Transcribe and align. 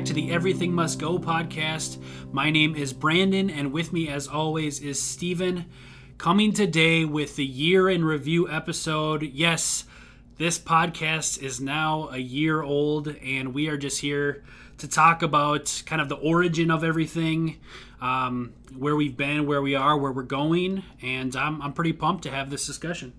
back 0.00 0.06
to 0.06 0.14
the 0.14 0.30
Everything 0.30 0.72
Must 0.72 0.98
Go 0.98 1.18
podcast. 1.18 1.98
My 2.32 2.50
name 2.50 2.74
is 2.74 2.94
Brandon, 2.94 3.50
and 3.50 3.70
with 3.70 3.92
me, 3.92 4.08
as 4.08 4.26
always, 4.26 4.80
is 4.80 5.02
Steven. 5.02 5.66
Coming 6.16 6.54
today 6.54 7.04
with 7.04 7.36
the 7.36 7.44
year 7.44 7.86
in 7.90 8.02
review 8.02 8.48
episode. 8.48 9.22
Yes, 9.22 9.84
this 10.38 10.58
podcast 10.58 11.42
is 11.42 11.60
now 11.60 12.08
a 12.12 12.16
year 12.16 12.62
old, 12.62 13.08
and 13.08 13.52
we 13.52 13.68
are 13.68 13.76
just 13.76 14.00
here 14.00 14.42
to 14.78 14.88
talk 14.88 15.20
about 15.20 15.82
kind 15.84 16.00
of 16.00 16.08
the 16.08 16.16
origin 16.16 16.70
of 16.70 16.82
everything, 16.82 17.58
um, 18.00 18.54
where 18.74 18.96
we've 18.96 19.18
been, 19.18 19.46
where 19.46 19.60
we 19.60 19.74
are, 19.74 19.98
where 19.98 20.12
we're 20.12 20.22
going, 20.22 20.82
and 21.02 21.36
I'm, 21.36 21.60
I'm 21.60 21.74
pretty 21.74 21.92
pumped 21.92 22.22
to 22.22 22.30
have 22.30 22.48
this 22.48 22.66
discussion. 22.66 23.12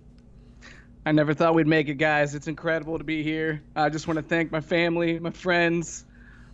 I 1.05 1.11
never 1.11 1.35
thought 1.35 1.53
we'd 1.53 1.67
make 1.67 1.89
it, 1.89 1.99
guys. 1.99 2.33
It's 2.33 2.47
incredible 2.47 2.97
to 2.97 3.03
be 3.03 3.21
here. 3.21 3.61
I 3.75 3.89
just 3.89 4.07
want 4.07 4.17
to 4.17 4.23
thank 4.23 4.51
my 4.51 4.61
family, 4.61 5.19
my 5.19 5.29
friends, 5.29 6.05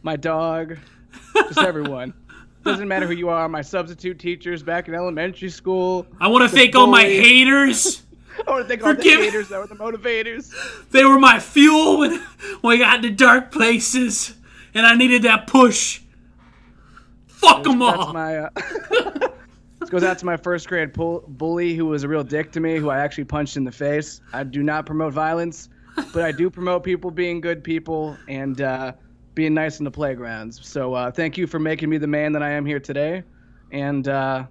my 0.07 0.15
dog, 0.15 0.77
just 1.35 1.59
everyone. 1.59 2.13
Doesn't 2.63 2.87
matter 2.87 3.05
who 3.05 3.11
you 3.11 3.27
are, 3.27 3.49
my 3.49 3.61
substitute 3.61 4.17
teachers 4.17 4.63
back 4.63 4.87
in 4.87 4.95
elementary 4.95 5.49
school. 5.49 6.07
I 6.21 6.29
want 6.29 6.49
to 6.49 6.55
thank 6.55 6.77
all 6.77 6.87
my 6.87 7.03
haters. 7.03 8.03
I 8.47 8.51
want 8.51 8.63
to 8.63 8.69
thank 8.69 8.85
all 8.85 8.93
the 8.93 9.03
haters 9.03 9.49
that 9.49 9.59
were 9.59 9.67
the 9.67 9.75
motivators. 9.75 10.53
They 10.91 11.03
were 11.03 11.19
my 11.19 11.41
fuel 11.41 11.97
when, 11.97 12.21
when 12.61 12.77
I 12.77 12.79
got 12.79 12.95
into 13.03 13.09
dark 13.09 13.51
places 13.51 14.33
and 14.73 14.85
I 14.85 14.95
needed 14.95 15.23
that 15.23 15.45
push. 15.45 15.99
Fuck 17.27 17.63
them 17.63 17.81
all. 17.81 17.97
That's 17.97 18.13
my. 18.13 18.37
Uh, 18.37 18.49
this 19.81 19.89
goes 19.89 20.05
out 20.05 20.19
to 20.19 20.25
my 20.25 20.37
first 20.37 20.69
grade 20.69 20.93
pull, 20.93 21.25
bully 21.27 21.75
who 21.75 21.85
was 21.85 22.05
a 22.05 22.07
real 22.07 22.23
dick 22.23 22.53
to 22.53 22.61
me, 22.61 22.77
who 22.77 22.89
I 22.89 22.99
actually 22.99 23.25
punched 23.25 23.57
in 23.57 23.65
the 23.65 23.73
face. 23.73 24.21
I 24.31 24.45
do 24.45 24.63
not 24.63 24.85
promote 24.85 25.11
violence, 25.11 25.67
but 26.13 26.23
I 26.23 26.31
do 26.31 26.49
promote 26.49 26.85
people 26.85 27.11
being 27.11 27.41
good 27.41 27.61
people 27.61 28.15
and 28.29 28.61
uh, 28.61 28.93
being 29.37 29.53
nice 29.53 29.77
in 29.77 29.85
the 29.85 29.91
playgrounds. 29.91 30.67
So 30.67 30.95
uh, 30.95 31.11
thank 31.11 31.37
you 31.37 31.45
for 31.45 31.59
making 31.59 31.89
me 31.89 31.99
the 31.99 32.07
man 32.07 32.31
that 32.31 32.41
I 32.41 32.49
am 32.49 32.65
here 32.65 32.79
today, 32.79 33.21
and 33.71 34.07
uh, 34.07 34.47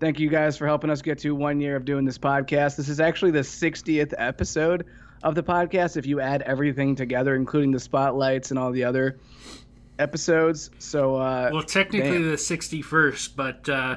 thank 0.00 0.18
you 0.18 0.30
guys 0.30 0.56
for 0.56 0.66
helping 0.66 0.88
us 0.88 1.02
get 1.02 1.18
to 1.18 1.34
one 1.34 1.60
year 1.60 1.76
of 1.76 1.84
doing 1.84 2.06
this 2.06 2.16
podcast. 2.16 2.76
This 2.76 2.88
is 2.88 2.98
actually 2.98 3.32
the 3.32 3.40
60th 3.40 4.14
episode 4.16 4.86
of 5.22 5.34
the 5.34 5.42
podcast 5.42 5.98
if 5.98 6.06
you 6.06 6.20
add 6.20 6.40
everything 6.42 6.96
together, 6.96 7.34
including 7.36 7.72
the 7.72 7.78
spotlights 7.78 8.48
and 8.48 8.58
all 8.58 8.72
the 8.72 8.84
other 8.84 9.18
episodes. 9.98 10.70
So 10.78 11.16
uh, 11.16 11.50
well, 11.52 11.62
technically 11.62 12.12
damn. 12.12 12.30
the 12.30 12.38
sixty 12.38 12.80
first, 12.80 13.36
but 13.36 13.68
uh, 13.68 13.96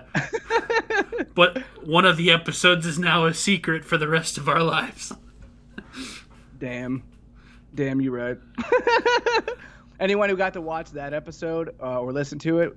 but 1.34 1.60
one 1.82 2.04
of 2.04 2.18
the 2.18 2.30
episodes 2.32 2.86
is 2.86 3.00
now 3.00 3.26
a 3.26 3.34
secret 3.34 3.86
for 3.86 3.98
the 3.98 4.10
rest 4.10 4.38
of 4.38 4.50
our 4.50 4.64
lives. 4.64 5.14
damn, 6.58 7.04
damn, 7.74 8.02
you 8.02 8.12
right. 8.12 8.38
Anyone 10.00 10.30
who 10.30 10.38
got 10.38 10.54
to 10.54 10.62
watch 10.62 10.92
that 10.92 11.14
episode 11.14 11.76
uh, 11.82 12.00
or 12.00 12.14
listen 12.14 12.40
to 12.40 12.60
it, 12.60 12.76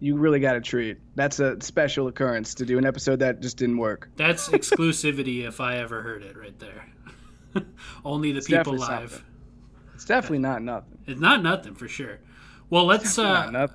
you 0.00 0.16
really 0.16 0.40
got 0.40 0.56
a 0.56 0.60
treat. 0.60 0.98
That's 1.14 1.40
a 1.40 1.60
special 1.60 2.08
occurrence 2.08 2.54
to 2.54 2.66
do 2.66 2.76
an 2.78 2.84
episode 2.84 3.20
that 3.20 3.40
just 3.40 3.56
didn't 3.56 3.78
work. 3.78 4.10
That's 4.16 4.48
exclusivity 4.50 5.46
if 5.46 5.60
I 5.60 5.78
ever 5.78 6.02
heard 6.02 6.22
it 6.22 6.36
right 6.36 6.58
there. 6.58 6.86
Only 8.04 8.32
the 8.32 8.38
it's 8.38 8.46
people 8.46 8.74
live. 8.74 9.10
Something. 9.10 9.26
It's 9.94 10.04
definitely 10.04 10.40
not 10.40 10.62
nothing. 10.62 10.98
It's 11.06 11.20
not 11.20 11.42
nothing 11.42 11.74
for 11.74 11.88
sure. 11.88 12.18
Well, 12.68 12.84
let's. 12.84 13.18
Uh, 13.18 13.68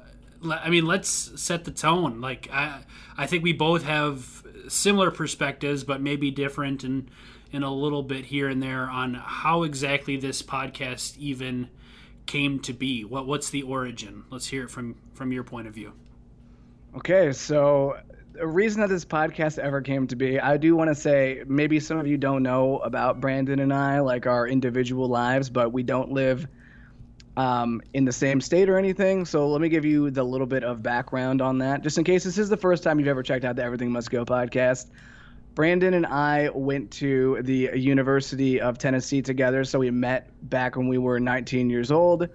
I 0.49 0.69
mean, 0.69 0.85
let's 0.85 1.41
set 1.41 1.63
the 1.65 1.71
tone. 1.71 2.21
Like, 2.21 2.49
I, 2.51 2.81
I 3.17 3.27
think 3.27 3.43
we 3.43 3.53
both 3.53 3.83
have 3.83 4.43
similar 4.67 5.11
perspectives, 5.11 5.83
but 5.83 6.01
maybe 6.01 6.31
different 6.31 6.83
and 6.83 7.09
in 7.51 7.63
a 7.63 7.73
little 7.73 8.03
bit 8.03 8.25
here 8.25 8.47
and 8.47 8.61
there 8.63 8.89
on 8.89 9.13
how 9.13 9.63
exactly 9.63 10.15
this 10.17 10.41
podcast 10.41 11.17
even 11.17 11.69
came 12.31 12.59
to 12.61 12.71
be. 12.71 13.03
What 13.03 13.27
what's 13.27 13.49
the 13.49 13.63
origin? 13.63 14.23
Let's 14.29 14.47
hear 14.47 14.63
it 14.63 14.71
from 14.71 14.95
from 15.13 15.33
your 15.33 15.43
point 15.43 15.67
of 15.67 15.73
view. 15.73 15.91
Okay, 16.95 17.33
so 17.33 17.97
the 18.33 18.47
reason 18.47 18.79
that 18.81 18.89
this 18.89 19.03
podcast 19.03 19.59
ever 19.59 19.81
came 19.81 20.07
to 20.07 20.15
be, 20.15 20.39
I 20.39 20.55
do 20.55 20.75
want 20.75 20.89
to 20.89 20.95
say 20.95 21.43
maybe 21.45 21.79
some 21.81 21.99
of 21.99 22.07
you 22.07 22.17
don't 22.17 22.41
know 22.41 22.79
about 22.79 23.19
Brandon 23.19 23.59
and 23.59 23.73
I, 23.73 23.99
like 23.99 24.27
our 24.27 24.47
individual 24.47 25.07
lives, 25.07 25.49
but 25.49 25.73
we 25.73 25.83
don't 25.83 26.11
live 26.11 26.47
um, 27.35 27.81
in 27.93 28.05
the 28.05 28.11
same 28.13 28.39
state 28.39 28.69
or 28.69 28.77
anything. 28.77 29.25
So 29.25 29.49
let 29.49 29.59
me 29.59 29.67
give 29.67 29.83
you 29.83 30.09
the 30.09 30.23
little 30.23 30.47
bit 30.47 30.63
of 30.63 30.81
background 30.81 31.41
on 31.41 31.57
that, 31.59 31.81
just 31.81 31.97
in 31.97 32.05
case 32.05 32.23
this 32.23 32.37
is 32.37 32.47
the 32.47 32.57
first 32.57 32.83
time 32.83 32.97
you've 32.99 33.09
ever 33.09 33.23
checked 33.23 33.43
out 33.43 33.57
the 33.57 33.63
Everything 33.63 33.91
Must 33.91 34.09
Go 34.09 34.23
podcast. 34.23 34.87
Brandon 35.53 35.93
and 35.93 36.05
I 36.05 36.49
went 36.53 36.91
to 36.91 37.41
the 37.41 37.71
University 37.75 38.61
of 38.61 38.77
Tennessee 38.77 39.21
together. 39.21 39.63
So 39.63 39.79
we 39.79 39.91
met 39.91 40.29
back 40.41 40.75
when 40.75 40.87
we 40.87 40.97
were 40.97 41.19
19 41.19 41.69
years 41.69 41.91
old 41.91 42.29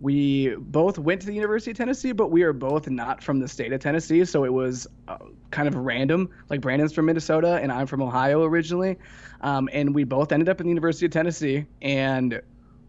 we 0.00 0.54
both 0.56 0.98
went 0.98 1.22
to 1.22 1.26
the 1.26 1.34
University 1.34 1.70
of 1.70 1.76
Tennessee, 1.76 2.12
but 2.12 2.30
we 2.30 2.42
are 2.42 2.52
both 2.52 2.88
not 2.88 3.22
from 3.22 3.40
the 3.40 3.48
state 3.48 3.72
of 3.72 3.80
Tennessee, 3.80 4.24
so 4.24 4.44
it 4.44 4.52
was 4.52 4.86
uh, 5.08 5.16
kind 5.50 5.68
of 5.68 5.74
random. 5.74 6.30
Like 6.50 6.60
Brandon's 6.60 6.92
from 6.92 7.06
Minnesota 7.06 7.58
and 7.62 7.72
I'm 7.72 7.86
from 7.86 8.02
Ohio 8.02 8.42
originally, 8.44 8.98
um, 9.40 9.68
and 9.72 9.94
we 9.94 10.04
both 10.04 10.32
ended 10.32 10.48
up 10.48 10.60
in 10.60 10.66
the 10.66 10.70
University 10.70 11.06
of 11.06 11.12
Tennessee, 11.12 11.66
and 11.80 12.40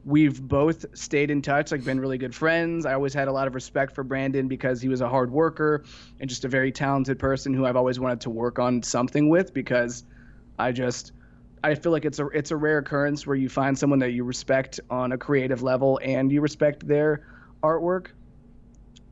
we've 0.08 0.42
both 0.42 0.86
stayed 0.98 1.30
in 1.30 1.42
touch, 1.42 1.70
like 1.70 1.84
been 1.84 2.00
really 2.00 2.18
good 2.18 2.34
friends. 2.34 2.86
I 2.86 2.94
always 2.94 3.14
had 3.14 3.28
a 3.28 3.32
lot 3.32 3.46
of 3.46 3.54
respect 3.54 3.94
for 3.94 4.06
Brandon 4.06 4.48
because 4.48 4.82
he 4.82 4.88
was 4.88 5.02
a 5.02 5.10
hard 5.10 5.30
worker 5.30 5.84
and 6.22 6.30
just 6.30 6.46
a 6.46 6.48
very 6.48 6.72
talented 6.72 7.20
person 7.20 7.54
who 7.54 7.66
I've 7.66 7.76
always 7.76 8.00
wanted 8.00 8.22
to 8.22 8.30
work 8.30 8.58
on 8.58 8.82
something 8.82 9.28
with 9.28 9.54
because 9.54 10.06
I 10.58 10.72
just 10.72 11.12
I 11.62 11.76
feel 11.76 11.92
like 11.92 12.06
it's 12.06 12.20
a 12.20 12.28
it's 12.28 12.52
a 12.52 12.56
rare 12.56 12.78
occurrence 12.78 13.28
where 13.28 13.36
you 13.36 13.50
find 13.50 13.78
someone 13.78 14.00
that 14.00 14.12
you 14.12 14.24
respect 14.24 14.80
on 14.90 15.12
a 15.12 15.18
creative 15.18 15.62
level 15.62 16.00
and 16.02 16.32
you 16.32 16.40
respect 16.40 16.88
their 16.88 17.28
artwork. 17.62 18.08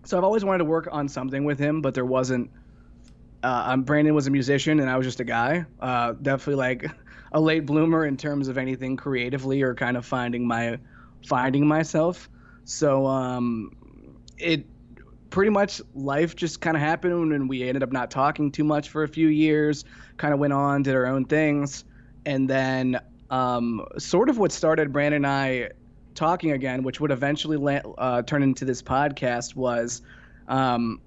So 0.06 0.18
I've 0.18 0.24
always 0.24 0.46
wanted 0.46 0.60
to 0.60 0.66
work 0.66 0.88
on 0.94 1.10
something 1.10 1.44
with 1.44 1.60
him, 1.60 1.82
but 1.82 1.94
there 1.94 2.06
wasn't. 2.06 2.50
Uh, 3.44 3.64
I'm 3.68 3.84
Brandon 3.84 4.16
was 4.16 4.28
a 4.28 4.32
musician 4.32 4.80
and 4.80 4.90
I 4.90 4.96
was 4.96 5.06
just 5.06 5.20
a 5.20 5.26
guy. 5.26 5.66
Uh, 5.78 6.14
definitely 6.14 6.56
like 6.56 6.86
a 7.36 7.40
late 7.40 7.66
bloomer 7.66 8.06
in 8.06 8.16
terms 8.16 8.48
of 8.48 8.58
anything 8.58 8.96
creatively 8.96 9.62
or 9.62 9.76
kind 9.76 9.98
of 9.98 10.06
finding 10.06 10.48
my 10.48 10.80
finding 11.28 11.68
myself. 11.68 12.30
So 12.64 13.06
um, 13.06 13.72
it 14.38 14.66
pretty 15.30 15.52
much 15.52 15.82
life 15.94 16.36
just 16.36 16.62
kind 16.62 16.78
of 16.78 16.82
happened 16.82 17.34
and 17.34 17.50
we 17.50 17.68
ended 17.68 17.84
up 17.84 17.92
not 17.92 18.10
talking 18.10 18.52
too 18.52 18.64
much 18.64 18.90
for 18.90 19.04
a 19.04 19.08
few 19.08 19.28
years. 19.28 19.84
Kind 20.16 20.34
of 20.34 20.40
went 20.40 20.54
on, 20.54 20.82
did 20.82 20.96
our 20.96 21.06
own 21.06 21.26
things 21.26 21.84
and 22.26 22.50
then 22.50 23.00
um, 23.30 23.86
sort 23.98 24.30
of 24.30 24.38
what 24.38 24.54
started 24.54 24.94
Brandon 24.94 25.26
and 25.26 25.28
I 25.28 25.70
talking 26.14 26.54
again, 26.54 26.84
which 26.84 27.02
would 27.02 27.12
eventually 27.12 27.58
la- 27.58 27.92
uh, 27.98 28.22
turn 28.22 28.44
into 28.44 28.64
this 28.64 28.82
podcast, 28.82 29.58
was 29.58 30.02
um, 30.48 31.02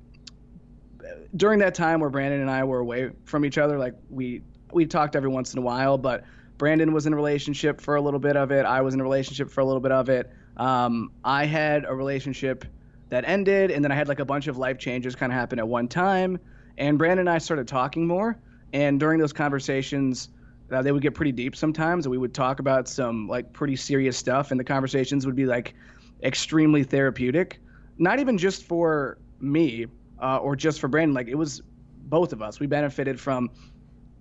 during 1.34 1.58
that 1.60 1.74
time 1.74 2.00
where 2.00 2.10
Brandon 2.10 2.42
and 2.42 2.50
I 2.50 2.64
were 2.64 2.80
away 2.80 3.12
from 3.24 3.46
each 3.46 3.56
other. 3.56 3.78
Like 3.78 3.94
we 4.10 4.42
we 4.72 4.86
talked 4.86 5.16
every 5.16 5.28
once 5.28 5.52
in 5.52 5.58
a 5.58 5.62
while, 5.62 5.98
but 5.98 6.24
Brandon 6.58 6.92
was 6.92 7.06
in 7.06 7.12
a 7.12 7.16
relationship 7.16 7.80
for 7.80 7.96
a 7.96 8.00
little 8.00 8.20
bit 8.20 8.36
of 8.36 8.50
it. 8.50 8.66
I 8.66 8.80
was 8.80 8.94
in 8.94 9.00
a 9.00 9.04
relationship 9.04 9.50
for 9.50 9.60
a 9.60 9.64
little 9.64 9.80
bit 9.80 9.92
of 9.92 10.08
it. 10.08 10.30
Um, 10.56 11.12
I 11.24 11.44
had 11.46 11.84
a 11.84 11.94
relationship 11.94 12.64
that 13.10 13.24
ended, 13.26 13.70
and 13.70 13.84
then 13.84 13.92
I 13.92 13.94
had 13.94 14.08
like 14.08 14.18
a 14.18 14.24
bunch 14.24 14.48
of 14.48 14.58
life 14.58 14.78
changes 14.78 15.14
kind 15.14 15.32
of 15.32 15.38
happen 15.38 15.58
at 15.58 15.66
one 15.66 15.88
time. 15.88 16.38
And 16.76 16.98
Brandon 16.98 17.20
and 17.20 17.30
I 17.30 17.38
started 17.38 17.68
talking 17.68 18.06
more, 18.06 18.38
and 18.72 19.00
during 19.00 19.18
those 19.18 19.32
conversations 19.32 20.28
uh, 20.70 20.82
they 20.82 20.92
would 20.92 21.02
get 21.02 21.14
pretty 21.14 21.32
deep 21.32 21.56
sometimes, 21.56 22.06
and 22.06 22.10
we 22.10 22.18
would 22.18 22.34
talk 22.34 22.60
about 22.60 22.88
some 22.88 23.26
like 23.28 23.52
pretty 23.52 23.76
serious 23.76 24.16
stuff, 24.16 24.50
and 24.50 24.60
the 24.60 24.64
conversations 24.64 25.26
would 25.26 25.36
be 25.36 25.46
like 25.46 25.74
extremely 26.22 26.82
therapeutic. 26.82 27.60
Not 27.98 28.18
even 28.18 28.36
just 28.36 28.64
for 28.64 29.18
me 29.40 29.86
uh, 30.20 30.38
or 30.38 30.56
just 30.56 30.80
for 30.80 30.88
Brandon, 30.88 31.14
like 31.14 31.28
it 31.28 31.34
was 31.36 31.62
both 32.02 32.32
of 32.32 32.42
us. 32.42 32.60
We 32.60 32.66
benefited 32.66 33.18
from 33.18 33.50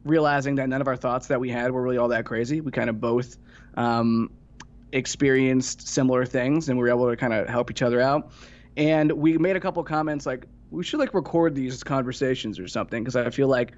realizing 0.07 0.55
that 0.55 0.69
none 0.69 0.81
of 0.81 0.87
our 0.87 0.95
thoughts 0.95 1.27
that 1.27 1.39
we 1.39 1.49
had 1.49 1.71
were 1.71 1.81
really 1.81 1.97
all 1.97 2.07
that 2.09 2.25
crazy. 2.25 2.61
We 2.61 2.71
kind 2.71 2.89
of 2.89 2.99
both 2.99 3.37
um, 3.75 4.31
experienced 4.91 5.87
similar 5.87 6.25
things, 6.25 6.69
and 6.69 6.77
we 6.77 6.83
were 6.83 6.89
able 6.89 7.09
to 7.09 7.15
kind 7.15 7.33
of 7.33 7.47
help 7.47 7.71
each 7.71 7.81
other 7.81 8.01
out. 8.01 8.31
And 8.75 9.11
we 9.11 9.37
made 9.37 9.55
a 9.55 9.59
couple 9.59 9.83
comments 9.83 10.25
like 10.25 10.45
we 10.69 10.83
should 10.83 10.99
like 10.99 11.13
record 11.13 11.55
these 11.55 11.83
conversations 11.83 12.59
or 12.59 12.67
something 12.67 13.03
because 13.03 13.15
I 13.15 13.29
feel 13.29 13.47
like 13.47 13.73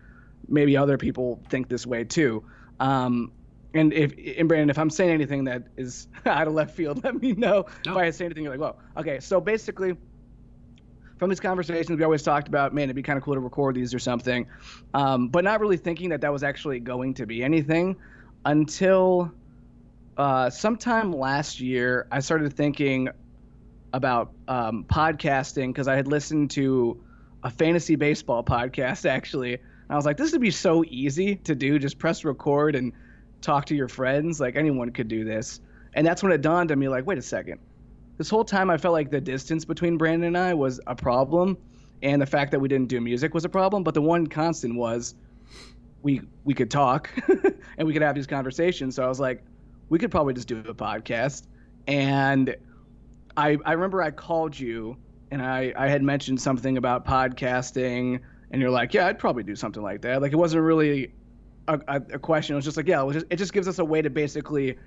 maybe 0.47 0.75
other 0.75 0.97
people 0.97 1.41
think 1.49 1.69
this 1.69 1.85
way 1.85 2.03
too. 2.03 2.43
Um, 2.79 3.31
and 3.73 3.93
if 3.93 4.13
and 4.37 4.47
Brandon, 4.47 4.69
if 4.69 4.79
I'm 4.79 4.89
saying 4.89 5.11
anything 5.11 5.43
that 5.45 5.63
is 5.77 6.07
out 6.25 6.47
of 6.47 6.53
left 6.53 6.75
field, 6.75 7.03
let 7.03 7.21
me 7.21 7.33
know. 7.33 7.65
If 7.85 7.95
I 7.95 8.09
say 8.09 8.25
anything, 8.25 8.43
you're 8.43 8.57
like, 8.57 8.75
"Whoa, 8.75 8.99
okay." 8.99 9.19
So 9.19 9.39
basically, 9.39 9.95
from 11.19 11.29
these 11.29 11.39
conversations, 11.39 11.97
we 11.97 12.03
always 12.03 12.23
talked 12.23 12.47
about, 12.47 12.73
man, 12.73 12.85
it'd 12.85 12.95
be 12.95 13.03
kind 13.03 13.17
of 13.17 13.23
cool 13.23 13.35
to 13.35 13.39
record 13.39 13.75
these 13.75 13.93
or 13.93 13.99
something, 13.99 14.47
um, 14.93 15.27
but 15.27 15.43
not 15.43 15.59
really 15.59 15.77
thinking 15.77 16.09
that 16.09 16.21
that 16.21 16.33
was 16.33 16.43
actually 16.43 16.79
going 16.79 17.13
to 17.15 17.27
be 17.27 17.43
anything 17.43 17.95
until 18.45 19.31
uh, 20.17 20.49
sometime 20.49 21.11
last 21.11 21.59
year. 21.59 22.07
I 22.11 22.19
started 22.21 22.51
thinking 22.53 23.09
about 23.93 24.31
um, 24.47 24.85
podcasting 24.85 25.67
because 25.67 25.87
I 25.87 25.95
had 25.95 26.07
listened 26.07 26.51
to 26.51 27.03
a 27.43 27.51
fantasy 27.51 27.95
baseball 27.95 28.43
podcast 28.45 29.05
actually 29.05 29.59
I 29.89 29.95
was 29.95 30.05
like, 30.05 30.17
this 30.17 30.31
would 30.31 30.41
be 30.41 30.51
so 30.51 30.83
easy 30.87 31.35
to 31.37 31.55
do. 31.55 31.79
Just 31.79 31.97
press 31.97 32.23
record 32.23 32.75
and 32.75 32.93
talk 33.41 33.65
to 33.65 33.75
your 33.75 33.87
friends. 33.87 34.39
Like 34.39 34.55
anyone 34.55 34.91
could 34.91 35.07
do 35.07 35.23
this. 35.23 35.61
And 35.95 36.05
that's 36.05 36.21
when 36.21 36.31
it 36.31 36.41
dawned 36.41 36.71
on 36.71 36.77
me, 36.77 36.87
like, 36.87 37.07
wait 37.07 37.17
a 37.17 37.23
second. 37.23 37.59
This 38.19 38.29
whole 38.29 38.43
time 38.43 38.69
I 38.69 38.77
felt 38.77 38.91
like 38.91 39.09
the 39.09 39.21
distance 39.21 39.63
between 39.63 39.97
Brandon 39.97 40.27
and 40.27 40.37
I 40.37 40.53
was 40.53 40.81
a 40.87 40.95
problem, 40.95 41.57
and 42.03 42.21
the 42.21 42.25
fact 42.25 42.51
that 42.51 42.59
we 42.59 42.67
didn't 42.67 42.89
do 42.89 42.99
music 42.99 43.33
was 43.33 43.45
a 43.45 43.49
problem. 43.49 43.81
But 43.81 43.93
the 43.93 44.01
one 44.01 44.27
constant 44.27 44.75
was 44.75 45.15
we 46.03 46.21
we 46.43 46.53
could 46.53 46.69
talk 46.69 47.09
and 47.77 47.87
we 47.87 47.93
could 47.93 48.01
have 48.01 48.15
these 48.15 48.27
conversations. 48.27 48.95
So 48.95 49.05
I 49.05 49.07
was 49.07 49.21
like, 49.21 49.41
we 49.87 49.97
could 49.97 50.11
probably 50.11 50.33
just 50.33 50.49
do 50.49 50.57
a 50.59 50.73
podcast. 50.73 51.47
And 51.87 52.57
I 53.37 53.57
I 53.65 53.71
remember 53.71 54.01
I 54.01 54.11
called 54.11 54.59
you 54.59 54.97
and 55.31 55.41
I 55.41 55.73
I 55.77 55.87
had 55.87 56.03
mentioned 56.03 56.41
something 56.41 56.75
about 56.75 57.05
podcasting, 57.05 58.19
and 58.51 58.61
you're 58.61 58.69
like, 58.69 58.93
yeah, 58.93 59.07
I'd 59.07 59.17
probably 59.17 59.43
do 59.43 59.55
something 59.55 59.81
like 59.81 60.01
that. 60.01 60.21
Like 60.21 60.33
it 60.33 60.37
wasn't 60.37 60.63
really 60.63 61.13
a, 61.69 61.79
a 61.87 62.19
question. 62.19 62.55
It 62.55 62.57
was 62.57 62.65
just 62.65 62.75
like, 62.75 62.87
yeah, 62.87 63.07
it 63.07 63.13
just, 63.13 63.25
it 63.29 63.35
just 63.37 63.53
gives 63.53 63.69
us 63.69 63.79
a 63.79 63.85
way 63.85 64.01
to 64.01 64.09
basically 64.09 64.77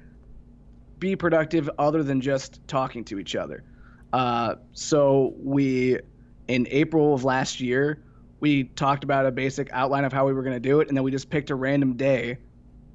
be 1.02 1.16
productive 1.16 1.68
other 1.80 2.04
than 2.04 2.20
just 2.20 2.60
talking 2.68 3.02
to 3.04 3.18
each 3.18 3.34
other. 3.34 3.64
Uh, 4.12 4.54
so 4.72 5.34
we, 5.42 5.98
in 6.46 6.68
April 6.70 7.12
of 7.12 7.24
last 7.24 7.60
year, 7.60 8.04
we 8.38 8.64
talked 8.64 9.02
about 9.02 9.26
a 9.26 9.32
basic 9.32 9.68
outline 9.72 10.04
of 10.04 10.12
how 10.12 10.24
we 10.24 10.32
were 10.32 10.44
going 10.44 10.54
to 10.54 10.60
do 10.60 10.78
it, 10.78 10.86
and 10.86 10.96
then 10.96 11.02
we 11.02 11.10
just 11.10 11.28
picked 11.28 11.50
a 11.50 11.56
random 11.56 11.94
day 11.94 12.38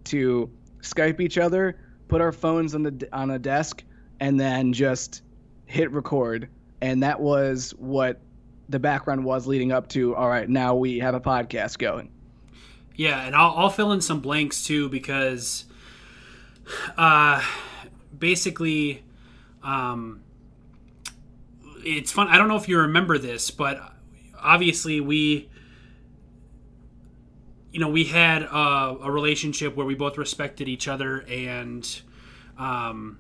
to 0.06 0.50
Skype 0.82 1.20
each 1.20 1.38
other, 1.38 1.80
put 2.08 2.22
our 2.22 2.32
phones 2.32 2.74
on 2.74 2.84
the 2.84 3.10
on 3.12 3.32
a 3.32 3.40
desk, 3.40 3.84
and 4.22 4.40
then 4.40 4.72
just 4.72 5.22
hit 5.66 5.92
record. 5.92 6.48
And 6.80 7.04
that 7.04 7.20
was 7.20 7.72
what 7.72 8.22
the 8.70 8.80
background 8.80 9.26
was 9.26 9.48
leading 9.48 9.74
up 9.74 9.90
to. 9.90 10.16
All 10.16 10.30
right, 10.30 10.48
now 10.48 10.76
we 10.76 11.00
have 11.00 11.14
a 11.14 11.20
podcast 11.20 11.78
going. 11.78 12.10
Yeah, 12.96 13.26
and 13.26 13.36
I'll, 13.36 13.54
I'll 13.58 13.70
fill 13.70 13.92
in 13.92 14.00
some 14.00 14.22
blanks 14.22 14.64
too 14.64 14.88
because, 14.88 15.66
uh, 16.98 17.44
basically, 18.20 19.04
um, 19.64 20.24
it's 21.84 22.12
fun. 22.12 22.28
I 22.28 22.38
don't 22.38 22.48
know 22.48 22.58
if 22.58 22.68
you 22.68 22.80
remember 22.80 23.18
this, 23.18 23.52
but 23.52 23.80
obviously 24.40 25.00
we, 25.00 25.50
you 27.72 27.80
know, 27.80 27.90
we 27.90 28.06
had 28.06 28.44
a, 28.44 28.98
a 29.04 29.12
relationship 29.12 29.76
where 29.76 29.86
we 29.86 29.96
both 29.96 30.18
respected 30.18 30.68
each 30.68 30.88
other 30.88 31.22
and, 31.22 32.02
um, 32.58 33.20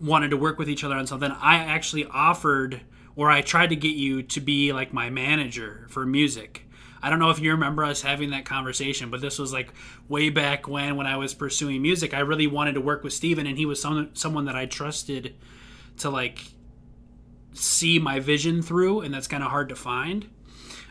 wanted 0.00 0.30
to 0.30 0.36
work 0.36 0.58
with 0.58 0.68
each 0.68 0.82
other 0.82 0.96
on 0.96 1.06
something. 1.06 1.30
I 1.30 1.56
actually 1.56 2.06
offered, 2.06 2.80
or 3.16 3.30
I 3.30 3.42
tried 3.42 3.68
to 3.68 3.76
get 3.76 3.94
you 3.94 4.22
to 4.22 4.40
be 4.40 4.72
like 4.72 4.92
my 4.92 5.10
manager 5.10 5.86
for 5.90 6.06
music 6.06 6.66
I 7.02 7.10
don't 7.10 7.18
know 7.18 7.30
if 7.30 7.38
you 7.38 7.52
remember 7.52 7.84
us 7.84 8.02
having 8.02 8.30
that 8.30 8.44
conversation, 8.44 9.10
but 9.10 9.20
this 9.20 9.38
was 9.38 9.52
like 9.52 9.72
way 10.08 10.28
back 10.30 10.68
when 10.68 10.96
when 10.96 11.06
I 11.06 11.16
was 11.16 11.34
pursuing 11.34 11.82
music. 11.82 12.12
I 12.12 12.20
really 12.20 12.46
wanted 12.46 12.74
to 12.74 12.80
work 12.80 13.02
with 13.02 13.12
Steven 13.12 13.46
and 13.46 13.56
he 13.56 13.66
was 13.66 13.80
some, 13.80 14.10
someone 14.14 14.44
that 14.46 14.56
I 14.56 14.66
trusted 14.66 15.34
to 15.98 16.10
like 16.10 16.44
see 17.52 17.98
my 17.98 18.20
vision 18.20 18.62
through 18.62 19.00
and 19.00 19.12
that's 19.12 19.26
kind 19.26 19.42
of 19.42 19.50
hard 19.50 19.68
to 19.70 19.76
find. 19.76 20.28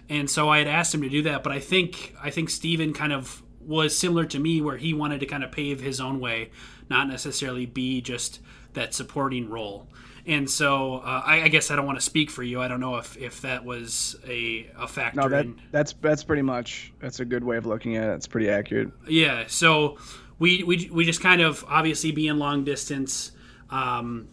And 0.09 0.29
so 0.29 0.49
I 0.49 0.57
had 0.59 0.67
asked 0.67 0.93
him 0.93 1.03
to 1.03 1.09
do 1.09 1.21
that, 1.23 1.43
but 1.43 1.51
I 1.51 1.59
think 1.59 2.15
I 2.21 2.31
think 2.31 2.49
Steven 2.49 2.93
kind 2.93 3.13
of 3.13 3.43
was 3.61 3.95
similar 3.95 4.25
to 4.25 4.39
me 4.39 4.61
where 4.61 4.77
he 4.77 4.93
wanted 4.93 5.19
to 5.19 5.27
kind 5.27 5.43
of 5.43 5.51
pave 5.51 5.79
his 5.79 6.01
own 6.01 6.19
way, 6.19 6.49
not 6.89 7.07
necessarily 7.07 7.67
be 7.67 8.01
just 8.01 8.39
that 8.73 8.95
supporting 8.95 9.49
role 9.49 9.87
and 10.25 10.49
so 10.49 10.97
uh, 10.97 11.21
I, 11.25 11.43
I, 11.43 11.47
guess 11.47 11.71
I 11.71 11.75
don't 11.75 11.85
want 11.85 11.97
to 11.97 12.05
speak 12.05 12.29
for 12.29 12.43
you. 12.43 12.61
I 12.61 12.67
don't 12.67 12.79
know 12.79 12.97
if, 12.97 13.17
if 13.17 13.41
that 13.41 13.63
was 13.63 14.15
a, 14.27 14.69
a 14.77 14.87
factor. 14.87 15.21
No, 15.21 15.29
that 15.29 15.45
in... 15.45 15.61
that's 15.71 15.93
that's 15.93 16.23
pretty 16.23 16.41
much 16.41 16.93
that's 16.99 17.19
a 17.19 17.25
good 17.25 17.43
way 17.43 17.57
of 17.57 17.65
looking 17.65 17.95
at 17.95 18.09
it. 18.09 18.13
It's 18.13 18.27
pretty 18.27 18.49
accurate. 18.49 18.91
Yeah. 19.07 19.45
So 19.47 19.97
we 20.37 20.63
we 20.63 20.89
we 20.91 21.05
just 21.05 21.21
kind 21.21 21.41
of 21.41 21.65
obviously 21.67 22.11
being 22.11 22.37
long 22.37 22.63
distance, 22.63 23.31
um, 23.69 24.29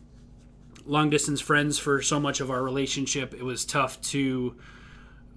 long 0.85 1.11
distance 1.11 1.41
friends 1.41 1.79
for 1.79 2.03
so 2.03 2.19
much 2.19 2.41
of 2.41 2.51
our 2.51 2.63
relationship. 2.63 3.35
It 3.35 3.45
was 3.45 3.65
tough 3.65 4.01
to 4.03 4.57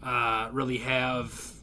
uh, 0.02 0.50
really 0.52 0.80
have 0.80 1.54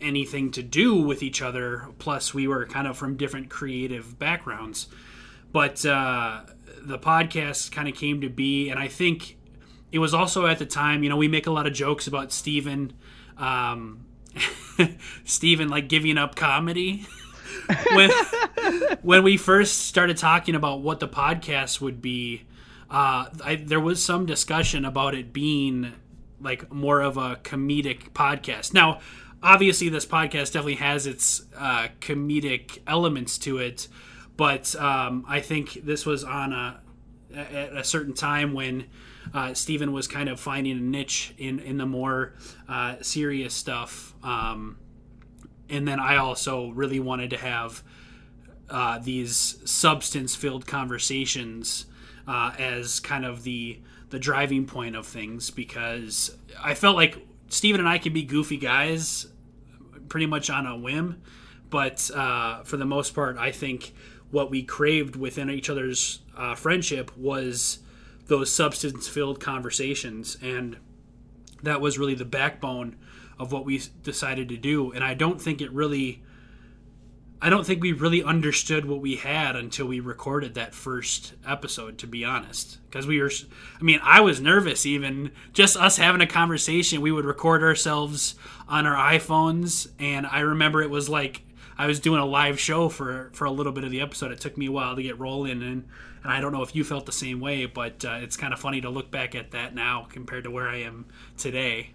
anything 0.00 0.50
to 0.52 0.62
do 0.62 1.02
with 1.02 1.22
each 1.22 1.42
other. 1.42 1.88
Plus, 1.98 2.32
we 2.32 2.46
were 2.46 2.66
kind 2.66 2.86
of 2.86 2.96
from 2.96 3.16
different 3.16 3.48
creative 3.50 4.18
backgrounds, 4.18 4.88
but. 5.52 5.84
Uh, 5.86 6.42
the 6.82 6.98
podcast 6.98 7.72
kind 7.72 7.88
of 7.88 7.94
came 7.94 8.20
to 8.20 8.28
be, 8.28 8.70
and 8.70 8.78
I 8.78 8.88
think 8.88 9.36
it 9.92 9.98
was 9.98 10.14
also 10.14 10.46
at 10.46 10.58
the 10.58 10.66
time. 10.66 11.02
You 11.02 11.08
know, 11.08 11.16
we 11.16 11.28
make 11.28 11.46
a 11.46 11.50
lot 11.50 11.66
of 11.66 11.72
jokes 11.72 12.06
about 12.06 12.32
Steven, 12.32 12.92
um, 13.36 14.06
Steven 15.24 15.68
like 15.68 15.88
giving 15.88 16.18
up 16.18 16.34
comedy. 16.34 17.06
when 17.94 18.10
when 19.02 19.22
we 19.22 19.36
first 19.36 19.86
started 19.86 20.16
talking 20.16 20.54
about 20.54 20.80
what 20.80 21.00
the 21.00 21.08
podcast 21.08 21.80
would 21.80 22.00
be, 22.00 22.42
uh, 22.90 23.26
I, 23.44 23.62
there 23.64 23.80
was 23.80 24.02
some 24.02 24.26
discussion 24.26 24.84
about 24.84 25.14
it 25.14 25.32
being 25.32 25.92
like 26.40 26.72
more 26.72 27.00
of 27.00 27.16
a 27.16 27.36
comedic 27.36 28.10
podcast. 28.10 28.72
Now, 28.72 29.00
obviously, 29.42 29.88
this 29.88 30.06
podcast 30.06 30.52
definitely 30.52 30.76
has 30.76 31.06
its 31.06 31.42
uh, 31.56 31.88
comedic 32.00 32.78
elements 32.86 33.38
to 33.38 33.58
it 33.58 33.88
but 34.40 34.74
um, 34.76 35.26
I 35.28 35.40
think 35.40 35.84
this 35.84 36.06
was 36.06 36.24
on 36.24 36.54
a 36.54 36.80
at 37.34 37.76
a 37.76 37.84
certain 37.84 38.14
time 38.14 38.54
when 38.54 38.86
uh, 39.34 39.52
Steven 39.52 39.92
was 39.92 40.08
kind 40.08 40.30
of 40.30 40.40
finding 40.40 40.78
a 40.78 40.80
niche 40.80 41.34
in 41.36 41.58
in 41.58 41.76
the 41.76 41.84
more 41.84 42.32
uh, 42.66 42.96
serious 43.02 43.52
stuff. 43.52 44.14
Um, 44.22 44.78
and 45.68 45.86
then 45.86 46.00
I 46.00 46.16
also 46.16 46.70
really 46.70 46.98
wanted 46.98 47.28
to 47.30 47.36
have 47.36 47.82
uh, 48.70 48.98
these 48.98 49.58
substance 49.70 50.34
filled 50.34 50.66
conversations 50.66 51.84
uh, 52.26 52.52
as 52.58 52.98
kind 52.98 53.26
of 53.26 53.42
the 53.42 53.78
the 54.08 54.18
driving 54.18 54.64
point 54.64 54.96
of 54.96 55.06
things 55.06 55.50
because 55.50 56.34
I 56.58 56.72
felt 56.72 56.96
like 56.96 57.18
Steven 57.50 57.78
and 57.78 57.88
I 57.90 57.98
could 57.98 58.14
be 58.14 58.22
goofy 58.22 58.56
guys 58.56 59.26
pretty 60.08 60.24
much 60.24 60.48
on 60.48 60.66
a 60.66 60.78
whim, 60.78 61.20
but 61.68 62.10
uh, 62.14 62.62
for 62.62 62.78
the 62.78 62.86
most 62.86 63.14
part, 63.14 63.36
I 63.36 63.50
think 63.50 63.92
what 64.30 64.50
we 64.50 64.62
craved 64.62 65.16
within 65.16 65.50
each 65.50 65.68
other's 65.68 66.20
uh, 66.36 66.54
friendship 66.54 67.16
was 67.16 67.80
those 68.26 68.52
substance 68.52 69.08
filled 69.08 69.40
conversations. 69.40 70.38
And 70.40 70.76
that 71.62 71.80
was 71.80 71.98
really 71.98 72.14
the 72.14 72.24
backbone 72.24 72.96
of 73.38 73.52
what 73.52 73.64
we 73.64 73.82
decided 74.02 74.48
to 74.50 74.56
do. 74.56 74.92
And 74.92 75.02
I 75.02 75.14
don't 75.14 75.40
think 75.40 75.60
it 75.60 75.72
really. 75.72 76.22
I 77.42 77.48
don't 77.48 77.64
think 77.64 77.82
we 77.82 77.92
really 77.92 78.22
understood 78.22 78.84
what 78.84 79.00
we 79.00 79.16
had 79.16 79.56
until 79.56 79.86
we 79.86 79.98
recorded 79.98 80.52
that 80.54 80.74
first 80.74 81.32
episode, 81.46 81.96
to 81.96 82.06
be 82.06 82.22
honest. 82.22 82.76
Because 82.84 83.06
we 83.06 83.18
were, 83.18 83.30
I 83.80 83.82
mean, 83.82 83.98
I 84.02 84.20
was 84.20 84.42
nervous 84.42 84.84
even 84.84 85.30
just 85.54 85.74
us 85.74 85.96
having 85.96 86.20
a 86.20 86.26
conversation. 86.26 87.00
We 87.00 87.12
would 87.12 87.24
record 87.24 87.62
ourselves 87.62 88.34
on 88.68 88.84
our 88.84 89.14
iPhones, 89.14 89.90
and 89.98 90.26
I 90.26 90.40
remember 90.40 90.82
it 90.82 90.90
was 90.90 91.08
like 91.08 91.40
I 91.80 91.86
was 91.86 91.98
doing 91.98 92.20
a 92.20 92.26
live 92.26 92.60
show 92.60 92.90
for 92.90 93.30
for 93.32 93.46
a 93.46 93.50
little 93.50 93.72
bit 93.72 93.84
of 93.84 93.90
the 93.90 94.02
episode. 94.02 94.32
It 94.32 94.38
took 94.38 94.58
me 94.58 94.66
a 94.66 94.70
while 94.70 94.96
to 94.96 95.02
get 95.02 95.18
rolling, 95.18 95.62
and 95.62 95.88
and 96.22 96.30
I 96.30 96.42
don't 96.42 96.52
know 96.52 96.60
if 96.60 96.76
you 96.76 96.84
felt 96.84 97.06
the 97.06 97.12
same 97.12 97.40
way, 97.40 97.64
but 97.64 98.04
uh, 98.04 98.18
it's 98.20 98.36
kind 98.36 98.52
of 98.52 98.60
funny 98.60 98.82
to 98.82 98.90
look 98.90 99.10
back 99.10 99.34
at 99.34 99.52
that 99.52 99.74
now 99.74 100.06
compared 100.12 100.44
to 100.44 100.50
where 100.50 100.68
I 100.68 100.82
am 100.82 101.06
today. 101.38 101.92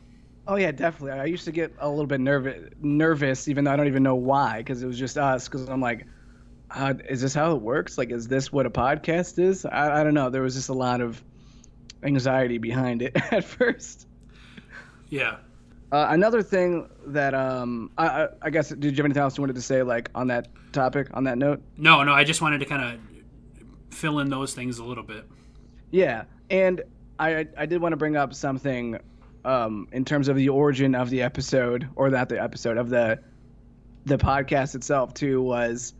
Oh 0.47 0.55
yeah, 0.55 0.71
definitely. 0.71 1.11
I 1.11 1.25
used 1.25 1.45
to 1.45 1.51
get 1.51 1.75
a 1.77 1.87
little 1.87 2.07
bit 2.07 2.19
nervous, 2.19 2.71
nervous, 2.81 3.47
even 3.47 3.63
though 3.63 3.73
I 3.73 3.75
don't 3.75 3.85
even 3.85 4.01
know 4.01 4.15
why, 4.15 4.57
because 4.57 4.81
it 4.81 4.87
was 4.87 4.97
just 4.97 5.19
us. 5.19 5.47
Because 5.47 5.69
I'm 5.69 5.81
like, 5.81 6.07
uh, 6.71 6.95
is 7.07 7.21
this 7.21 7.35
how 7.35 7.55
it 7.55 7.61
works? 7.61 7.95
Like, 7.95 8.09
is 8.09 8.27
this 8.27 8.51
what 8.51 8.65
a 8.65 8.71
podcast 8.71 9.37
is? 9.37 9.67
I, 9.67 10.01
I 10.01 10.03
don't 10.03 10.15
know. 10.15 10.31
There 10.31 10.41
was 10.41 10.55
just 10.55 10.69
a 10.69 10.73
lot 10.73 10.99
of 10.99 11.23
anxiety 12.01 12.57
behind 12.57 13.03
it 13.03 13.15
at 13.31 13.43
first. 13.43 14.07
Yeah, 15.09 15.37
uh, 15.95 16.07
another 16.09 16.41
thing 16.41 16.89
that 17.07 17.33
um, 17.33 17.89
I, 17.97 18.27
I, 18.41 18.49
guess 18.49 18.67
did 18.67 18.83
you 18.83 18.91
have 18.97 19.05
anything 19.05 19.23
else 19.23 19.37
you 19.37 19.41
wanted 19.41 19.55
to 19.55 19.61
say 19.61 19.81
like 19.81 20.09
on 20.13 20.27
that 20.27 20.49
topic 20.73 21.07
on 21.13 21.23
that 21.23 21.37
note? 21.37 21.61
No, 21.77 22.03
no. 22.03 22.11
I 22.11 22.25
just 22.25 22.41
wanted 22.41 22.57
to 22.59 22.65
kind 22.65 22.83
of 22.83 23.95
fill 23.95 24.19
in 24.19 24.29
those 24.29 24.53
things 24.53 24.79
a 24.79 24.83
little 24.83 25.05
bit. 25.05 25.25
Yeah, 25.91 26.25
and 26.49 26.81
I 27.17 27.47
I 27.57 27.65
did 27.65 27.81
want 27.81 27.93
to 27.93 27.97
bring 27.97 28.17
up 28.17 28.33
something 28.33 28.99
um, 29.45 29.87
in 29.93 30.03
terms 30.03 30.27
of 30.27 30.35
the 30.35 30.49
origin 30.49 30.95
of 30.95 31.09
the 31.09 31.21
episode 31.21 31.87
or 31.95 32.09
that 32.09 32.27
the 32.27 32.43
episode 32.43 32.75
of 32.75 32.89
the 32.89 33.17
the 34.05 34.17
podcast 34.17 34.75
itself 34.75 35.13
too 35.13 35.41
was 35.41 35.93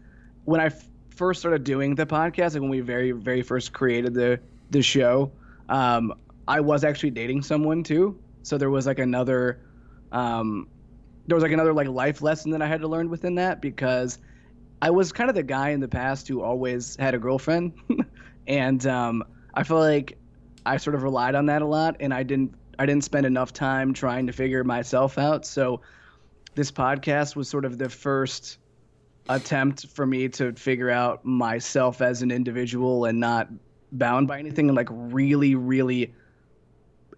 when 0.43 0.59
I 0.59 0.65
f- 0.65 0.89
first 1.11 1.39
started 1.39 1.63
doing 1.63 1.95
the 1.95 2.05
podcast 2.05 2.53
like 2.53 2.61
when 2.61 2.69
we 2.69 2.81
very 2.81 3.11
very 3.13 3.43
first 3.43 3.71
created 3.71 4.13
the 4.13 4.41
the 4.71 4.81
show 4.81 5.31
um, 5.69 6.13
I 6.49 6.59
was 6.59 6.83
actually 6.83 7.11
dating 7.11 7.43
someone 7.43 7.81
too 7.81 8.19
so 8.43 8.57
there 8.57 8.69
was 8.69 8.85
like 8.85 8.99
another 8.99 9.59
um, 10.15 10.69
there 11.27 11.35
was 11.35 11.43
like 11.43 11.51
another 11.51 11.73
like 11.73 11.89
life 11.89 12.21
lesson 12.21 12.51
that 12.51 12.61
I 12.61 12.67
had 12.67 12.81
to 12.81 12.87
learn 12.87 13.09
within 13.09 13.35
that 13.35 13.61
because 13.61 14.17
I 14.81 14.89
was 14.89 15.11
kind 15.11 15.29
of 15.29 15.35
the 15.35 15.43
guy 15.43 15.69
in 15.69 15.81
the 15.81 15.87
past 15.87 16.27
who 16.27 16.41
always 16.41 16.95
had 16.95 17.13
a 17.13 17.19
girlfriend, 17.19 17.73
and 18.47 18.85
um, 18.87 19.23
I 19.53 19.63
feel 19.63 19.79
like 19.79 20.17
I 20.65 20.77
sort 20.77 20.95
of 20.95 21.03
relied 21.03 21.35
on 21.35 21.47
that 21.47 21.61
a 21.61 21.65
lot, 21.65 21.97
and 21.99 22.13
I 22.13 22.23
didn't 22.23 22.55
I 22.79 22.85
didn't 22.85 23.03
spend 23.03 23.25
enough 23.25 23.51
time 23.51 23.93
trying 23.93 24.27
to 24.27 24.33
figure 24.33 24.63
myself 24.63 25.17
out. 25.17 25.45
So 25.45 25.81
this 26.55 26.71
podcast 26.71 27.35
was 27.35 27.49
sort 27.49 27.65
of 27.65 27.77
the 27.77 27.89
first 27.89 28.57
attempt 29.27 29.87
for 29.87 30.05
me 30.05 30.29
to 30.29 30.53
figure 30.53 30.89
out 30.89 31.25
myself 31.25 32.01
as 32.01 32.21
an 32.21 32.31
individual 32.31 33.05
and 33.05 33.19
not 33.19 33.49
bound 33.91 34.27
by 34.27 34.39
anything 34.39 34.69
and 34.69 34.77
like 34.77 34.89
really, 34.91 35.55
really 35.55 36.13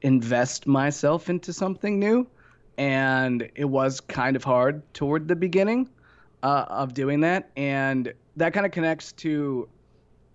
invest 0.01 0.65
myself 0.65 1.29
into 1.29 1.53
something 1.53 1.99
new. 1.99 2.27
And 2.77 3.49
it 3.55 3.65
was 3.65 3.99
kind 3.99 4.35
of 4.35 4.43
hard 4.43 4.81
toward 4.93 5.27
the 5.27 5.35
beginning 5.35 5.89
uh, 6.43 6.65
of 6.67 6.93
doing 6.93 7.21
that. 7.21 7.49
And 7.57 8.13
that 8.35 8.53
kind 8.53 8.65
of 8.65 8.71
connects 8.71 9.11
to 9.13 9.67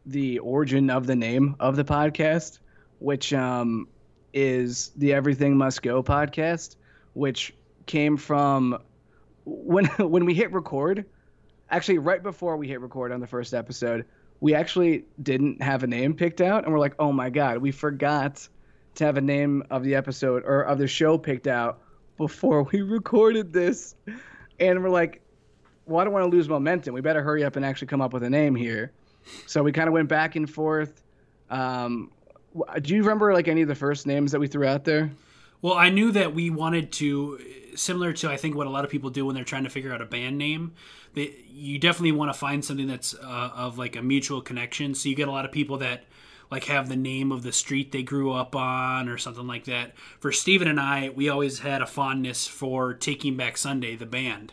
the 0.07 0.39
origin 0.41 0.91
of 0.91 1.07
the 1.07 1.17
name 1.17 1.57
of 1.61 1.77
the 1.77 1.85
podcast, 1.85 2.59
which 2.99 3.33
um, 3.33 3.89
is 4.33 4.91
the 4.97 5.13
Everything 5.13 5.57
Must 5.57 5.81
Go 5.83 6.03
podcast, 6.03 6.77
which 7.15 7.55
came 7.87 8.17
from 8.17 8.79
when 9.45 9.87
when 9.99 10.25
we 10.25 10.35
hit 10.35 10.53
record. 10.53 11.05
Actually, 11.71 11.99
right 11.99 12.23
before 12.23 12.57
we 12.57 12.69
hit 12.69 12.81
record 12.81 13.13
on 13.13 13.21
the 13.21 13.27
first 13.27 13.55
episode, 13.55 14.05
we 14.41 14.55
actually 14.55 15.05
didn't 15.23 15.63
have 15.63 15.83
a 15.83 15.87
name 15.87 16.15
picked 16.15 16.41
out, 16.41 16.65
and 16.65 16.73
we're 16.73 16.79
like, 16.79 16.95
"Oh 16.99 17.13
my 17.13 17.31
god, 17.31 17.59
we 17.59 17.71
forgot 17.71 18.47
to 18.97 19.05
have 19.05 19.17
a 19.17 19.23
name 19.23 19.63
of 19.71 19.85
the 19.85 19.95
episode 19.95 20.43
or 20.45 20.63
of 20.63 20.79
the 20.79 20.87
show 20.87 21.17
picked 21.17 21.47
out 21.47 21.81
before 22.17 22.63
we 22.65 22.83
recorded 22.83 23.53
this." 23.53 23.95
And 24.61 24.83
we're 24.83 24.91
like, 24.91 25.23
"Well, 25.87 26.01
I 26.01 26.05
don't 26.05 26.13
want 26.13 26.31
to 26.31 26.37
lose 26.37 26.49
momentum. 26.49 26.95
We 26.95 27.01
better 27.01 27.23
hurry 27.23 27.45
up 27.45 27.57
and 27.57 27.65
actually 27.65 27.89
come 27.89 28.01
up 28.01 28.13
with 28.13 28.23
a 28.23 28.31
name 28.31 28.55
here." 28.55 28.93
So 29.47 29.63
we 29.63 29.73
kind 29.73 29.89
of 29.89 29.93
went 29.93 30.09
back 30.09 30.37
and 30.37 30.49
forth. 30.51 31.03
Um, 31.51 32.11
do 32.81 32.95
you 32.95 33.03
remember 33.03 33.33
like 33.33 33.49
any 33.49 33.63
of 33.63 33.69
the 33.69 33.75
first 33.75 34.07
names 34.07 34.33
that 34.33 34.41
we 34.41 34.47
threw 34.47 34.67
out 34.67 34.85
there? 34.85 35.11
Well, 35.63 35.75
I 35.75 35.91
knew 35.91 36.11
that 36.13 36.35
we 36.35 36.51
wanted 36.51 36.91
to, 36.93 37.39
similar 37.77 38.13
to 38.15 38.29
I 38.29 38.37
think 38.37 38.57
what 38.57 38.67
a 38.67 38.71
lot 38.71 38.85
of 38.85 38.91
people 38.91 39.11
do 39.11 39.25
when 39.27 39.35
they're 39.35 39.45
trying 39.45 39.65
to 39.65 39.71
figure 39.71 39.93
out 39.93 40.03
a 40.03 40.07
band 40.07 40.37
name. 40.37 40.73
They, 41.15 41.37
you 41.49 41.79
definitely 41.79 42.13
want 42.13 42.33
to 42.33 42.39
find 42.39 42.65
something 42.65 42.89
that's 42.89 43.15
uh, 43.15 43.51
of 43.55 43.79
like 43.79 43.95
a 43.95 44.03
mutual 44.03 44.41
connection. 44.41 44.95
So 44.95 45.09
you 45.09 45.15
get 45.15 45.29
a 45.29 45.31
lot 45.31 45.45
of 45.45 45.53
people 45.53 45.79
that 45.79 46.05
like 46.53 46.65
have 46.65 46.91
the 46.91 46.97
name 46.97 47.33
of 47.33 47.43
the 47.43 47.51
street 47.51 47.93
they 47.93 48.03
grew 48.03 48.31
up 48.31 48.55
on 48.55 49.09
or 49.09 49.17
something 49.17 49.47
like 49.47 49.65
that. 49.65 49.97
For 50.21 50.31
Steven 50.31 50.69
and 50.69 50.79
I, 50.79 51.09
we 51.09 51.31
always 51.31 51.61
had 51.61 51.81
a 51.81 51.87
fondness 51.87 52.47
for 52.47 52.93
Taking 52.93 53.39
Back 53.39 53.57
Sunday, 53.57 53.97
the 53.97 54.05
band. 54.05 54.53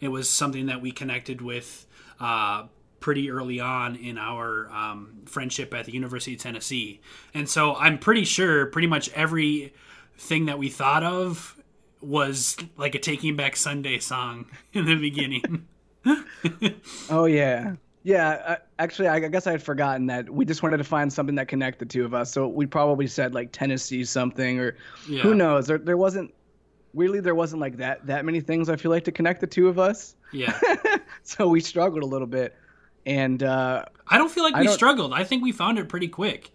It 0.00 0.08
was 0.08 0.28
something 0.28 0.66
that 0.66 0.82
we 0.82 0.90
connected 0.90 1.40
with 1.40 1.86
uh, 2.18 2.64
pretty 2.98 3.30
early 3.30 3.60
on 3.60 3.94
in 3.94 4.18
our 4.18 4.68
um, 4.72 5.20
friendship 5.26 5.72
at 5.72 5.84
the 5.84 5.92
University 5.92 6.34
of 6.34 6.40
Tennessee. 6.40 7.00
And 7.32 7.48
so 7.48 7.76
I'm 7.76 8.00
pretty 8.00 8.24
sure 8.24 8.66
pretty 8.66 8.88
much 8.88 9.08
every 9.10 9.72
thing 10.18 10.46
that 10.46 10.58
we 10.58 10.68
thought 10.68 11.04
of 11.04 11.62
was 12.00 12.56
like 12.76 12.96
a 12.96 12.98
Taking 12.98 13.36
Back 13.36 13.54
Sunday 13.54 14.00
song 14.00 14.46
in 14.72 14.84
the 14.84 14.96
beginning. 14.96 15.68
oh 17.08 17.26
yeah, 17.26 17.76
yeah. 18.06 18.56
actually, 18.78 19.08
I 19.08 19.18
guess 19.20 19.46
I 19.46 19.52
had 19.52 19.62
forgotten 19.62 20.06
that 20.06 20.30
we 20.30 20.44
just 20.44 20.62
wanted 20.62 20.76
to 20.76 20.84
find 20.84 21.12
something 21.12 21.34
that 21.34 21.48
connected 21.48 21.88
the 21.88 21.92
two 21.92 22.04
of 22.04 22.14
us. 22.14 22.32
So 22.32 22.46
we 22.46 22.66
probably 22.66 23.06
said 23.06 23.34
like 23.34 23.50
Tennessee 23.52 24.04
something, 24.04 24.60
or 24.60 24.76
yeah. 25.08 25.22
who 25.22 25.34
knows? 25.34 25.66
There, 25.66 25.78
there 25.78 25.96
wasn't 25.96 26.32
weirdly 26.96 27.20
there 27.20 27.34
wasn't 27.34 27.60
like 27.60 27.76
that 27.76 28.06
that 28.06 28.24
many 28.24 28.40
things 28.40 28.68
I 28.68 28.76
feel 28.76 28.90
like 28.90 29.04
to 29.04 29.12
connect 29.12 29.40
the 29.40 29.46
two 29.46 29.68
of 29.68 29.78
us. 29.78 30.16
Yeah. 30.32 30.58
so 31.22 31.48
we 31.48 31.60
struggled 31.60 32.02
a 32.02 32.06
little 32.06 32.26
bit, 32.26 32.56
and 33.04 33.42
uh, 33.42 33.84
I 34.06 34.18
don't 34.18 34.30
feel 34.30 34.44
like 34.44 34.56
we 34.56 34.68
struggled. 34.68 35.12
I 35.12 35.24
think 35.24 35.42
we 35.42 35.52
found 35.52 35.78
it 35.78 35.88
pretty 35.88 36.08
quick. 36.08 36.52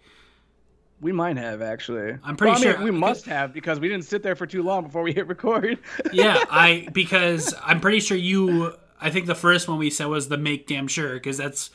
We 1.02 1.12
might 1.12 1.36
have 1.36 1.62
actually. 1.62 2.16
I'm 2.22 2.36
pretty 2.36 2.52
well, 2.52 2.62
sure 2.62 2.74
mean, 2.76 2.84
we 2.84 2.90
must 2.92 3.26
have 3.26 3.52
because 3.52 3.78
we 3.78 3.88
didn't 3.88 4.04
sit 4.04 4.22
there 4.22 4.36
for 4.36 4.46
too 4.46 4.62
long 4.62 4.84
before 4.84 5.02
we 5.02 5.12
hit 5.12 5.26
record. 5.26 5.78
yeah, 6.12 6.42
I 6.48 6.88
because 6.92 7.54
I'm 7.62 7.80
pretty 7.80 8.00
sure 8.00 8.16
you. 8.16 8.74
I 9.02 9.10
think 9.10 9.26
the 9.26 9.34
first 9.34 9.68
one 9.68 9.78
we 9.78 9.90
said 9.90 10.06
was 10.06 10.28
the 10.28 10.38
"Make 10.38 10.66
Damn 10.66 10.88
Sure" 10.88 11.14
because 11.14 11.36
that's 11.36 11.70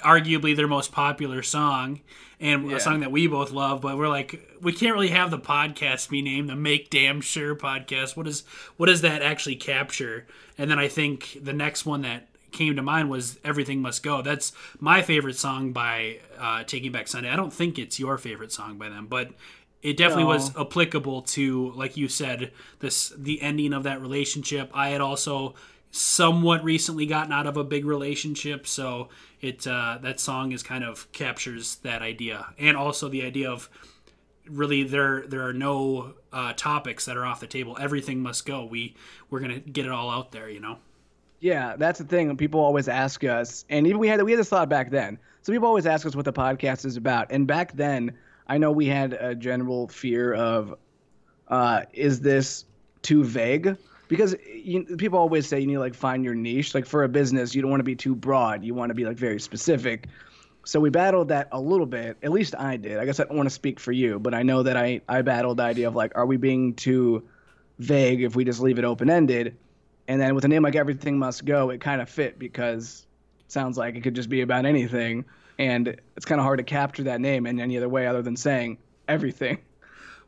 arguably 0.00 0.54
their 0.54 0.68
most 0.68 0.92
popular 0.92 1.42
song 1.42 2.00
and 2.40 2.70
yeah. 2.70 2.76
a 2.76 2.80
song 2.80 3.00
that 3.00 3.12
we 3.12 3.26
both 3.26 3.50
love. 3.50 3.80
But 3.80 3.96
we're 3.96 4.08
like, 4.08 4.56
we 4.60 4.72
can't 4.72 4.94
really 4.94 5.08
have 5.08 5.30
the 5.30 5.38
podcast 5.38 6.10
be 6.10 6.22
named 6.22 6.48
the 6.48 6.56
"Make 6.56 6.90
Damn 6.90 7.20
Sure" 7.20 7.56
podcast. 7.56 8.16
What 8.16 8.28
is 8.28 8.44
what 8.76 8.86
does 8.86 9.00
that 9.00 9.22
actually 9.22 9.56
capture? 9.56 10.26
And 10.58 10.70
then 10.70 10.78
I 10.78 10.88
think 10.88 11.38
the 11.42 11.52
next 11.52 11.86
one 11.86 12.02
that 12.02 12.28
came 12.52 12.76
to 12.76 12.82
mind 12.82 13.10
was 13.10 13.38
"Everything 13.44 13.80
Must 13.80 14.02
Go." 14.02 14.22
That's 14.22 14.52
my 14.78 15.02
favorite 15.02 15.36
song 15.36 15.72
by 15.72 16.18
uh, 16.38 16.64
Taking 16.64 16.92
Back 16.92 17.08
Sunday. 17.08 17.30
I 17.30 17.36
don't 17.36 17.52
think 17.52 17.78
it's 17.78 17.98
your 17.98 18.18
favorite 18.18 18.52
song 18.52 18.76
by 18.76 18.88
them, 18.88 19.06
but 19.06 19.30
it 19.82 19.96
definitely 19.96 20.24
no. 20.24 20.30
was 20.30 20.56
applicable 20.56 21.22
to, 21.22 21.70
like 21.72 21.96
you 21.96 22.08
said, 22.08 22.50
this 22.80 23.10
the 23.16 23.40
ending 23.40 23.72
of 23.72 23.84
that 23.84 24.00
relationship. 24.00 24.70
I 24.74 24.88
had 24.88 25.00
also 25.00 25.54
somewhat 25.96 26.62
recently 26.62 27.06
gotten 27.06 27.32
out 27.32 27.46
of 27.46 27.56
a 27.56 27.64
big 27.64 27.86
relationship, 27.86 28.66
so 28.66 29.08
it 29.40 29.66
uh, 29.66 29.98
that 30.02 30.20
song 30.20 30.52
is 30.52 30.62
kind 30.62 30.84
of 30.84 31.10
captures 31.12 31.76
that 31.76 32.02
idea, 32.02 32.46
and 32.58 32.76
also 32.76 33.08
the 33.08 33.24
idea 33.24 33.50
of 33.50 33.70
really 34.48 34.82
there 34.82 35.26
there 35.26 35.46
are 35.46 35.52
no 35.52 36.14
uh, 36.32 36.52
topics 36.54 37.06
that 37.06 37.16
are 37.16 37.24
off 37.24 37.40
the 37.40 37.46
table. 37.46 37.76
Everything 37.80 38.20
must 38.20 38.44
go. 38.44 38.64
We 38.64 38.94
we're 39.30 39.40
gonna 39.40 39.58
get 39.58 39.86
it 39.86 39.92
all 39.92 40.10
out 40.10 40.32
there, 40.32 40.50
you 40.50 40.60
know. 40.60 40.78
Yeah, 41.40 41.76
that's 41.76 41.98
the 41.98 42.04
thing. 42.04 42.36
People 42.36 42.60
always 42.60 42.88
ask 42.88 43.24
us, 43.24 43.64
and 43.70 43.86
even 43.86 43.98
we 43.98 44.08
had 44.08 44.22
we 44.22 44.32
had 44.32 44.40
this 44.40 44.48
thought 44.48 44.68
back 44.68 44.90
then. 44.90 45.18
So 45.42 45.52
people 45.52 45.68
always 45.68 45.86
ask 45.86 46.04
us 46.04 46.14
what 46.14 46.24
the 46.24 46.32
podcast 46.32 46.84
is 46.84 46.96
about, 46.96 47.30
and 47.30 47.46
back 47.46 47.72
then, 47.72 48.16
I 48.48 48.58
know 48.58 48.70
we 48.70 48.86
had 48.86 49.14
a 49.14 49.34
general 49.34 49.88
fear 49.88 50.34
of, 50.34 50.74
uh, 51.48 51.82
is 51.92 52.20
this 52.20 52.64
too 53.02 53.24
vague? 53.24 53.76
Because 54.08 54.34
eh, 54.34 54.38
you, 54.52 54.84
people 54.96 55.18
always 55.18 55.46
say 55.46 55.60
you 55.60 55.66
need 55.66 55.74
to 55.74 55.80
like 55.80 55.94
find 55.94 56.24
your 56.24 56.34
niche. 56.34 56.74
Like 56.74 56.86
for 56.86 57.04
a 57.04 57.08
business, 57.08 57.54
you 57.54 57.62
don't 57.62 57.70
want 57.70 57.80
to 57.80 57.84
be 57.84 57.96
too 57.96 58.14
broad. 58.14 58.64
You 58.64 58.74
want 58.74 58.90
to 58.90 58.94
be 58.94 59.04
like 59.04 59.16
very 59.16 59.40
specific. 59.40 60.08
So 60.64 60.80
we 60.80 60.90
battled 60.90 61.28
that 61.28 61.48
a 61.52 61.60
little 61.60 61.86
bit. 61.86 62.16
At 62.22 62.32
least 62.32 62.54
I 62.56 62.76
did. 62.76 62.98
I 62.98 63.04
guess 63.04 63.20
I 63.20 63.24
don't 63.24 63.36
want 63.36 63.48
to 63.48 63.54
speak 63.54 63.78
for 63.78 63.92
you, 63.92 64.18
but 64.18 64.34
I 64.34 64.42
know 64.42 64.64
that 64.64 64.76
I 64.76 65.00
I 65.08 65.22
battled 65.22 65.58
the 65.58 65.62
idea 65.62 65.88
of 65.88 65.94
like, 65.94 66.16
are 66.16 66.26
we 66.26 66.36
being 66.36 66.74
too 66.74 67.22
vague 67.78 68.22
if 68.22 68.34
we 68.34 68.44
just 68.44 68.60
leave 68.60 68.78
it 68.78 68.84
open 68.84 69.08
ended? 69.08 69.56
And 70.08 70.20
then 70.20 70.34
with 70.34 70.44
a 70.44 70.48
name 70.48 70.62
like 70.62 70.76
Everything 70.76 71.18
Must 71.18 71.44
Go, 71.44 71.70
it 71.70 71.80
kind 71.80 72.00
of 72.00 72.08
fit 72.08 72.38
because 72.38 73.06
it 73.40 73.52
sounds 73.52 73.76
like 73.76 73.96
it 73.96 74.02
could 74.02 74.14
just 74.14 74.28
be 74.28 74.40
about 74.40 74.66
anything. 74.66 75.24
And 75.58 76.00
it's 76.16 76.26
kind 76.26 76.40
of 76.40 76.44
hard 76.44 76.58
to 76.58 76.64
capture 76.64 77.04
that 77.04 77.20
name 77.20 77.46
in 77.46 77.60
any 77.60 77.76
other 77.76 77.88
way 77.88 78.06
other 78.06 78.22
than 78.22 78.36
saying 78.36 78.78
everything. 79.08 79.58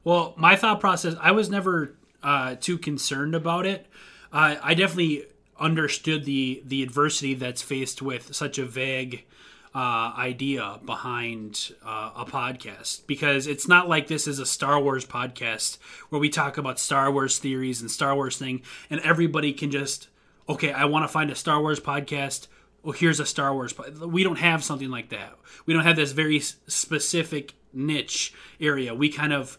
Well, 0.04 0.34
my 0.36 0.56
thought 0.56 0.80
process, 0.80 1.16
I 1.20 1.32
was 1.32 1.50
never 1.50 1.94
uh, 2.22 2.56
too 2.56 2.78
concerned 2.78 3.34
about 3.34 3.66
it. 3.66 3.86
Uh, 4.32 4.56
I 4.62 4.74
definitely 4.74 5.26
understood 5.58 6.24
the 6.24 6.62
the 6.64 6.82
adversity 6.82 7.34
that's 7.34 7.62
faced 7.62 8.00
with 8.00 8.34
such 8.34 8.58
a 8.58 8.64
vague 8.64 9.24
uh, 9.74 10.12
idea 10.16 10.80
behind 10.84 11.72
uh, 11.84 12.10
a 12.16 12.24
podcast 12.24 13.06
because 13.06 13.46
it's 13.46 13.68
not 13.68 13.88
like 13.88 14.06
this 14.06 14.26
is 14.26 14.38
a 14.38 14.46
Star 14.46 14.80
Wars 14.80 15.04
podcast 15.04 15.78
where 16.08 16.20
we 16.20 16.28
talk 16.28 16.58
about 16.58 16.78
Star 16.78 17.10
Wars 17.12 17.38
theories 17.38 17.80
and 17.80 17.90
Star 17.90 18.14
Wars 18.14 18.36
thing, 18.36 18.62
and 18.90 19.00
everybody 19.00 19.52
can 19.52 19.70
just 19.70 20.08
okay, 20.48 20.72
I 20.72 20.86
want 20.86 21.04
to 21.04 21.08
find 21.08 21.30
a 21.30 21.34
Star 21.34 21.60
Wars 21.60 21.80
podcast. 21.80 22.48
Well, 22.82 22.92
here's 22.92 23.20
a 23.20 23.26
Star 23.26 23.52
Wars. 23.52 23.74
We 24.00 24.24
don't 24.24 24.38
have 24.38 24.64
something 24.64 24.90
like 24.90 25.10
that. 25.10 25.34
We 25.66 25.74
don't 25.74 25.84
have 25.84 25.96
this 25.96 26.12
very 26.12 26.40
specific 26.40 27.54
niche 27.72 28.32
area. 28.60 28.94
We 28.94 29.10
kind 29.10 29.32
of 29.32 29.58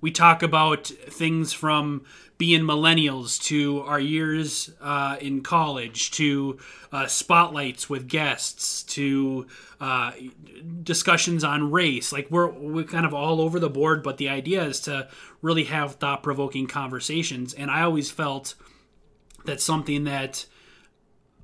we 0.00 0.10
talk 0.10 0.42
about 0.42 0.86
things 0.86 1.52
from 1.52 2.04
being 2.38 2.62
millennials 2.62 3.38
to 3.42 3.82
our 3.82 4.00
years 4.00 4.70
uh, 4.80 5.16
in 5.20 5.42
college 5.42 6.10
to 6.12 6.58
uh, 6.90 7.06
spotlights 7.06 7.90
with 7.90 8.08
guests 8.08 8.82
to 8.82 9.46
uh, 9.78 10.12
discussions 10.82 11.44
on 11.44 11.70
race. 11.70 12.12
Like 12.12 12.30
we're 12.30 12.48
we're 12.48 12.84
kind 12.84 13.04
of 13.04 13.12
all 13.12 13.42
over 13.42 13.60
the 13.60 13.68
board 13.68 14.02
but 14.02 14.16
the 14.16 14.30
idea 14.30 14.64
is 14.64 14.80
to 14.80 15.08
really 15.42 15.64
have 15.64 15.96
thought-provoking 15.96 16.66
conversations. 16.66 17.52
And 17.52 17.70
i 17.70 17.82
always 17.82 18.10
felt 18.10 18.54
that 19.44 19.60
something 19.60 20.04
that 20.04 20.46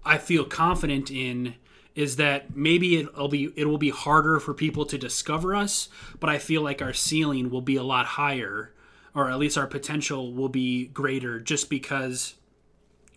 i 0.06 0.16
feel 0.18 0.44
confident 0.44 1.10
in 1.10 1.54
is 1.94 2.16
that 2.16 2.54
maybe 2.56 2.96
it'll 2.96 3.28
be 3.28 3.52
it 3.56 3.66
will 3.66 3.78
be 3.78 3.90
harder 3.90 4.38
for 4.40 4.54
people 4.54 4.86
to 4.86 4.96
discover 4.96 5.54
us 5.54 5.88
but 6.20 6.30
i 6.30 6.38
feel 6.38 6.62
like 6.62 6.80
our 6.80 6.92
ceiling 6.92 7.50
will 7.50 7.60
be 7.60 7.76
a 7.76 7.82
lot 7.82 8.06
higher 8.06 8.72
or 9.16 9.30
at 9.30 9.38
least 9.38 9.56
our 9.56 9.66
potential 9.66 10.34
will 10.34 10.50
be 10.50 10.86
greater 10.88 11.40
just 11.40 11.70
because 11.70 12.34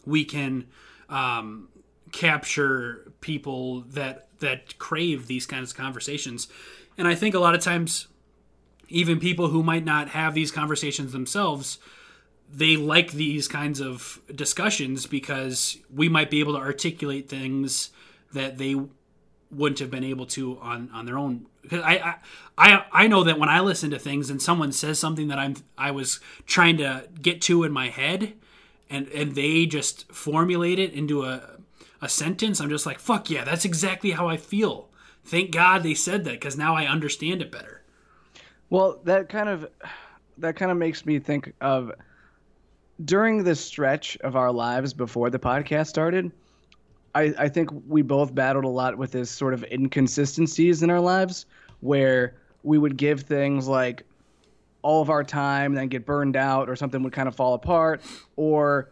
we 0.05 0.23
can 0.23 0.65
um, 1.09 1.67
capture 2.13 3.11
people 3.19 3.81
that 3.81 4.29
that 4.39 4.79
crave 4.79 5.27
these 5.27 5.45
kinds 5.45 5.71
of 5.71 5.77
conversations. 5.77 6.47
And 6.97 7.07
i 7.07 7.15
think 7.15 7.35
a 7.35 7.39
lot 7.39 7.53
of 7.53 7.61
times 7.61 8.07
even 8.87 9.19
people 9.19 9.49
who 9.49 9.61
might 9.61 9.85
not 9.85 10.09
have 10.09 10.33
these 10.33 10.51
conversations 10.51 11.11
themselves 11.11 11.77
they 12.51 12.75
like 12.75 13.11
these 13.11 13.47
kinds 13.47 13.79
of 13.79 14.21
discussions 14.33 15.05
because 15.05 15.77
we 15.93 16.09
might 16.09 16.29
be 16.29 16.39
able 16.39 16.53
to 16.53 16.59
articulate 16.59 17.29
things 17.29 17.91
that 18.33 18.57
they 18.57 18.75
wouldn't 19.51 19.79
have 19.79 19.91
been 19.91 20.03
able 20.03 20.25
to 20.25 20.59
on 20.59 20.89
on 20.93 21.05
their 21.05 21.17
own 21.17 21.47
because 21.61 21.81
I, 21.83 22.15
I 22.57 22.85
I 22.91 23.07
know 23.07 23.23
that 23.23 23.39
when 23.39 23.49
I 23.49 23.59
listen 23.61 23.89
to 23.91 23.99
things 23.99 24.29
and 24.29 24.41
someone 24.41 24.71
says 24.71 24.99
something 24.99 25.27
that 25.29 25.39
I'm 25.39 25.55
I 25.77 25.91
was 25.91 26.19
trying 26.45 26.77
to 26.77 27.07
get 27.21 27.41
to 27.43 27.63
in 27.63 27.71
my 27.71 27.89
head 27.89 28.33
and 28.89 29.07
and 29.09 29.35
they 29.35 29.65
just 29.65 30.11
formulate 30.11 30.79
it 30.79 30.93
into 30.93 31.23
a 31.23 31.57
a 32.01 32.09
sentence 32.09 32.61
I'm 32.61 32.69
just 32.69 32.85
like 32.85 32.99
fuck 32.99 33.29
yeah 33.29 33.43
that's 33.43 33.65
exactly 33.65 34.11
how 34.11 34.27
I 34.27 34.37
feel 34.37 34.89
thank 35.29 35.51
God 35.51 35.83
they 35.83 35.93
said 35.93 36.23
that 36.25 36.33
because 36.33 36.57
now 36.57 36.75
I 36.75 36.85
understand 36.85 37.41
it 37.41 37.51
better. 37.51 37.81
Well, 38.69 38.99
that 39.03 39.29
kind 39.29 39.49
of 39.49 39.69
that 40.37 40.55
kind 40.55 40.71
of 40.71 40.77
makes 40.77 41.05
me 41.05 41.19
think 41.19 41.53
of 41.61 41.91
during 43.03 43.43
this 43.43 43.59
stretch 43.63 44.17
of 44.17 44.35
our 44.35 44.51
lives 44.51 44.93
before 44.93 45.29
the 45.29 45.39
podcast 45.39 45.87
started. 45.87 46.31
I, 47.15 47.33
I 47.37 47.49
think 47.49 47.69
we 47.87 48.01
both 48.01 48.35
battled 48.35 48.65
a 48.65 48.69
lot 48.69 48.97
with 48.97 49.11
this 49.11 49.31
sort 49.31 49.53
of 49.53 49.63
inconsistencies 49.71 50.83
in 50.83 50.89
our 50.89 50.99
lives 50.99 51.45
where 51.79 52.35
we 52.63 52.77
would 52.77 52.97
give 52.97 53.21
things 53.21 53.67
like 53.67 54.03
all 54.81 55.01
of 55.01 55.09
our 55.09 55.23
time 55.23 55.73
then 55.73 55.87
get 55.87 56.05
burned 56.05 56.35
out 56.35 56.69
or 56.69 56.75
something 56.75 57.03
would 57.03 57.13
kind 57.13 57.27
of 57.27 57.35
fall 57.35 57.53
apart 57.53 58.01
or 58.35 58.91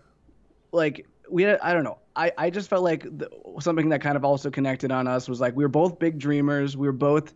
like 0.72 1.06
we 1.30 1.44
had, 1.44 1.60
I 1.60 1.74
don't 1.74 1.84
know. 1.84 2.00
I, 2.16 2.32
I 2.38 2.50
just 2.50 2.70
felt 2.70 2.84
like 2.84 3.04
the, 3.04 3.30
something 3.60 3.90
that 3.90 4.02
kind 4.02 4.16
of 4.16 4.26
also 4.26 4.50
connected 4.50 4.92
on 4.92 5.08
us 5.08 5.30
was 5.30 5.40
like 5.40 5.56
we 5.56 5.64
were 5.64 5.70
both 5.70 6.00
big 6.00 6.18
dreamers. 6.18 6.76
We 6.76 6.88
were 6.88 6.94
both 6.94 7.34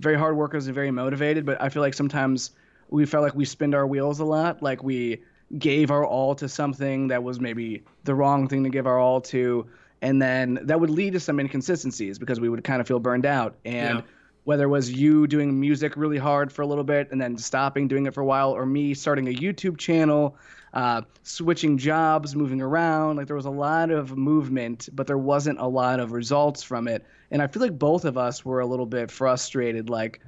very 0.00 0.16
hard 0.16 0.36
workers 0.36 0.66
and 0.66 0.74
very 0.74 0.90
motivated, 0.90 1.46
but 1.46 1.60
I 1.62 1.68
feel 1.68 1.82
like 1.82 1.94
sometimes 1.94 2.50
we 2.88 3.06
felt 3.06 3.22
like 3.22 3.34
we 3.34 3.44
spinned 3.44 3.74
our 3.74 3.86
wheels 3.86 4.20
a 4.20 4.24
lot. 4.24 4.62
Like 4.62 4.82
we 4.82 5.22
gave 5.58 5.90
our 5.90 6.04
all 6.04 6.34
to 6.34 6.48
something 6.48 7.08
that 7.08 7.22
was 7.22 7.40
maybe 7.40 7.82
the 8.04 8.14
wrong 8.14 8.48
thing 8.48 8.64
to 8.64 8.70
give 8.70 8.86
our 8.86 8.98
all 8.98 9.20
to. 9.20 9.66
And 10.02 10.20
then 10.20 10.58
that 10.62 10.80
would 10.80 10.90
lead 10.90 11.12
to 11.14 11.20
some 11.20 11.40
inconsistencies 11.40 12.18
because 12.18 12.40
we 12.40 12.48
would 12.48 12.64
kind 12.64 12.80
of 12.80 12.86
feel 12.86 12.98
burned 12.98 13.26
out. 13.26 13.56
And 13.64 13.98
yeah. 13.98 14.04
whether 14.44 14.64
it 14.64 14.68
was 14.68 14.90
you 14.90 15.26
doing 15.26 15.58
music 15.58 15.96
really 15.96 16.18
hard 16.18 16.52
for 16.52 16.62
a 16.62 16.66
little 16.66 16.84
bit 16.84 17.08
and 17.10 17.20
then 17.20 17.38
stopping 17.38 17.88
doing 17.88 18.06
it 18.06 18.14
for 18.14 18.20
a 18.20 18.24
while, 18.24 18.50
or 18.50 18.66
me 18.66 18.94
starting 18.94 19.28
a 19.28 19.32
YouTube 19.32 19.78
channel 19.78 20.36
uh, 20.74 21.02
switching 21.22 21.78
jobs, 21.78 22.34
moving 22.34 22.60
around. 22.60 23.16
Like 23.16 23.28
there 23.28 23.36
was 23.36 23.46
a 23.46 23.50
lot 23.50 23.90
of 23.90 24.16
movement, 24.16 24.88
but 24.92 25.06
there 25.06 25.18
wasn't 25.18 25.60
a 25.60 25.66
lot 25.66 26.00
of 26.00 26.12
results 26.12 26.62
from 26.62 26.88
it. 26.88 27.06
And 27.30 27.40
I 27.40 27.46
feel 27.46 27.62
like 27.62 27.78
both 27.78 28.04
of 28.04 28.18
us 28.18 28.44
were 28.44 28.60
a 28.60 28.66
little 28.66 28.86
bit 28.86 29.10
frustrated. 29.10 29.88
Like 29.88 30.20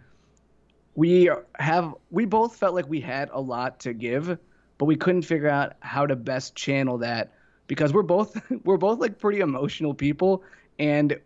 we 0.94 1.28
have, 1.58 1.94
we 2.10 2.24
both 2.24 2.56
felt 2.56 2.74
like 2.74 2.88
we 2.88 3.00
had 3.00 3.28
a 3.32 3.40
lot 3.40 3.80
to 3.80 3.92
give, 3.92 4.38
but 4.78 4.84
we 4.86 4.96
couldn't 4.96 5.22
figure 5.22 5.48
out 5.48 5.74
how 5.80 6.06
to 6.06 6.16
best 6.16 6.54
channel 6.54 6.98
that 6.98 7.32
because 7.66 7.92
we're 7.92 8.02
both 8.02 8.40
we're 8.64 8.76
both 8.76 8.98
like 8.98 9.18
pretty 9.18 9.40
emotional 9.40 9.94
people 9.94 10.42
and 10.78 11.18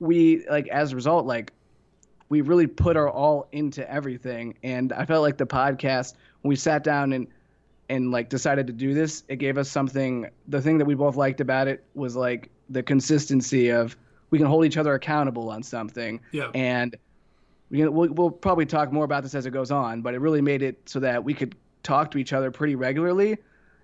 we 0.00 0.46
like 0.48 0.68
as 0.68 0.92
a 0.92 0.96
result 0.96 1.26
like 1.26 1.52
we 2.28 2.40
really 2.40 2.66
put 2.66 2.96
our 2.96 3.08
all 3.08 3.48
into 3.52 3.88
everything 3.90 4.54
and 4.62 4.92
i 4.92 5.04
felt 5.04 5.22
like 5.22 5.36
the 5.38 5.46
podcast 5.46 6.14
when 6.42 6.50
we 6.50 6.56
sat 6.56 6.84
down 6.84 7.12
and 7.12 7.26
and 7.88 8.10
like 8.10 8.28
decided 8.28 8.66
to 8.66 8.72
do 8.72 8.94
this, 8.94 9.24
it 9.28 9.36
gave 9.36 9.58
us 9.58 9.70
something. 9.70 10.28
The 10.48 10.60
thing 10.60 10.78
that 10.78 10.84
we 10.84 10.94
both 10.94 11.16
liked 11.16 11.40
about 11.40 11.68
it 11.68 11.84
was 11.94 12.16
like 12.16 12.50
the 12.68 12.82
consistency 12.82 13.70
of 13.70 13.96
we 14.30 14.38
can 14.38 14.46
hold 14.46 14.66
each 14.66 14.76
other 14.76 14.94
accountable 14.94 15.50
on 15.50 15.62
something. 15.62 16.20
Yeah. 16.32 16.50
And 16.54 16.96
we, 17.70 17.86
we'll, 17.88 18.10
we'll 18.10 18.30
probably 18.30 18.66
talk 18.66 18.92
more 18.92 19.04
about 19.04 19.22
this 19.22 19.34
as 19.34 19.46
it 19.46 19.50
goes 19.50 19.70
on, 19.70 20.02
but 20.02 20.14
it 20.14 20.20
really 20.20 20.42
made 20.42 20.62
it 20.62 20.78
so 20.86 21.00
that 21.00 21.24
we 21.24 21.32
could 21.32 21.54
talk 21.88 22.10
to 22.12 22.18
each 22.18 22.32
other 22.32 22.50
pretty 22.50 22.76
regularly 22.76 23.38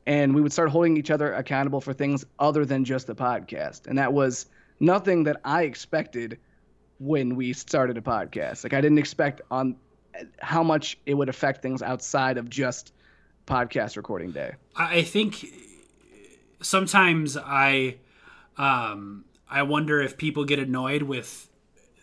and 0.07 0.35
we 0.35 0.41
would 0.41 0.53
start 0.53 0.69
holding 0.69 0.97
each 0.97 1.11
other 1.11 1.33
accountable 1.33 1.81
for 1.81 1.93
things 1.93 2.27
other 2.39 2.67
than 2.67 2.85
just 2.85 3.07
the 3.07 3.15
podcast. 3.15 3.87
And 3.87 3.97
that 3.97 4.13
was 4.13 4.47
nothing 4.79 5.25
that 5.25 5.41
I 5.45 5.63
expected 5.63 6.39
when 6.99 7.35
we 7.37 7.55
started 7.55 7.97
a 7.97 8.03
podcast. 8.03 8.63
Like 8.63 8.75
I 8.75 8.81
didn't 8.83 8.99
expect 8.99 9.41
on 9.51 9.77
how 10.41 10.63
much 10.63 10.99
it 11.07 11.15
would 11.15 11.29
affect 11.29 11.63
things 11.63 11.83
outside 11.83 12.37
of 12.37 12.51
just 12.51 12.93
podcast 13.47 13.97
recording 13.97 14.31
day? 14.31 14.55
I 14.77 15.03
think 15.03 15.47
sometimes 16.61 17.37
I 17.37 17.97
um, 18.57 19.25
I 19.49 19.63
wonder 19.63 20.01
if 20.01 20.17
people 20.17 20.45
get 20.45 20.59
annoyed 20.59 21.03
with 21.03 21.49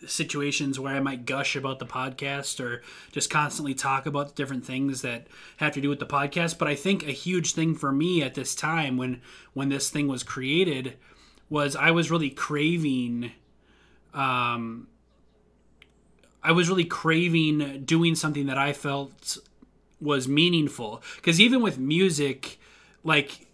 situations 0.06 0.78
where 0.78 0.94
I 0.94 1.00
might 1.00 1.26
gush 1.26 1.56
about 1.56 1.78
the 1.78 1.86
podcast 1.86 2.60
or 2.64 2.82
just 3.12 3.30
constantly 3.30 3.74
talk 3.74 4.06
about 4.06 4.36
different 4.36 4.64
things 4.64 5.02
that 5.02 5.26
have 5.58 5.72
to 5.74 5.80
do 5.80 5.88
with 5.88 5.98
the 5.98 6.06
podcast. 6.06 6.58
But 6.58 6.68
I 6.68 6.74
think 6.74 7.06
a 7.06 7.12
huge 7.12 7.52
thing 7.52 7.74
for 7.74 7.92
me 7.92 8.22
at 8.22 8.34
this 8.34 8.54
time 8.54 8.96
when 8.96 9.20
when 9.52 9.68
this 9.68 9.90
thing 9.90 10.08
was 10.08 10.22
created 10.22 10.96
was 11.48 11.76
I 11.76 11.90
was 11.90 12.10
really 12.10 12.30
craving 12.30 13.32
um 14.14 14.88
I 16.42 16.52
was 16.52 16.68
really 16.68 16.84
craving 16.84 17.84
doing 17.84 18.14
something 18.14 18.46
that 18.46 18.58
I 18.58 18.72
felt 18.72 19.38
was 20.00 20.26
meaningful 20.26 21.02
because 21.16 21.40
even 21.40 21.62
with 21.62 21.78
music 21.78 22.58
like 23.04 23.46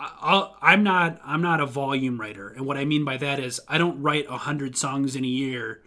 i 0.00 0.72
am 0.72 0.82
not 0.82 1.20
I'm 1.24 1.42
not 1.42 1.60
a 1.60 1.66
volume 1.66 2.20
writer, 2.20 2.48
and 2.48 2.64
what 2.64 2.76
I 2.76 2.84
mean 2.84 3.04
by 3.04 3.16
that 3.18 3.38
is 3.38 3.60
I 3.68 3.78
don't 3.78 4.00
write 4.00 4.26
a 4.28 4.38
hundred 4.38 4.76
songs 4.76 5.14
in 5.14 5.24
a 5.24 5.28
year, 5.28 5.82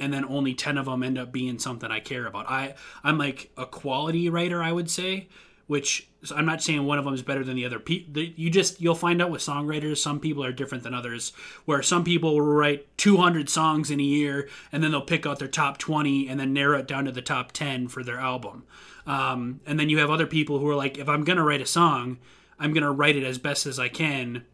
and 0.00 0.12
then 0.12 0.24
only 0.24 0.54
ten 0.54 0.78
of 0.78 0.86
them 0.86 1.02
end 1.02 1.18
up 1.18 1.32
being 1.32 1.58
something 1.58 1.90
I 1.90 2.00
care 2.00 2.26
about. 2.26 2.48
I 2.48 2.74
I'm 3.04 3.18
like 3.18 3.50
a 3.56 3.66
quality 3.66 4.28
writer, 4.28 4.62
I 4.62 4.72
would 4.72 4.90
say, 4.90 5.28
which 5.66 6.08
I'm 6.34 6.44
not 6.44 6.62
saying 6.62 6.84
one 6.84 6.98
of 6.98 7.04
them 7.04 7.14
is 7.14 7.22
better 7.22 7.44
than 7.44 7.56
the 7.56 7.64
other. 7.64 7.80
You 7.86 8.50
just 8.50 8.80
you'll 8.80 8.94
find 8.94 9.22
out 9.22 9.30
with 9.30 9.40
songwriters, 9.40 9.98
some 9.98 10.20
people 10.20 10.44
are 10.44 10.52
different 10.52 10.84
than 10.84 10.94
others. 10.94 11.32
Where 11.64 11.82
some 11.82 12.04
people 12.04 12.34
will 12.34 12.42
write 12.42 12.86
200 12.98 13.48
songs 13.48 13.90
in 13.90 14.00
a 14.00 14.02
year, 14.02 14.48
and 14.72 14.82
then 14.82 14.90
they'll 14.90 15.00
pick 15.00 15.26
out 15.26 15.38
their 15.38 15.48
top 15.48 15.78
20 15.78 16.28
and 16.28 16.38
then 16.40 16.52
narrow 16.52 16.78
it 16.78 16.88
down 16.88 17.04
to 17.04 17.12
the 17.12 17.22
top 17.22 17.52
10 17.52 17.88
for 17.88 18.02
their 18.02 18.18
album. 18.18 18.64
Um, 19.06 19.60
and 19.64 19.78
then 19.78 19.88
you 19.88 19.98
have 19.98 20.10
other 20.10 20.26
people 20.26 20.58
who 20.58 20.68
are 20.68 20.74
like, 20.74 20.98
if 20.98 21.08
I'm 21.08 21.24
gonna 21.24 21.44
write 21.44 21.62
a 21.62 21.66
song, 21.66 22.18
I'm 22.58 22.74
gonna 22.74 22.92
write 22.92 23.16
it 23.16 23.24
as 23.24 23.38
best 23.38 23.64
as 23.64 23.78
I 23.78 23.88
can, 23.88 24.44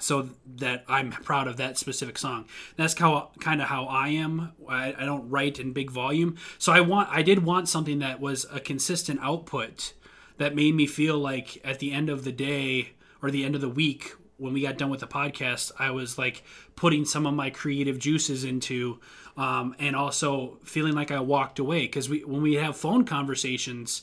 so 0.00 0.30
that 0.56 0.84
I'm 0.88 1.10
proud 1.10 1.48
of 1.48 1.56
that 1.56 1.78
specific 1.78 2.18
song. 2.18 2.46
That's 2.76 2.98
how 2.98 3.30
kind 3.40 3.60
of 3.60 3.68
how 3.68 3.84
I 3.86 4.08
am. 4.08 4.52
I, 4.68 4.94
I 4.98 5.04
don't 5.04 5.28
write 5.28 5.58
in 5.58 5.72
big 5.72 5.90
volume, 5.90 6.36
so 6.58 6.72
I 6.72 6.80
want 6.80 7.08
I 7.10 7.22
did 7.22 7.44
want 7.44 7.68
something 7.68 7.98
that 8.00 8.20
was 8.20 8.46
a 8.52 8.60
consistent 8.60 9.20
output 9.22 9.92
that 10.38 10.54
made 10.54 10.74
me 10.74 10.86
feel 10.86 11.18
like 11.18 11.60
at 11.64 11.80
the 11.80 11.92
end 11.92 12.08
of 12.08 12.24
the 12.24 12.32
day 12.32 12.90
or 13.22 13.30
the 13.30 13.44
end 13.44 13.54
of 13.54 13.60
the 13.60 13.68
week 13.68 14.14
when 14.38 14.52
we 14.52 14.62
got 14.62 14.78
done 14.78 14.88
with 14.88 15.00
the 15.00 15.06
podcast, 15.06 15.72
I 15.78 15.90
was 15.90 16.16
like 16.16 16.44
putting 16.76 17.04
some 17.04 17.26
of 17.26 17.34
my 17.34 17.50
creative 17.50 17.98
juices 17.98 18.44
into 18.44 19.00
um, 19.36 19.74
and 19.78 19.94
also 19.94 20.58
feeling 20.64 20.94
like 20.94 21.10
I 21.10 21.20
walked 21.20 21.58
away 21.58 21.82
because 21.82 22.08
we 22.08 22.24
when 22.24 22.40
we 22.40 22.54
have 22.54 22.76
phone 22.76 23.04
conversations, 23.04 24.02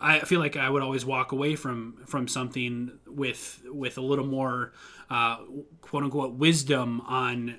I 0.00 0.20
feel 0.20 0.40
like 0.40 0.56
I 0.56 0.68
would 0.68 0.82
always 0.82 1.04
walk 1.04 1.32
away 1.32 1.56
from 1.56 2.02
from 2.06 2.28
something 2.28 2.92
with 3.06 3.62
with 3.66 3.98
a 3.98 4.02
little 4.02 4.26
more 4.26 4.72
uh, 5.10 5.38
quote 5.80 6.04
unquote 6.04 6.34
wisdom 6.34 7.00
on 7.02 7.56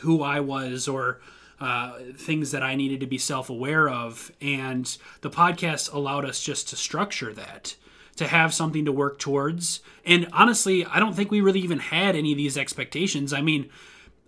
who 0.00 0.22
I 0.22 0.40
was 0.40 0.88
or 0.88 1.20
uh, 1.60 1.98
things 2.16 2.50
that 2.50 2.62
I 2.62 2.74
needed 2.74 3.00
to 3.00 3.06
be 3.06 3.18
self 3.18 3.48
aware 3.48 3.88
of, 3.88 4.32
and 4.40 4.96
the 5.20 5.30
podcast 5.30 5.92
allowed 5.92 6.24
us 6.24 6.42
just 6.42 6.68
to 6.70 6.76
structure 6.76 7.32
that 7.32 7.76
to 8.16 8.28
have 8.28 8.54
something 8.54 8.84
to 8.84 8.92
work 8.92 9.18
towards. 9.18 9.80
And 10.04 10.28
honestly, 10.32 10.84
I 10.84 11.00
don't 11.00 11.14
think 11.14 11.30
we 11.30 11.40
really 11.40 11.60
even 11.60 11.80
had 11.80 12.14
any 12.14 12.32
of 12.32 12.38
these 12.38 12.56
expectations. 12.56 13.32
I 13.32 13.40
mean, 13.40 13.70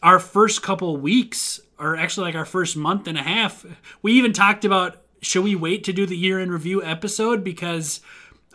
our 0.03 0.19
first 0.19 0.63
couple 0.63 0.97
weeks 0.97 1.61
or 1.79 1.97
actually 1.97 2.27
like 2.27 2.35
our 2.35 2.45
first 2.45 2.77
month 2.77 3.07
and 3.07 3.19
a 3.19 3.23
half, 3.23 3.65
we 4.03 4.13
even 4.13 4.33
talked 4.33 4.65
about 4.65 5.03
should 5.21 5.45
we 5.45 5.55
wait 5.55 5.85
to 5.85 5.93
do 5.93 6.07
the 6.07 6.17
year 6.17 6.39
in 6.39 6.51
review 6.51 6.83
episode 6.83 7.43
because 7.43 8.01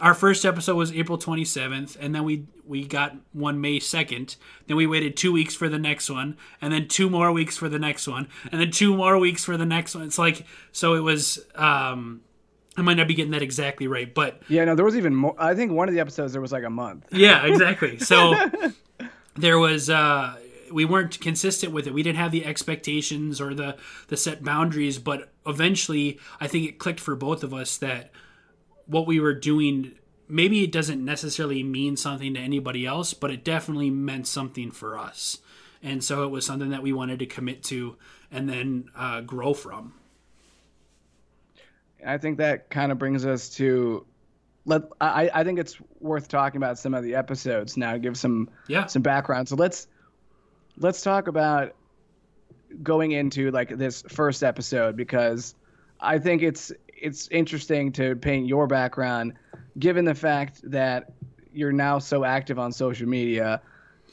our 0.01 0.13
first 0.15 0.45
episode 0.45 0.75
was 0.75 0.91
April 0.91 1.17
27th 1.17 1.95
and 1.99 2.13
then 2.13 2.23
we 2.23 2.45
we 2.65 2.85
got 2.85 3.15
one 3.33 3.61
May 3.61 3.79
2nd. 3.79 4.35
Then 4.67 4.75
we 4.77 4.87
waited 4.87 5.15
2 5.15 5.31
weeks 5.31 5.55
for 5.55 5.69
the 5.69 5.77
next 5.79 6.09
one 6.09 6.37
and 6.61 6.73
then 6.73 6.87
two 6.87 7.09
more 7.09 7.31
weeks 7.31 7.57
for 7.57 7.69
the 7.69 7.79
next 7.79 8.07
one 8.07 8.27
and 8.51 8.59
then 8.59 8.71
two 8.71 8.95
more 8.95 9.17
weeks 9.19 9.45
for 9.45 9.57
the 9.57 9.65
next 9.65 9.93
one. 9.95 10.03
It's 10.05 10.17
like 10.17 10.45
so 10.71 10.95
it 10.95 11.01
was 11.01 11.39
um 11.55 12.21
I 12.77 12.81
might 12.81 12.95
not 12.95 13.07
be 13.07 13.13
getting 13.13 13.31
that 13.31 13.41
exactly 13.41 13.87
right, 13.87 14.11
but 14.13 14.41
Yeah, 14.47 14.65
no, 14.65 14.75
there 14.75 14.85
was 14.85 14.97
even 14.97 15.15
more 15.15 15.35
I 15.37 15.53
think 15.53 15.71
one 15.71 15.87
of 15.87 15.93
the 15.93 16.01
episodes 16.01 16.33
there 16.33 16.41
was 16.41 16.51
like 16.51 16.63
a 16.63 16.69
month. 16.69 17.05
Yeah, 17.11 17.45
exactly. 17.45 17.99
So 18.11 18.33
there 19.35 19.59
was 19.59 19.89
uh 19.89 20.35
we 20.71 20.85
weren't 20.85 21.19
consistent 21.19 21.73
with 21.73 21.85
it. 21.85 21.93
We 21.93 22.01
didn't 22.01 22.17
have 22.17 22.31
the 22.31 22.45
expectations 22.45 23.39
or 23.39 23.53
the 23.53 23.77
the 24.07 24.17
set 24.17 24.43
boundaries, 24.43 24.97
but 24.97 25.29
eventually 25.45 26.19
I 26.39 26.47
think 26.47 26.67
it 26.67 26.79
clicked 26.79 26.99
for 26.99 27.15
both 27.15 27.43
of 27.43 27.53
us 27.53 27.77
that 27.77 28.11
what 28.85 29.07
we 29.07 29.19
were 29.19 29.33
doing 29.33 29.93
maybe 30.31 30.63
it 30.63 30.71
doesn't 30.71 31.03
necessarily 31.03 31.61
mean 31.61 31.97
something 31.97 32.33
to 32.33 32.39
anybody 32.39 32.85
else, 32.85 33.13
but 33.13 33.29
it 33.29 33.43
definitely 33.43 33.89
meant 33.89 34.25
something 34.25 34.71
for 34.71 34.97
us. 34.97 35.39
And 35.83 36.03
so 36.03 36.23
it 36.23 36.29
was 36.29 36.45
something 36.45 36.69
that 36.69 36.81
we 36.81 36.93
wanted 36.93 37.19
to 37.19 37.25
commit 37.25 37.63
to 37.65 37.97
and 38.31 38.47
then 38.47 38.89
uh, 38.95 39.21
grow 39.21 39.53
from. 39.53 39.93
I 42.05 42.17
think 42.17 42.37
that 42.37 42.69
kind 42.69 42.91
of 42.91 42.97
brings 42.97 43.25
us 43.25 43.49
to 43.55 44.05
let 44.65 44.83
I, 45.01 45.29
I 45.33 45.43
think 45.43 45.59
it's 45.59 45.77
worth 45.99 46.27
talking 46.27 46.57
about 46.57 46.79
some 46.79 46.93
of 46.93 47.03
the 47.03 47.15
episodes 47.15 47.77
now 47.77 47.97
give 47.97 48.15
some 48.17 48.49
yeah 48.67 48.85
some 48.85 49.01
background 49.01 49.49
so 49.49 49.55
let's 49.55 49.87
let's 50.77 51.01
talk 51.01 51.27
about 51.27 51.75
going 52.81 53.11
into 53.11 53.49
like 53.51 53.75
this 53.75 54.03
first 54.07 54.43
episode 54.43 54.95
because 54.95 55.55
I 55.99 56.17
think 56.19 56.41
it's 56.41 56.71
it's 57.01 57.27
interesting 57.29 57.91
to 57.93 58.15
paint 58.15 58.47
your 58.47 58.67
background 58.67 59.33
given 59.79 60.05
the 60.05 60.15
fact 60.15 60.59
that 60.69 61.11
you're 61.53 61.71
now 61.73 61.99
so 61.99 62.23
active 62.23 62.59
on 62.59 62.71
social 62.71 63.07
media 63.07 63.61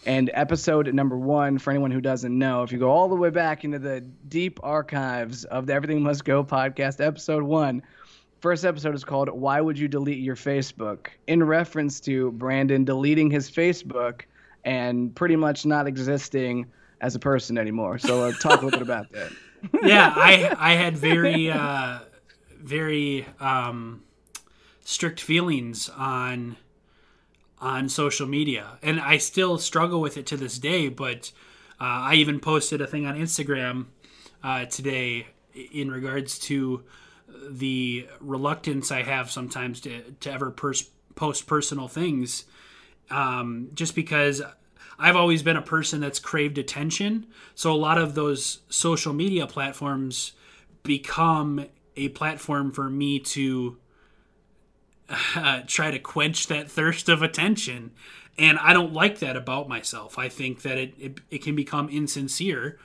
And 0.06 0.30
episode 0.34 0.92
number 0.94 1.18
one, 1.18 1.58
for 1.58 1.70
anyone 1.70 1.90
who 1.90 2.00
doesn't 2.00 2.36
know, 2.36 2.62
if 2.62 2.70
you 2.72 2.78
go 2.78 2.90
all 2.90 3.08
the 3.08 3.16
way 3.16 3.30
back 3.30 3.64
into 3.64 3.78
the 3.80 4.00
deep 4.28 4.60
archives 4.62 5.44
of 5.44 5.66
the 5.66 5.74
Everything 5.74 6.02
Must 6.02 6.24
Go 6.24 6.44
podcast, 6.44 7.04
episode 7.04 7.42
one, 7.42 7.82
first 8.40 8.64
episode 8.64 8.94
is 8.94 9.04
called 9.04 9.28
Why 9.28 9.60
Would 9.60 9.78
You 9.78 9.88
Delete 9.88 10.18
Your 10.20 10.36
Facebook? 10.36 11.08
In 11.26 11.42
reference 11.42 12.00
to 12.02 12.30
Brandon 12.32 12.84
deleting 12.84 13.30
his 13.30 13.50
Facebook 13.50 14.22
and 14.64 15.14
pretty 15.14 15.36
much 15.36 15.66
not 15.66 15.86
existing 15.88 16.66
as 17.00 17.14
a 17.16 17.18
person 17.18 17.58
anymore. 17.58 17.98
So 17.98 18.22
uh, 18.22 18.32
talk 18.40 18.62
a 18.62 18.64
little 18.64 18.78
bit 18.78 18.82
about 18.82 19.10
that. 19.12 19.32
yeah, 19.82 20.12
I 20.14 20.54
I 20.56 20.74
had 20.74 20.96
very 20.96 21.50
uh, 21.50 22.00
very 22.60 23.26
um, 23.40 24.02
strict 24.84 25.20
feelings 25.20 25.88
on 25.90 26.56
on 27.60 27.88
social 27.88 28.26
media, 28.26 28.78
and 28.82 29.00
I 29.00 29.18
still 29.18 29.58
struggle 29.58 30.00
with 30.00 30.16
it 30.16 30.26
to 30.26 30.36
this 30.36 30.58
day. 30.58 30.88
But 30.88 31.32
uh, 31.80 31.84
I 32.10 32.14
even 32.14 32.40
posted 32.40 32.80
a 32.80 32.86
thing 32.86 33.06
on 33.06 33.16
Instagram 33.16 33.86
uh, 34.42 34.66
today 34.66 35.26
in 35.72 35.90
regards 35.90 36.38
to 36.38 36.84
the 37.50 38.06
reluctance 38.20 38.90
I 38.90 39.02
have 39.02 39.30
sometimes 39.30 39.80
to 39.82 40.02
to 40.20 40.32
ever 40.32 40.50
pers- 40.50 40.90
post 41.14 41.46
personal 41.46 41.88
things, 41.88 42.44
um, 43.10 43.70
just 43.74 43.94
because 43.94 44.42
I've 44.98 45.16
always 45.16 45.42
been 45.42 45.56
a 45.56 45.62
person 45.62 46.00
that's 46.00 46.18
craved 46.18 46.58
attention. 46.58 47.26
So 47.54 47.72
a 47.72 47.76
lot 47.76 47.98
of 47.98 48.14
those 48.14 48.60
social 48.68 49.12
media 49.12 49.46
platforms 49.46 50.32
become 50.82 51.66
a 51.98 52.08
platform 52.08 52.72
for 52.72 52.88
me 52.88 53.18
to 53.18 53.76
uh, 55.34 55.62
try 55.66 55.90
to 55.90 55.98
quench 55.98 56.46
that 56.46 56.70
thirst 56.70 57.08
of 57.08 57.22
attention. 57.22 57.92
And 58.38 58.58
I 58.58 58.72
don't 58.72 58.92
like 58.92 59.18
that 59.18 59.36
about 59.36 59.68
myself. 59.68 60.18
I 60.18 60.28
think 60.28 60.62
that 60.62 60.78
it, 60.78 60.94
it, 60.98 61.20
it 61.30 61.42
can 61.42 61.56
become 61.56 61.88
insincere. 61.88 62.78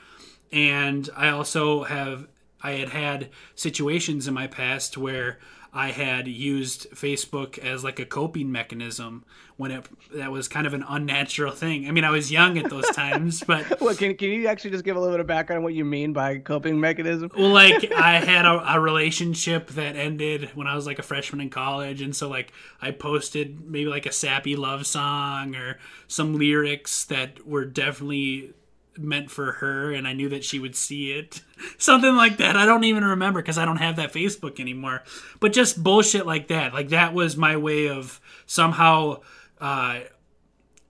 And 0.51 1.09
I 1.15 1.29
also 1.29 1.83
have, 1.83 2.27
I 2.61 2.71
had 2.71 2.89
had 2.89 3.29
situations 3.55 4.27
in 4.27 4.33
my 4.33 4.47
past 4.47 4.97
where 4.97 5.39
I 5.73 5.89
had 5.89 6.27
used 6.27 6.91
Facebook 6.91 7.57
as 7.57 7.83
like 7.83 7.99
a 7.99 8.05
coping 8.05 8.51
mechanism 8.51 9.25
when 9.57 9.71
it 9.71 9.85
that 10.13 10.31
was 10.31 10.47
kind 10.47 10.67
of 10.67 10.73
an 10.73 10.85
unnatural 10.87 11.51
thing. 11.51 11.87
I 11.87 11.91
mean, 11.91 12.03
I 12.03 12.11
was 12.11 12.31
young 12.31 12.59
at 12.59 12.69
those 12.69 12.87
times, 12.91 13.43
but 13.47 13.81
well, 13.81 13.95
can 13.95 14.15
can 14.15 14.29
you 14.29 14.47
actually 14.47 14.69
just 14.69 14.83
give 14.83 14.95
a 14.95 14.99
little 14.99 15.13
bit 15.13 15.19
of 15.19 15.27
background 15.27 15.57
on 15.57 15.63
what 15.63 15.73
you 15.73 15.83
mean 15.83 16.13
by 16.13 16.37
coping 16.37 16.79
mechanism? 16.79 17.31
Well, 17.35 17.49
like 17.49 17.91
I 17.91 18.19
had 18.19 18.45
a, 18.45 18.75
a 18.75 18.79
relationship 18.79 19.69
that 19.69 19.95
ended 19.95 20.51
when 20.53 20.67
I 20.67 20.75
was 20.75 20.85
like 20.85 20.99
a 20.99 21.03
freshman 21.03 21.41
in 21.41 21.49
college, 21.49 22.01
and 22.01 22.15
so 22.15 22.29
like 22.29 22.53
I 22.79 22.91
posted 22.91 23.65
maybe 23.65 23.89
like 23.89 24.05
a 24.05 24.11
sappy 24.11 24.55
love 24.55 24.85
song 24.85 25.55
or 25.55 25.79
some 26.07 26.37
lyrics 26.37 27.03
that 27.05 27.47
were 27.47 27.65
definitely 27.65 28.53
meant 28.97 29.31
for 29.31 29.53
her 29.53 29.91
and 29.91 30.07
I 30.07 30.13
knew 30.13 30.29
that 30.29 30.43
she 30.43 30.59
would 30.59 30.75
see 30.75 31.11
it. 31.11 31.41
Something 31.77 32.15
like 32.15 32.37
that. 32.37 32.55
I 32.55 32.65
don't 32.65 32.83
even 32.83 33.03
remember 33.03 33.41
because 33.41 33.57
I 33.57 33.65
don't 33.65 33.77
have 33.77 33.95
that 33.95 34.13
Facebook 34.13 34.59
anymore. 34.59 35.03
But 35.39 35.53
just 35.53 35.83
bullshit 35.83 36.25
like 36.25 36.47
that. 36.47 36.73
Like 36.73 36.89
that 36.89 37.13
was 37.13 37.37
my 37.37 37.57
way 37.57 37.89
of 37.89 38.19
somehow 38.45 39.21
uh 39.59 40.01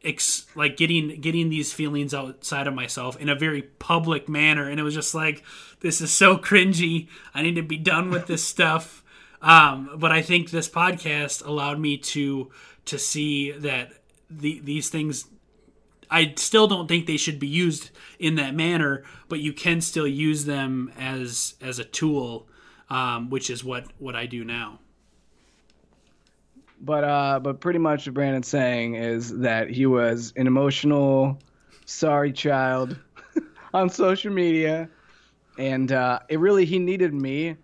ex- 0.04 0.46
like 0.56 0.78
getting 0.78 1.22
getting 1.22 1.50
these 1.50 1.72
feelings 1.72 2.14
outside 2.14 2.68
of 2.68 2.74
myself 2.74 3.20
in 3.20 3.30
a 3.30 3.36
very 3.36 3.62
public 3.62 4.28
manner 4.28 4.70
and 4.70 4.80
it 4.80 4.84
was 4.84 4.94
just 4.94 5.16
like 5.16 5.44
this 5.82 6.02
is 6.02 6.12
so 6.12 6.38
cringy. 6.38 7.08
I 7.34 7.42
need 7.42 7.56
to 7.56 7.64
be 7.64 7.78
done 7.78 8.10
with 8.10 8.28
this 8.28 8.44
stuff. 8.44 9.04
Um 9.42 9.92
but 9.98 10.12
I 10.12 10.22
think 10.22 10.50
this 10.50 10.70
podcast 10.70 11.46
allowed 11.46 11.80
me 11.80 11.98
to 11.98 12.52
to 12.86 13.00
see 13.00 13.52
that 13.52 13.94
the, 14.30 14.60
these 14.64 14.90
things 14.90 15.26
I 16.14 16.36
still 16.38 16.68
don't 16.68 16.88
think 16.88 17.08
they 17.08 17.18
should 17.18 17.40
be 17.40 17.48
used 17.48 17.90
in 18.20 18.36
that 18.36 18.54
manner, 18.54 19.04
but 19.30 19.40
you 19.40 19.52
can 19.52 19.82
still 19.82 20.06
use 20.06 20.46
them 20.46 20.94
as 20.96 21.56
as 21.60 21.80
a 21.80 21.84
tool, 21.84 22.48
um, 22.92 23.32
which 23.32 23.50
is 23.50 23.64
what 23.64 23.86
what 23.98 24.16
I 24.16 24.28
do 24.28 24.46
now. 24.46 24.80
But 26.80 27.04
uh, 27.04 27.40
but 27.40 27.60
pretty 27.60 27.80
much 27.80 28.06
what 28.06 28.14
Brandon's 28.14 28.48
saying 28.48 28.94
is 28.94 29.40
that 29.40 29.72
he 29.72 29.88
was 29.88 30.34
an 30.36 30.46
emotional, 30.46 31.40
sorry 31.86 32.32
child 32.32 32.96
on 33.74 33.90
social 33.90 34.32
media, 34.32 34.88
and 35.58 35.92
uh, 35.92 36.20
it 36.30 36.40
really 36.40 36.66
he 36.66 36.78
needed 36.78 37.16
me 37.16 37.58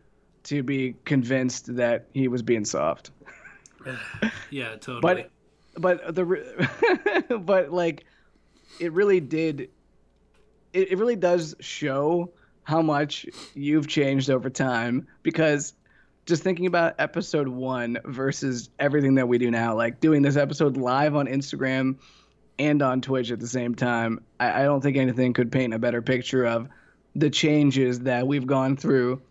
to 0.46 0.64
be 0.64 0.96
convinced 1.06 1.76
that 1.76 2.08
he 2.16 2.28
was 2.28 2.42
being 2.42 2.66
soft. 2.66 3.12
yeah, 4.50 4.76
totally. 4.78 5.02
But 5.02 5.30
but 5.80 6.16
the 6.16 7.38
but 7.46 7.72
like 7.72 8.06
it 8.80 8.94
really 8.94 9.20
did. 9.20 9.70
It, 10.74 10.92
it 10.92 10.98
really 10.98 11.16
does 11.16 11.56
show 11.60 12.32
how 12.64 12.82
much 12.82 13.26
you've 13.56 13.88
changed 13.88 14.30
over 14.30 14.50
time 14.50 15.08
because 15.24 15.74
just 16.26 16.44
thinking 16.44 16.68
about 16.68 16.94
episode 17.00 17.48
one 17.48 17.98
versus 18.06 18.70
everything 18.80 19.16
that 19.16 19.28
we 19.28 19.40
do 19.40 19.50
now, 19.50 19.76
like 19.76 20.00
doing 20.00 20.22
this 20.22 20.38
episode 20.38 20.78
live 20.78 21.16
on 21.16 21.26
Instagram 21.26 21.98
and 22.60 22.84
on 22.84 23.02
Twitch 23.02 23.32
at 23.32 23.40
the 23.40 23.48
same 23.48 23.74
time, 23.74 24.24
I, 24.40 24.62
I, 24.62 24.64
don't 24.66 24.82
think 24.82 24.98
anything 24.98 25.34
could 25.34 25.52
paint 25.52 25.74
a 25.74 25.80
better 25.80 26.04
picture 26.04 26.46
of 26.46 26.68
the 27.16 27.32
changes 27.32 28.02
that 28.02 28.28
we've 28.28 28.46
gone 28.46 28.78
through 28.78 29.22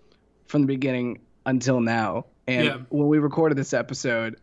from 0.47 0.63
the 0.63 0.67
beginning 0.67 1.21
until 1.47 1.81
now. 1.81 2.27
And 2.49 2.65
yeah. 2.65 2.77
when 2.89 3.07
we 3.07 3.19
recorded 3.19 3.57
this 3.57 3.73
episode, 3.73 4.41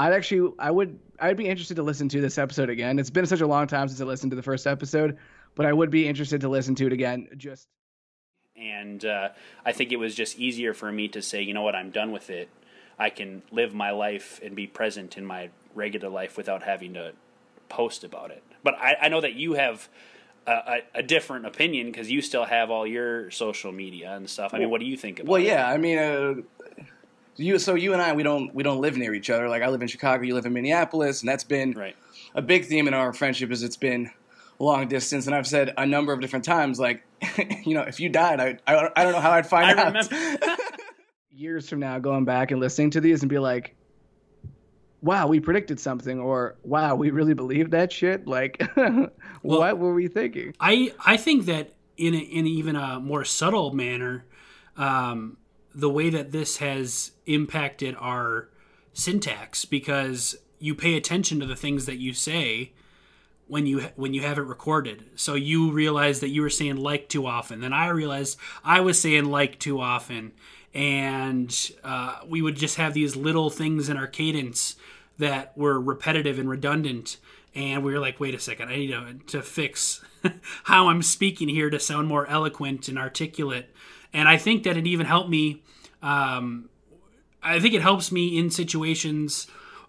I'd 0.00 0.14
actually 0.14 0.54
I 0.58 0.70
would 0.70 0.98
I'd 1.18 1.36
be 1.36 1.46
interested 1.46 1.74
to 1.74 1.82
listen 1.82 2.08
to 2.08 2.22
this 2.22 2.38
episode 2.38 2.70
again. 2.70 2.98
It's 2.98 3.10
been 3.10 3.26
such 3.26 3.42
a 3.42 3.46
long 3.46 3.66
time 3.66 3.86
since 3.86 4.00
I 4.00 4.04
listened 4.04 4.30
to 4.30 4.36
the 4.36 4.42
first 4.42 4.66
episode, 4.66 5.18
but 5.54 5.66
I 5.66 5.74
would 5.74 5.90
be 5.90 6.08
interested 6.08 6.40
to 6.40 6.48
listen 6.48 6.74
to 6.76 6.86
it 6.86 6.92
again. 6.94 7.28
Just 7.36 7.68
and 8.56 9.04
uh, 9.04 9.28
I 9.64 9.72
think 9.72 9.92
it 9.92 9.96
was 9.96 10.14
just 10.14 10.38
easier 10.38 10.72
for 10.72 10.90
me 10.90 11.08
to 11.08 11.20
say, 11.20 11.42
you 11.42 11.52
know 11.52 11.60
what, 11.60 11.74
I'm 11.74 11.90
done 11.90 12.12
with 12.12 12.30
it. 12.30 12.48
I 12.98 13.10
can 13.10 13.42
live 13.50 13.74
my 13.74 13.90
life 13.90 14.40
and 14.42 14.56
be 14.56 14.66
present 14.66 15.18
in 15.18 15.26
my 15.26 15.50
regular 15.74 16.08
life 16.08 16.38
without 16.38 16.62
having 16.62 16.94
to 16.94 17.12
post 17.68 18.02
about 18.02 18.30
it. 18.30 18.42
But 18.62 18.76
I, 18.78 18.96
I 19.02 19.08
know 19.08 19.20
that 19.20 19.34
you 19.34 19.52
have 19.54 19.90
a, 20.46 20.52
a, 20.52 20.78
a 20.96 21.02
different 21.02 21.44
opinion 21.44 21.88
because 21.88 22.10
you 22.10 22.22
still 22.22 22.44
have 22.46 22.70
all 22.70 22.86
your 22.86 23.30
social 23.30 23.70
media 23.70 24.14
and 24.14 24.28
stuff. 24.28 24.54
I 24.54 24.60
mean, 24.60 24.70
what 24.70 24.80
do 24.80 24.86
you 24.86 24.96
think 24.96 25.20
about 25.20 25.30
well, 25.30 25.40
it? 25.42 25.44
Well, 25.44 25.54
yeah, 25.54 25.68
I 25.70 25.76
mean, 25.76 25.98
uh, 25.98 26.59
you 27.36 27.58
so 27.58 27.74
you 27.74 27.92
and 27.92 28.02
I 28.02 28.12
we 28.12 28.22
don't 28.22 28.54
we 28.54 28.62
don't 28.62 28.80
live 28.80 28.96
near 28.96 29.14
each 29.14 29.30
other. 29.30 29.48
Like 29.48 29.62
I 29.62 29.68
live 29.68 29.82
in 29.82 29.88
Chicago, 29.88 30.24
you 30.24 30.34
live 30.34 30.46
in 30.46 30.52
Minneapolis, 30.52 31.20
and 31.20 31.28
that's 31.28 31.44
been 31.44 31.72
right. 31.72 31.96
a 32.34 32.42
big 32.42 32.66
theme 32.66 32.88
in 32.88 32.94
our 32.94 33.12
friendship. 33.12 33.50
Is 33.50 33.62
it's 33.62 33.76
been 33.76 34.10
long 34.58 34.88
distance, 34.88 35.26
and 35.26 35.34
I've 35.34 35.46
said 35.46 35.72
a 35.76 35.86
number 35.86 36.12
of 36.12 36.20
different 36.20 36.44
times, 36.44 36.78
like 36.78 37.02
you 37.64 37.74
know, 37.74 37.82
if 37.82 38.00
you 38.00 38.08
died, 38.08 38.40
I 38.40 38.58
I, 38.66 38.90
I 38.96 39.04
don't 39.04 39.12
know 39.12 39.20
how 39.20 39.32
I'd 39.32 39.46
find 39.46 39.78
I 39.78 39.84
out. 39.84 40.50
Years 41.30 41.68
from 41.68 41.80
now, 41.80 41.98
going 41.98 42.24
back 42.24 42.50
and 42.50 42.60
listening 42.60 42.90
to 42.90 43.00
these 43.00 43.22
and 43.22 43.30
be 43.30 43.38
like, 43.38 43.74
wow, 45.00 45.26
we 45.26 45.40
predicted 45.40 45.80
something, 45.80 46.20
or 46.20 46.56
wow, 46.64 46.94
we 46.94 47.10
really 47.10 47.34
believed 47.34 47.70
that 47.70 47.90
shit. 47.90 48.26
Like, 48.26 48.62
well, 48.76 49.10
what 49.42 49.78
were 49.78 49.94
we 49.94 50.08
thinking? 50.08 50.54
I 50.60 50.92
I 51.04 51.16
think 51.16 51.46
that 51.46 51.72
in 51.96 52.14
a, 52.14 52.18
in 52.18 52.46
even 52.46 52.76
a 52.76 52.98
more 52.98 53.24
subtle 53.24 53.72
manner, 53.72 54.24
um, 54.76 55.36
the 55.74 55.90
way 55.90 56.10
that 56.10 56.32
this 56.32 56.58
has 56.58 57.12
impacted 57.26 57.96
our 57.98 58.48
syntax 58.92 59.64
because 59.64 60.36
you 60.58 60.74
pay 60.74 60.96
attention 60.96 61.40
to 61.40 61.46
the 61.46 61.56
things 61.56 61.86
that 61.86 61.96
you 61.96 62.12
say 62.12 62.72
when 63.46 63.66
you 63.66 63.80
when 63.96 64.14
you 64.14 64.22
have 64.22 64.38
it 64.38 64.42
recorded. 64.42 65.04
So 65.16 65.34
you 65.34 65.72
realize 65.72 66.20
that 66.20 66.28
you 66.28 66.42
were 66.42 66.50
saying 66.50 66.76
like 66.76 67.08
too 67.08 67.26
often. 67.26 67.60
Then 67.60 67.72
I 67.72 67.88
realized 67.88 68.38
I 68.64 68.80
was 68.80 69.00
saying 69.00 69.24
like 69.24 69.58
too 69.58 69.80
often, 69.80 70.32
and 70.72 71.70
uh, 71.82 72.20
we 72.26 72.42
would 72.42 72.56
just 72.56 72.76
have 72.76 72.94
these 72.94 73.16
little 73.16 73.50
things 73.50 73.88
in 73.88 73.96
our 73.96 74.06
cadence 74.06 74.76
that 75.18 75.56
were 75.56 75.80
repetitive 75.80 76.38
and 76.38 76.48
redundant. 76.48 77.16
And 77.52 77.82
we 77.82 77.92
were 77.92 77.98
like, 77.98 78.20
wait 78.20 78.34
a 78.36 78.38
second, 78.38 78.68
I 78.68 78.76
need 78.76 78.92
to, 78.92 79.14
to 79.26 79.42
fix 79.42 80.04
how 80.64 80.88
I'm 80.88 81.02
speaking 81.02 81.48
here 81.48 81.68
to 81.68 81.80
sound 81.80 82.06
more 82.06 82.26
eloquent 82.28 82.88
and 82.88 82.96
articulate 82.96 83.74
and 84.12 84.28
I 84.28 84.36
think 84.36 84.64
that 84.64 84.76
it 84.76 84.86
even 84.86 85.06
helped 85.06 85.30
me. 85.30 85.62
Um, 86.02 86.68
I 87.42 87.60
think 87.60 87.74
it 87.74 87.82
helps 87.82 88.12
me 88.12 88.38
in 88.38 88.50
situations 88.50 89.46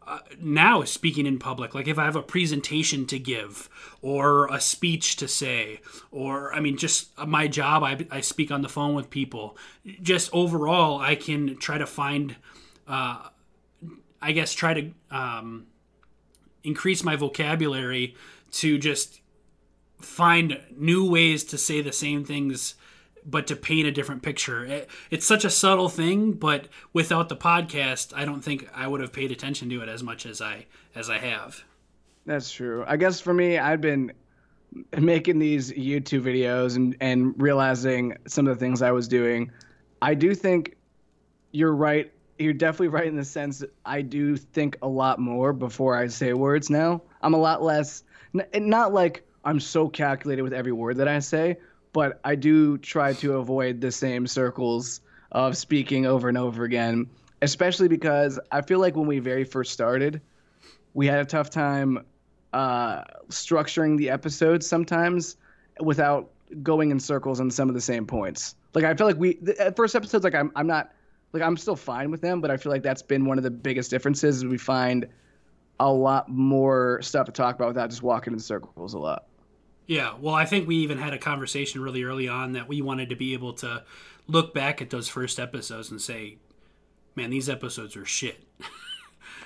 uh, 0.08 0.20
now 0.40 0.84
speaking 0.84 1.26
in 1.26 1.40
public. 1.40 1.76
Like 1.76 1.88
if 1.88 2.00
I 2.00 2.06
have 2.06 2.16
a 2.16 2.22
presentation 2.22 3.06
to 3.08 3.20
give 3.20 3.70
or 4.02 4.48
a 4.54 4.60
speech 4.60 5.16
to 5.18 5.28
say, 5.28 5.80
or 6.12 6.54
I 6.54 6.60
mean, 6.60 6.78
just 6.78 7.18
my 7.18 7.48
job, 7.48 7.84
I, 7.84 8.06
I 8.10 8.22
speak 8.22 8.52
on 8.52 8.62
the 8.62 8.70
phone 8.70 8.94
with 8.96 9.10
people. 9.10 9.58
Just 10.02 10.30
overall, 10.34 11.00
I 11.00 11.16
can 11.16 11.58
try 11.58 11.78
to 11.78 11.86
find, 11.86 12.36
uh, 12.88 13.30
I 14.22 14.32
guess, 14.32 14.54
try 14.54 14.74
to 14.74 14.92
um, 15.12 15.68
increase 16.64 17.04
my 17.04 17.16
vocabulary 17.16 18.16
to 18.54 18.78
just 18.78 19.22
find 20.00 20.60
new 20.76 21.10
ways 21.10 21.44
to 21.46 21.58
say 21.58 21.82
the 21.82 21.92
same 21.92 22.26
things 22.26 22.76
but 23.26 23.48
to 23.48 23.56
paint 23.56 23.88
a 23.88 23.92
different 23.92 24.24
picture. 24.24 24.66
It, 24.66 24.90
it's 25.10 25.28
such 25.28 25.46
a 25.46 25.50
subtle 25.50 25.90
thing, 25.90 26.34
but 26.34 26.68
without 26.94 27.30
the 27.30 27.36
podcast, 27.36 28.14
I 28.16 28.26
don't 28.26 28.42
think 28.42 28.70
I 28.74 28.88
would 28.88 29.02
have 29.02 29.14
paid 29.14 29.32
attention 29.32 29.70
to 29.70 29.82
it 29.82 29.90
as 29.90 30.04
much 30.04 30.26
as 30.26 30.42
I 30.42 30.66
as 30.96 31.10
I 31.10 31.20
have. 31.20 31.64
That's 32.26 32.52
true. 32.52 32.84
I 32.88 32.98
guess 32.98 33.20
for 33.20 33.34
me, 33.34 33.58
I've 33.58 33.82
been 33.82 34.14
making 34.98 35.40
these 35.40 35.72
YouTube 35.72 36.22
videos 36.22 36.76
and, 36.76 36.96
and 37.02 37.34
realizing 37.42 38.18
some 38.28 38.48
of 38.48 38.58
the 38.58 38.60
things 38.60 38.82
I 38.82 38.92
was 38.92 39.08
doing. 39.08 39.52
I 40.02 40.14
do 40.14 40.34
think 40.34 40.78
you're 41.52 41.76
right. 41.76 42.12
You're 42.40 42.54
definitely 42.54 42.88
right 42.88 43.08
in 43.08 43.16
the 43.16 43.26
sense 43.26 43.60
that 43.60 43.74
I 43.86 44.02
do 44.02 44.38
think 44.38 44.78
a 44.82 44.88
lot 44.88 45.20
more 45.20 45.54
before 45.54 45.96
I 45.96 46.08
say 46.08 46.34
words 46.34 46.70
now. 46.70 47.02
I'm 47.22 47.34
a 47.34 47.38
lot 47.38 47.62
less, 47.62 48.04
not 48.34 48.94
like 48.94 49.28
I'm 49.44 49.60
so 49.60 49.90
calculated 49.90 50.42
with 50.42 50.54
every 50.54 50.72
word 50.72 50.98
that 50.98 51.08
I 51.08 51.20
say, 51.20 51.58
but 51.94 52.20
I 52.24 52.36
do 52.36 52.78
try 52.78 53.14
to 53.14 53.38
avoid 53.38 53.82
the 53.82 53.92
same 53.92 54.28
circles 54.28 55.02
of 55.32 55.58
speaking 55.58 56.06
over 56.06 56.30
and 56.30 56.38
over 56.38 56.64
again, 56.64 57.10
especially 57.42 57.88
because 57.88 58.40
I 58.52 58.62
feel 58.62 58.80
like 58.80 58.96
when 58.96 59.08
we 59.08 59.20
very 59.20 59.44
first 59.44 59.72
started, 59.72 60.22
we 60.94 61.08
had 61.08 61.20
a 61.20 61.26
tough 61.26 61.50
time 61.50 62.06
uh, 62.54 63.04
structuring 63.30 63.98
the 63.98 64.10
episodes 64.10 64.68
sometimes 64.68 65.38
without 65.80 66.30
going 66.62 66.92
in 66.92 67.00
circles 67.00 67.40
on 67.40 67.50
some 67.50 67.70
of 67.70 67.76
the 67.76 67.82
same 67.82 68.06
points. 68.06 68.56
Like 68.74 68.84
I 68.84 68.94
feel 68.94 69.08
like 69.08 69.18
we 69.18 69.36
the, 69.42 69.60
at 69.60 69.76
first 69.76 69.96
episodes 69.96 70.24
like 70.24 70.36
I'm 70.36 70.52
I'm 70.56 70.68
not 70.68 70.92
like 71.34 71.44
I'm 71.44 71.58
still 71.58 71.76
fine 71.76 72.12
with 72.12 72.22
them, 72.22 72.42
but 72.42 72.52
I 72.52 72.58
feel 72.58 72.72
like 72.72 72.84
that's 72.84 73.02
been 73.02 73.26
one 73.26 73.38
of 73.38 73.44
the 73.44 73.52
biggest 73.52 73.90
differences 73.90 74.38
is 74.38 74.46
we 74.46 74.58
find 74.58 75.08
a 75.80 75.92
lot 75.92 76.30
more 76.30 77.02
stuff 77.02 77.26
to 77.26 77.32
talk 77.32 77.56
about 77.56 77.70
without 77.70 77.90
just 77.90 78.04
walking 78.04 78.34
in 78.34 78.40
circles 78.40 78.94
a 78.94 79.00
lot. 79.00 79.26
Yeah, 79.88 80.16
well, 80.20 80.36
I 80.36 80.46
think 80.46 80.68
we 80.68 80.78
even 80.78 80.98
had 80.98 81.14
a 81.14 81.18
conversation 81.18 81.82
really 81.82 82.04
early 82.04 82.28
on 82.28 82.54
that 82.54 82.68
we 82.68 82.82
wanted 82.82 83.10
to 83.10 83.16
be 83.16 83.34
able 83.34 83.54
to 83.56 83.84
look 84.28 84.54
back 84.54 84.82
at 84.82 84.90
those 84.90 85.10
first 85.10 85.40
episodes 85.40 85.92
and 85.92 86.02
say, 86.02 86.38
"Man, 87.16 87.30
these 87.30 87.50
episodes 87.50 87.96
are 87.96 88.06
shit." 88.06 88.44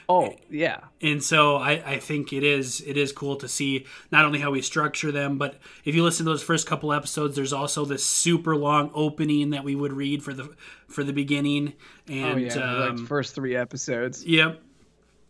Oh 0.07 0.35
yeah. 0.49 0.81
And 1.01 1.23
so 1.23 1.55
I, 1.55 1.71
I 1.85 1.99
think 1.99 2.31
it 2.31 2.43
is 2.43 2.81
it 2.85 2.97
is 2.97 3.11
cool 3.11 3.35
to 3.37 3.47
see 3.47 3.85
not 4.11 4.25
only 4.25 4.39
how 4.39 4.51
we 4.51 4.61
structure 4.61 5.11
them, 5.11 5.37
but 5.37 5.59
if 5.83 5.95
you 5.95 6.03
listen 6.03 6.25
to 6.25 6.31
those 6.31 6.43
first 6.43 6.67
couple 6.67 6.93
episodes, 6.93 7.35
there's 7.35 7.53
also 7.53 7.85
this 7.85 8.05
super 8.05 8.55
long 8.55 8.91
opening 8.93 9.51
that 9.51 9.63
we 9.63 9.75
would 9.75 9.93
read 9.93 10.23
for 10.23 10.33
the 10.33 10.53
for 10.87 11.03
the 11.03 11.13
beginning. 11.13 11.73
And 12.07 12.35
oh, 12.35 12.37
yeah. 12.37 12.85
um, 12.85 12.97
like 12.97 13.07
first 13.07 13.35
three 13.35 13.55
episodes. 13.55 14.23
Yep. 14.25 14.61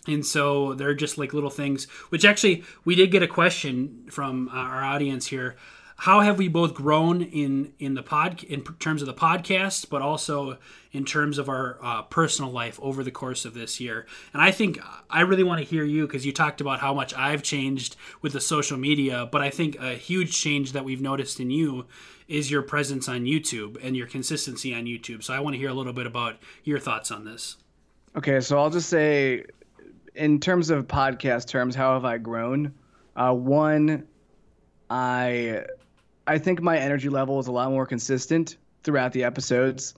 And 0.07 0.25
so 0.25 0.73
they're 0.73 0.93
just 0.93 1.17
like 1.17 1.33
little 1.33 1.49
things, 1.49 1.85
which 2.09 2.25
actually 2.25 2.63
we 2.83 2.95
did 2.95 3.11
get 3.11 3.23
a 3.23 3.27
question 3.27 4.05
from 4.09 4.49
our 4.51 4.83
audience 4.83 5.27
here 5.27 5.55
how 5.97 6.19
have 6.19 6.37
we 6.37 6.47
both 6.47 6.73
grown 6.73 7.21
in 7.21 7.73
in 7.79 7.93
the 7.93 8.03
pod 8.03 8.43
in 8.43 8.63
terms 8.79 9.01
of 9.01 9.05
the 9.05 9.13
podcast, 9.13 9.89
but 9.89 10.01
also 10.01 10.57
in 10.91 11.05
terms 11.05 11.37
of 11.37 11.47
our 11.47 11.77
uh, 11.81 12.01
personal 12.03 12.51
life 12.51 12.79
over 12.81 13.03
the 13.03 13.11
course 13.11 13.45
of 13.45 13.53
this 13.53 13.79
year? 13.79 14.05
And 14.33 14.41
I 14.41 14.51
think 14.51 14.79
I 15.09 15.21
really 15.21 15.43
want 15.43 15.59
to 15.59 15.65
hear 15.65 15.85
you 15.85 16.05
because 16.05 16.25
you 16.25 16.33
talked 16.33 16.59
about 16.59 16.79
how 16.79 16.93
much 16.93 17.13
I've 17.13 17.43
changed 17.43 17.95
with 18.21 18.33
the 18.33 18.41
social 18.41 18.77
media, 18.77 19.27
but 19.31 19.41
I 19.41 19.49
think 19.49 19.77
a 19.79 19.95
huge 19.95 20.37
change 20.37 20.73
that 20.73 20.83
we've 20.83 21.01
noticed 21.01 21.39
in 21.39 21.49
you 21.49 21.85
is 22.27 22.51
your 22.51 22.61
presence 22.61 23.07
on 23.07 23.23
YouTube 23.23 23.77
and 23.81 23.95
your 23.95 24.07
consistency 24.07 24.73
on 24.73 24.85
YouTube. 24.85 25.23
So 25.23 25.33
I 25.33 25.39
want 25.39 25.53
to 25.53 25.59
hear 25.59 25.69
a 25.69 25.73
little 25.73 25.93
bit 25.93 26.07
about 26.07 26.37
your 26.63 26.79
thoughts 26.79 27.09
on 27.09 27.23
this. 27.23 27.55
Okay, 28.17 28.41
so 28.41 28.57
I'll 28.57 28.69
just 28.69 28.89
say, 28.89 29.45
in 30.15 30.39
terms 30.39 30.69
of 30.69 30.87
podcast 30.87 31.47
terms, 31.47 31.75
how 31.75 31.93
have 31.93 32.05
I 32.05 32.17
grown? 32.17 32.73
Uh, 33.15 33.33
one, 33.33 34.07
I 34.89 35.65
I 36.27 36.37
think 36.37 36.61
my 36.61 36.77
energy 36.77 37.09
level 37.09 37.39
is 37.39 37.47
a 37.47 37.51
lot 37.51 37.69
more 37.69 37.85
consistent 37.85 38.57
throughout 38.83 39.11
the 39.13 39.23
episodes. 39.23 39.95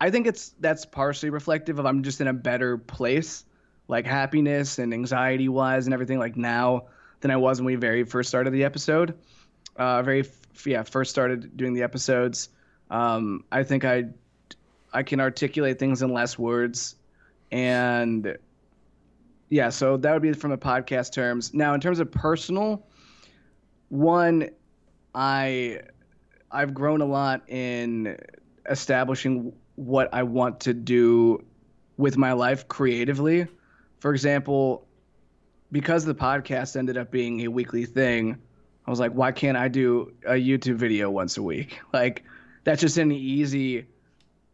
I 0.00 0.10
think 0.10 0.26
it's 0.26 0.54
that's 0.60 0.84
partially 0.84 1.30
reflective 1.30 1.78
of 1.78 1.86
I'm 1.86 2.02
just 2.02 2.20
in 2.20 2.28
a 2.28 2.32
better 2.32 2.78
place, 2.78 3.44
like 3.88 4.06
happiness 4.06 4.78
and 4.78 4.92
anxiety 4.92 5.48
wise 5.48 5.86
and 5.86 5.94
everything 5.94 6.18
like 6.18 6.36
now 6.36 6.84
than 7.20 7.30
I 7.30 7.36
was 7.36 7.60
when 7.60 7.66
we 7.66 7.74
very 7.74 8.04
first 8.04 8.28
started 8.28 8.52
the 8.52 8.64
episode. 8.64 9.18
Uh, 9.76 10.02
very 10.02 10.24
yeah, 10.64 10.82
first 10.82 11.10
started 11.10 11.56
doing 11.56 11.74
the 11.74 11.82
episodes. 11.82 12.48
Um, 12.90 13.44
I 13.50 13.62
think 13.64 13.84
I 13.84 14.06
I 14.92 15.02
can 15.02 15.20
articulate 15.20 15.78
things 15.78 16.02
in 16.02 16.12
less 16.12 16.38
words, 16.38 16.96
and 17.50 18.38
yeah, 19.50 19.70
so 19.70 19.96
that 19.96 20.12
would 20.12 20.22
be 20.22 20.32
from 20.32 20.50
the 20.50 20.58
podcast 20.58 21.12
terms. 21.12 21.54
Now, 21.54 21.74
in 21.74 21.80
terms 21.80 22.00
of 22.00 22.10
personal, 22.10 22.86
one 23.88 24.50
I 25.14 25.80
I've 26.50 26.74
grown 26.74 27.00
a 27.00 27.06
lot 27.06 27.48
in 27.48 28.18
establishing 28.68 29.52
what 29.76 30.12
I 30.12 30.22
want 30.22 30.60
to 30.60 30.74
do 30.74 31.44
with 31.96 32.16
my 32.16 32.32
life 32.32 32.68
creatively. 32.68 33.46
For 34.00 34.12
example, 34.12 34.86
because 35.72 36.04
the 36.04 36.14
podcast 36.14 36.76
ended 36.76 36.96
up 36.96 37.10
being 37.10 37.40
a 37.40 37.48
weekly 37.48 37.84
thing, 37.84 38.38
I 38.86 38.90
was 38.90 39.00
like, 39.00 39.12
why 39.12 39.32
can't 39.32 39.56
I 39.56 39.68
do 39.68 40.12
a 40.26 40.32
YouTube 40.32 40.76
video 40.76 41.10
once 41.10 41.36
a 41.36 41.42
week? 41.42 41.80
Like 41.92 42.24
that's 42.64 42.80
just 42.80 42.98
an 42.98 43.12
easy 43.12 43.86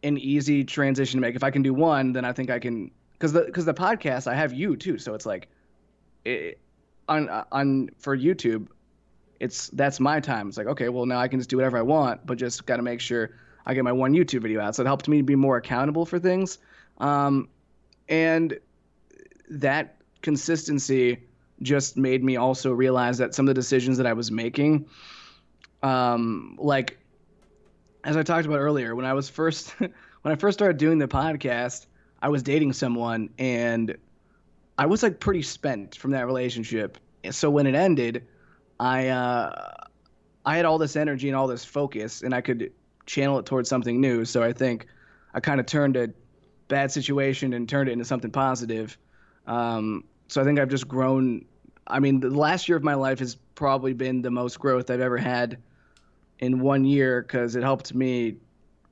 an 0.03 0.17
easy 0.17 0.63
transition 0.63 1.19
to 1.19 1.21
make. 1.21 1.35
If 1.35 1.43
I 1.43 1.51
can 1.51 1.63
do 1.63 1.73
one, 1.73 2.13
then 2.13 2.23
I 2.25 2.31
think 2.31 2.49
I 2.49 2.59
can 2.59 2.91
cuz 3.19 3.33
the 3.33 3.51
cuz 3.51 3.65
the 3.65 3.73
podcast 3.73 4.27
I 4.27 4.35
have 4.35 4.53
you 4.53 4.75
too, 4.75 4.97
so 4.97 5.13
it's 5.13 5.25
like 5.25 5.47
it, 6.23 6.59
on 7.07 7.29
on 7.51 7.89
for 7.97 8.17
YouTube 8.17 8.67
it's 9.39 9.69
that's 9.69 9.99
my 9.99 10.19
time. 10.19 10.47
It's 10.47 10.57
like, 10.57 10.67
okay, 10.67 10.89
well 10.89 11.05
now 11.05 11.19
I 11.19 11.27
can 11.27 11.39
just 11.39 11.49
do 11.49 11.57
whatever 11.57 11.77
I 11.77 11.81
want, 11.81 12.25
but 12.25 12.37
just 12.37 12.65
got 12.65 12.77
to 12.77 12.81
make 12.81 13.01
sure 13.01 13.31
I 13.65 13.73
get 13.73 13.83
my 13.83 13.91
one 13.91 14.13
YouTube 14.13 14.41
video 14.41 14.61
out. 14.61 14.75
So 14.75 14.83
it 14.83 14.85
helped 14.85 15.07
me 15.07 15.21
be 15.21 15.35
more 15.35 15.57
accountable 15.57 16.05
for 16.05 16.19
things. 16.19 16.59
Um, 16.99 17.49
and 18.07 18.57
that 19.49 19.97
consistency 20.21 21.19
just 21.61 21.97
made 21.97 22.23
me 22.23 22.35
also 22.37 22.71
realize 22.71 23.17
that 23.17 23.33
some 23.33 23.45
of 23.45 23.47
the 23.47 23.53
decisions 23.53 23.97
that 23.97 24.07
I 24.07 24.13
was 24.13 24.31
making, 24.31 24.87
um, 25.83 26.57
like 26.59 26.97
as 28.03 28.17
I 28.17 28.23
talked 28.23 28.45
about 28.45 28.59
earlier, 28.59 28.95
when 28.95 29.05
I 29.05 29.13
was 29.13 29.29
first 29.29 29.69
when 29.79 29.91
I 30.25 30.35
first 30.35 30.57
started 30.57 30.77
doing 30.77 30.97
the 30.97 31.07
podcast, 31.07 31.87
I 32.21 32.29
was 32.29 32.43
dating 32.43 32.73
someone 32.73 33.29
and 33.37 33.95
I 34.77 34.85
was 34.85 35.03
like 35.03 35.19
pretty 35.19 35.41
spent 35.41 35.95
from 35.95 36.11
that 36.11 36.25
relationship. 36.25 36.97
So 37.31 37.49
when 37.49 37.65
it 37.65 37.75
ended, 37.75 38.27
I 38.79 39.07
uh, 39.07 39.73
I 40.45 40.57
had 40.57 40.65
all 40.65 40.77
this 40.77 40.95
energy 40.95 41.27
and 41.29 41.35
all 41.35 41.47
this 41.47 41.65
focus, 41.65 42.21
and 42.21 42.33
I 42.33 42.41
could 42.41 42.71
channel 43.05 43.39
it 43.39 43.45
towards 43.45 43.69
something 43.69 43.99
new. 43.99 44.25
So 44.25 44.43
I 44.43 44.53
think 44.53 44.87
I 45.33 45.39
kind 45.39 45.59
of 45.59 45.65
turned 45.65 45.97
a 45.97 46.09
bad 46.67 46.91
situation 46.91 47.53
and 47.53 47.67
turned 47.69 47.89
it 47.89 47.93
into 47.93 48.05
something 48.05 48.31
positive. 48.31 48.97
Um, 49.47 50.03
so 50.27 50.41
I 50.41 50.43
think 50.43 50.59
I've 50.59 50.69
just 50.69 50.87
grown. 50.87 51.45
I 51.87 51.99
mean, 51.99 52.19
the 52.19 52.29
last 52.29 52.67
year 52.67 52.77
of 52.77 52.83
my 52.83 52.95
life 52.95 53.19
has 53.19 53.35
probably 53.55 53.93
been 53.93 54.21
the 54.21 54.31
most 54.31 54.59
growth 54.59 54.89
I've 54.89 55.01
ever 55.01 55.17
had 55.17 55.57
in 56.39 56.59
one 56.59 56.83
year 56.83 57.21
because 57.21 57.55
it 57.55 57.63
helped 57.63 57.93
me 57.93 58.37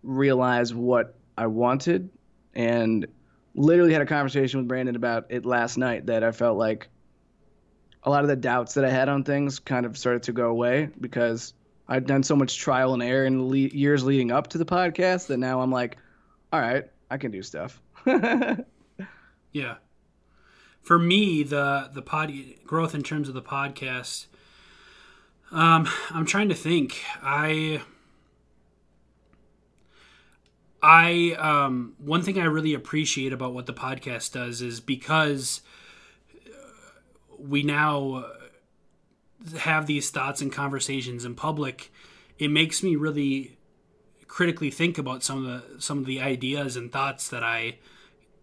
realize 0.03 0.73
what 0.73 1.15
I 1.37 1.47
wanted 1.47 2.09
and 2.53 3.07
literally 3.55 3.93
had 3.93 4.01
a 4.01 4.05
conversation 4.05 4.59
with 4.59 4.67
Brandon 4.67 4.95
about 4.95 5.27
it 5.29 5.45
last 5.45 5.77
night 5.77 6.07
that 6.07 6.23
I 6.23 6.31
felt 6.31 6.57
like 6.57 6.89
a 8.03 8.09
lot 8.09 8.23
of 8.23 8.27
the 8.27 8.35
doubts 8.35 8.73
that 8.73 8.85
I 8.85 8.89
had 8.89 9.09
on 9.09 9.23
things 9.23 9.59
kind 9.59 9.85
of 9.85 9.97
started 9.97 10.23
to 10.23 10.33
go 10.33 10.49
away 10.49 10.89
because 10.99 11.53
I'd 11.87 12.05
done 12.05 12.23
so 12.23 12.35
much 12.35 12.57
trial 12.57 12.93
and 12.93 13.03
error 13.03 13.25
in 13.25 13.47
le- 13.49 13.57
years 13.57 14.03
leading 14.03 14.31
up 14.31 14.47
to 14.49 14.57
the 14.57 14.65
podcast 14.65 15.27
that 15.27 15.37
now 15.37 15.61
I'm 15.61 15.71
like, 15.71 15.97
all 16.51 16.59
right, 16.59 16.85
I 17.09 17.17
can 17.17 17.31
do 17.31 17.41
stuff. 17.41 17.81
yeah. 19.51 19.75
For 20.81 20.99
me, 20.99 21.43
the 21.43 21.89
the 21.93 22.01
pod 22.01 22.33
growth 22.65 22.93
in 22.93 23.03
terms 23.03 23.29
of 23.29 23.35
the 23.35 23.41
podcast, 23.41 24.25
um, 25.51 25.87
I'm 26.09 26.25
trying 26.25 26.49
to 26.49 26.55
think. 26.55 27.01
I 27.21 27.81
I 30.83 31.35
um, 31.39 31.93
one 31.97 32.21
thing 32.21 32.37
I 32.37 32.45
really 32.45 32.73
appreciate 32.73 33.31
about 33.31 33.53
what 33.53 33.65
the 33.65 33.73
podcast 33.73 34.33
does 34.33 34.61
is 34.61 34.81
because 34.81 35.61
we 37.39 37.63
now 37.63 38.25
have 39.59 39.87
these 39.87 40.09
thoughts 40.09 40.41
and 40.41 40.51
conversations 40.51 41.23
in 41.23 41.35
public, 41.35 41.91
it 42.37 42.49
makes 42.49 42.83
me 42.83 42.97
really 42.97 43.57
critically 44.27 44.71
think 44.71 44.97
about 44.97 45.23
some 45.23 45.45
of 45.45 45.45
the 45.45 45.81
some 45.81 45.99
of 45.99 46.05
the 46.05 46.19
ideas 46.19 46.75
and 46.75 46.91
thoughts 46.91 47.29
that 47.29 47.43
I 47.43 47.77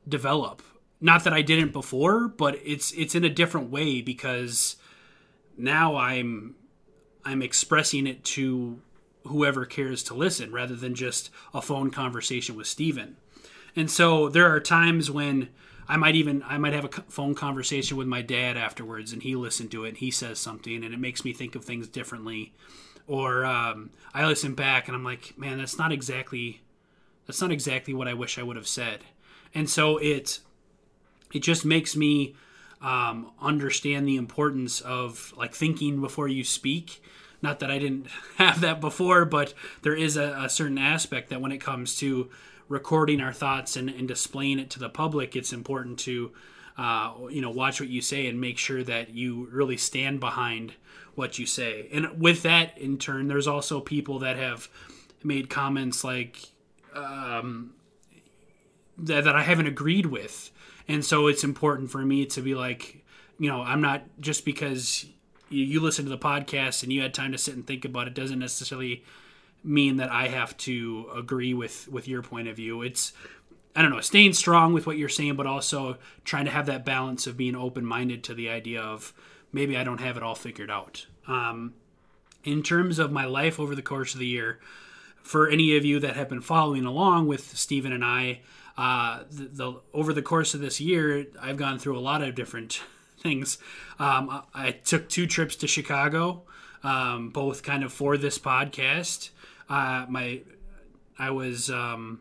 develop. 0.08 0.62
Not 1.00 1.24
that 1.24 1.32
I 1.32 1.42
didn't 1.42 1.72
before, 1.72 2.28
but 2.28 2.58
it's 2.64 2.92
it's 2.92 3.14
in 3.14 3.24
a 3.24 3.30
different 3.30 3.70
way 3.70 4.00
because 4.00 4.76
now 5.58 5.96
I'm 5.96 6.54
I'm 7.24 7.42
expressing 7.42 8.06
it 8.06 8.24
to 8.24 8.80
whoever 9.26 9.64
cares 9.64 10.02
to 10.04 10.14
listen 10.14 10.52
rather 10.52 10.74
than 10.74 10.94
just 10.94 11.30
a 11.52 11.62
phone 11.62 11.90
conversation 11.90 12.56
with 12.56 12.66
Steven. 12.66 13.16
And 13.76 13.90
so 13.90 14.28
there 14.28 14.52
are 14.52 14.60
times 14.60 15.10
when 15.10 15.48
I 15.88 15.96
might 15.96 16.14
even 16.14 16.42
I 16.46 16.58
might 16.58 16.72
have 16.72 16.84
a 16.84 17.02
phone 17.08 17.34
conversation 17.34 17.96
with 17.96 18.06
my 18.06 18.22
dad 18.22 18.56
afterwards, 18.56 19.12
and 19.12 19.22
he 19.22 19.34
listened 19.36 19.70
to 19.72 19.84
it. 19.84 19.88
and 19.90 19.98
He 19.98 20.10
says 20.10 20.38
something, 20.38 20.84
and 20.84 20.94
it 20.94 21.00
makes 21.00 21.24
me 21.24 21.32
think 21.32 21.54
of 21.54 21.64
things 21.64 21.88
differently. 21.88 22.52
Or 23.06 23.44
um, 23.44 23.90
I 24.14 24.24
listen 24.26 24.54
back, 24.54 24.86
and 24.86 24.96
I'm 24.96 25.04
like, 25.04 25.36
man, 25.36 25.58
that's 25.58 25.78
not 25.78 25.90
exactly 25.92 26.60
that's 27.26 27.40
not 27.40 27.52
exactly 27.52 27.94
what 27.94 28.08
I 28.08 28.14
wish 28.14 28.38
I 28.38 28.42
would 28.42 28.56
have 28.56 28.68
said. 28.68 29.00
And 29.54 29.68
so 29.68 29.98
it 29.98 30.40
it 31.32 31.40
just 31.40 31.64
makes 31.64 31.96
me 31.96 32.34
um, 32.80 33.30
understand 33.40 34.06
the 34.08 34.16
importance 34.16 34.80
of 34.80 35.32
like 35.36 35.54
thinking 35.54 36.00
before 36.00 36.28
you 36.28 36.44
speak. 36.44 37.02
Not 37.42 37.60
that 37.60 37.70
I 37.70 37.78
didn't 37.78 38.06
have 38.36 38.60
that 38.60 38.80
before, 38.80 39.24
but 39.24 39.54
there 39.82 39.94
is 39.94 40.16
a, 40.16 40.34
a 40.42 40.48
certain 40.48 40.78
aspect 40.78 41.30
that 41.30 41.40
when 41.40 41.52
it 41.52 41.58
comes 41.58 41.96
to 41.96 42.30
recording 42.68 43.20
our 43.20 43.32
thoughts 43.32 43.76
and, 43.76 43.90
and 43.90 44.06
displaying 44.06 44.58
it 44.58 44.70
to 44.70 44.78
the 44.78 44.88
public, 44.88 45.36
it's 45.36 45.52
important 45.52 45.98
to 46.00 46.32
uh, 46.78 47.12
you 47.28 47.42
know 47.42 47.50
watch 47.50 47.80
what 47.80 47.90
you 47.90 48.00
say 48.00 48.26
and 48.26 48.40
make 48.40 48.56
sure 48.56 48.82
that 48.82 49.10
you 49.10 49.48
really 49.52 49.76
stand 49.76 50.20
behind 50.20 50.72
what 51.14 51.38
you 51.38 51.44
say. 51.44 51.88
And 51.92 52.20
with 52.20 52.42
that, 52.42 52.78
in 52.78 52.96
turn, 52.96 53.28
there's 53.28 53.48
also 53.48 53.80
people 53.80 54.20
that 54.20 54.36
have 54.36 54.68
made 55.22 55.50
comments 55.50 56.02
like 56.04 56.48
um, 56.94 57.74
that, 58.96 59.24
that 59.24 59.36
I 59.36 59.42
haven't 59.42 59.66
agreed 59.66 60.06
with, 60.06 60.50
and 60.88 61.04
so 61.04 61.26
it's 61.26 61.44
important 61.44 61.90
for 61.90 62.04
me 62.04 62.24
to 62.26 62.40
be 62.40 62.54
like, 62.54 63.04
you 63.38 63.50
know, 63.50 63.60
I'm 63.62 63.80
not 63.80 64.04
just 64.20 64.44
because 64.44 65.06
you, 65.50 65.64
you 65.64 65.80
listen 65.80 66.04
to 66.06 66.10
the 66.10 66.18
podcast 66.18 66.82
and 66.82 66.92
you 66.92 67.02
had 67.02 67.12
time 67.12 67.32
to 67.32 67.38
sit 67.38 67.54
and 67.54 67.66
think 67.66 67.84
about 67.84 68.06
it 68.06 68.14
doesn't 68.14 68.38
necessarily 68.38 69.04
mean 69.62 69.98
that 69.98 70.10
I 70.10 70.28
have 70.28 70.56
to 70.58 71.10
agree 71.14 71.52
with 71.52 71.86
with 71.88 72.08
your 72.08 72.22
point 72.22 72.48
of 72.48 72.56
view. 72.56 72.82
It's 72.82 73.12
I 73.76 73.82
don't 73.82 73.90
know, 73.92 74.00
staying 74.00 74.32
strong 74.32 74.72
with 74.72 74.86
what 74.86 74.98
you're 74.98 75.08
saying, 75.08 75.36
but 75.36 75.46
also 75.46 75.98
trying 76.24 76.46
to 76.46 76.50
have 76.50 76.66
that 76.66 76.84
balance 76.84 77.26
of 77.26 77.36
being 77.36 77.54
open 77.54 77.84
minded 77.84 78.24
to 78.24 78.34
the 78.34 78.48
idea 78.48 78.80
of 78.80 79.12
maybe 79.52 79.76
I 79.76 79.84
don't 79.84 80.00
have 80.00 80.16
it 80.16 80.22
all 80.22 80.34
figured 80.34 80.70
out. 80.70 81.06
Um, 81.28 81.74
in 82.42 82.62
terms 82.62 82.98
of 82.98 83.12
my 83.12 83.26
life 83.26 83.60
over 83.60 83.74
the 83.74 83.82
course 83.82 84.14
of 84.14 84.20
the 84.20 84.26
year, 84.26 84.58
for 85.22 85.48
any 85.48 85.76
of 85.76 85.84
you 85.84 86.00
that 86.00 86.16
have 86.16 86.28
been 86.28 86.40
following 86.40 86.84
along 86.84 87.28
with 87.28 87.56
Stephen 87.56 87.92
and 87.92 88.04
I, 88.04 88.40
uh, 88.76 89.24
the, 89.30 89.44
the, 89.44 89.80
over 89.92 90.12
the 90.12 90.22
course 90.22 90.54
of 90.54 90.60
this 90.60 90.80
year, 90.80 91.26
I've 91.40 91.56
gone 91.56 91.78
through 91.78 91.98
a 91.98 92.00
lot 92.00 92.22
of 92.22 92.34
different 92.34 92.82
things. 93.20 93.58
Um, 93.98 94.42
I, 94.54 94.72
took 94.72 95.08
two 95.08 95.26
trips 95.26 95.56
to 95.56 95.66
Chicago, 95.66 96.42
um, 96.82 97.30
both 97.30 97.62
kind 97.62 97.84
of 97.84 97.92
for 97.92 98.16
this 98.16 98.38
podcast. 98.38 99.30
Uh, 99.68 100.06
my, 100.08 100.42
I 101.18 101.30
was 101.30 101.70
um, 101.70 102.20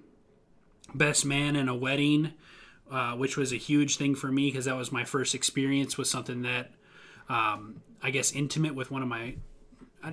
best 0.94 1.26
man 1.26 1.56
in 1.56 1.70
a 1.70 1.76
wedding, 1.76 2.34
uh, 2.92 3.14
which 3.14 3.38
was 3.38 3.54
a 3.54 3.58
huge 3.58 3.98
thing 3.98 4.16
for 4.16 4.32
me 4.32 4.50
because 4.50 4.66
that 4.66 4.76
was 4.76 4.92
my 4.92 5.06
first 5.06 5.34
experience 5.36 5.98
with 5.98 6.08
something 6.08 6.42
that, 6.44 6.72
um, 7.30 7.82
I 8.02 8.12
guess, 8.12 8.32
intimate 8.32 8.76
with 8.76 8.92
one 8.92 9.02
of 9.02 9.08
my 9.08 9.36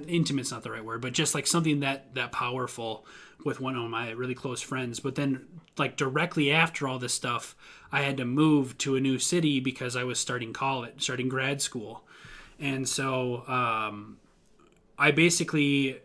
intimate's 0.06 0.50
not 0.50 0.62
the 0.62 0.70
right 0.70 0.84
word, 0.84 1.00
but 1.00 1.12
just 1.12 1.34
like 1.34 1.46
something 1.46 1.80
that 1.80 2.14
that 2.14 2.32
powerful 2.32 3.06
with 3.44 3.60
one 3.60 3.76
of 3.76 3.88
my 3.90 4.10
really 4.10 4.34
close 4.34 4.60
friends. 4.60 5.00
But 5.00 5.14
then 5.14 5.46
like 5.78 5.96
directly 5.96 6.50
after 6.50 6.88
all 6.88 6.98
this 6.98 7.14
stuff, 7.14 7.54
I 7.92 8.02
had 8.02 8.16
to 8.18 8.24
move 8.24 8.76
to 8.78 8.96
a 8.96 9.00
new 9.00 9.18
city 9.18 9.60
because 9.60 9.96
I 9.96 10.04
was 10.04 10.18
starting 10.18 10.52
college, 10.52 11.02
starting 11.02 11.28
grad 11.28 11.62
school. 11.62 12.02
And 12.58 12.88
so 12.88 13.44
um, 13.46 14.18
I 14.98 15.10
basically 15.10 16.00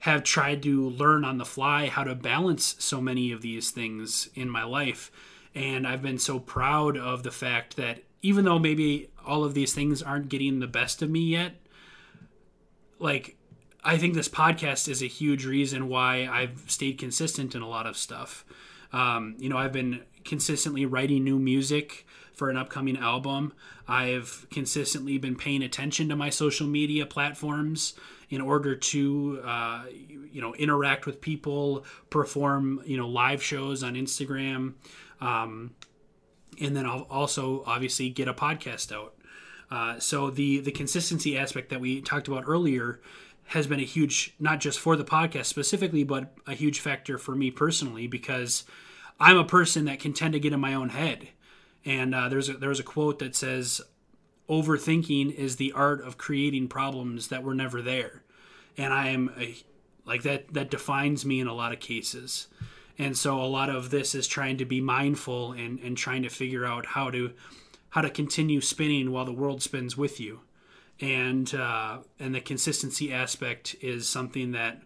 have 0.00 0.22
tried 0.22 0.62
to 0.62 0.90
learn 0.90 1.24
on 1.24 1.38
the 1.38 1.44
fly 1.44 1.86
how 1.86 2.04
to 2.04 2.14
balance 2.14 2.76
so 2.78 3.00
many 3.00 3.32
of 3.32 3.42
these 3.42 3.70
things 3.70 4.28
in 4.34 4.48
my 4.48 4.62
life. 4.62 5.10
And 5.54 5.86
I've 5.86 6.02
been 6.02 6.18
so 6.18 6.38
proud 6.38 6.96
of 6.96 7.22
the 7.22 7.30
fact 7.30 7.76
that 7.76 8.04
even 8.22 8.44
though 8.44 8.58
maybe 8.58 9.10
all 9.26 9.44
of 9.44 9.54
these 9.54 9.72
things 9.72 10.02
aren't 10.02 10.28
getting 10.28 10.60
the 10.60 10.66
best 10.66 11.02
of 11.02 11.10
me 11.10 11.20
yet, 11.20 11.54
like 12.98 13.36
I 13.82 13.96
think 13.96 14.14
this 14.14 14.28
podcast 14.28 14.88
is 14.88 15.02
a 15.02 15.06
huge 15.06 15.44
reason 15.44 15.88
why 15.88 16.28
I've 16.30 16.64
stayed 16.66 16.98
consistent 16.98 17.54
in 17.54 17.62
a 17.62 17.68
lot 17.68 17.86
of 17.86 17.96
stuff. 17.96 18.44
Um, 18.92 19.36
you 19.38 19.48
know, 19.48 19.56
I've 19.56 19.72
been 19.72 20.02
consistently 20.28 20.86
writing 20.86 21.24
new 21.24 21.38
music 21.38 22.06
for 22.34 22.50
an 22.50 22.56
upcoming 22.56 22.96
album. 22.96 23.52
I've 23.88 24.46
consistently 24.50 25.18
been 25.18 25.34
paying 25.34 25.62
attention 25.62 26.08
to 26.10 26.16
my 26.16 26.30
social 26.30 26.66
media 26.66 27.06
platforms 27.06 27.94
in 28.28 28.42
order 28.42 28.76
to, 28.76 29.40
uh, 29.42 29.84
you 30.30 30.40
know, 30.40 30.54
interact 30.54 31.06
with 31.06 31.20
people, 31.20 31.84
perform, 32.10 32.82
you 32.84 32.98
know, 32.98 33.08
live 33.08 33.42
shows 33.42 33.82
on 33.82 33.94
Instagram, 33.94 34.74
um, 35.20 35.74
and 36.60 36.76
then 36.76 36.84
I'll 36.84 37.06
also 37.10 37.64
obviously 37.66 38.10
get 38.10 38.28
a 38.28 38.34
podcast 38.34 38.92
out. 38.92 39.14
Uh, 39.70 39.98
so 39.98 40.30
the 40.30 40.60
the 40.60 40.70
consistency 40.70 41.38
aspect 41.38 41.70
that 41.70 41.80
we 41.80 42.00
talked 42.02 42.28
about 42.28 42.44
earlier 42.46 43.00
has 43.46 43.66
been 43.66 43.80
a 43.80 43.84
huge, 43.84 44.34
not 44.38 44.60
just 44.60 44.78
for 44.78 44.94
the 44.94 45.04
podcast 45.04 45.46
specifically, 45.46 46.04
but 46.04 46.34
a 46.46 46.52
huge 46.52 46.80
factor 46.80 47.16
for 47.16 47.34
me 47.34 47.50
personally 47.50 48.06
because 48.06 48.64
I'm 49.20 49.36
a 49.36 49.44
person 49.44 49.84
that 49.86 50.00
can 50.00 50.12
tend 50.12 50.32
to 50.34 50.40
get 50.40 50.52
in 50.52 50.60
my 50.60 50.74
own 50.74 50.90
head. 50.90 51.28
And 51.84 52.14
uh, 52.14 52.28
there's 52.28 52.48
a, 52.48 52.54
there's 52.54 52.80
a 52.80 52.84
quote 52.84 53.18
that 53.20 53.34
says, 53.34 53.80
"Overthinking 54.48 55.34
is 55.34 55.56
the 55.56 55.72
art 55.72 56.02
of 56.02 56.18
creating 56.18 56.68
problems 56.68 57.28
that 57.28 57.42
were 57.42 57.54
never 57.54 57.80
there," 57.80 58.22
and 58.76 58.92
I 58.92 59.08
am 59.08 59.32
a, 59.38 59.56
like 60.04 60.22
that. 60.22 60.52
That 60.52 60.70
defines 60.70 61.24
me 61.24 61.40
in 61.40 61.46
a 61.46 61.54
lot 61.54 61.72
of 61.72 61.80
cases. 61.80 62.48
And 62.98 63.16
so 63.16 63.40
a 63.40 63.46
lot 63.46 63.70
of 63.70 63.90
this 63.90 64.14
is 64.14 64.26
trying 64.26 64.56
to 64.58 64.64
be 64.64 64.80
mindful 64.80 65.52
and, 65.52 65.78
and 65.78 65.96
trying 65.96 66.24
to 66.24 66.28
figure 66.28 66.66
out 66.66 66.84
how 66.84 67.10
to 67.10 67.32
how 67.90 68.00
to 68.00 68.10
continue 68.10 68.60
spinning 68.60 69.12
while 69.12 69.24
the 69.24 69.32
world 69.32 69.62
spins 69.62 69.96
with 69.96 70.18
you 70.18 70.40
and 71.00 71.54
uh, 71.54 71.98
and 72.18 72.34
the 72.34 72.40
consistency 72.40 73.12
aspect 73.12 73.76
is 73.80 74.08
something 74.08 74.52
that 74.52 74.82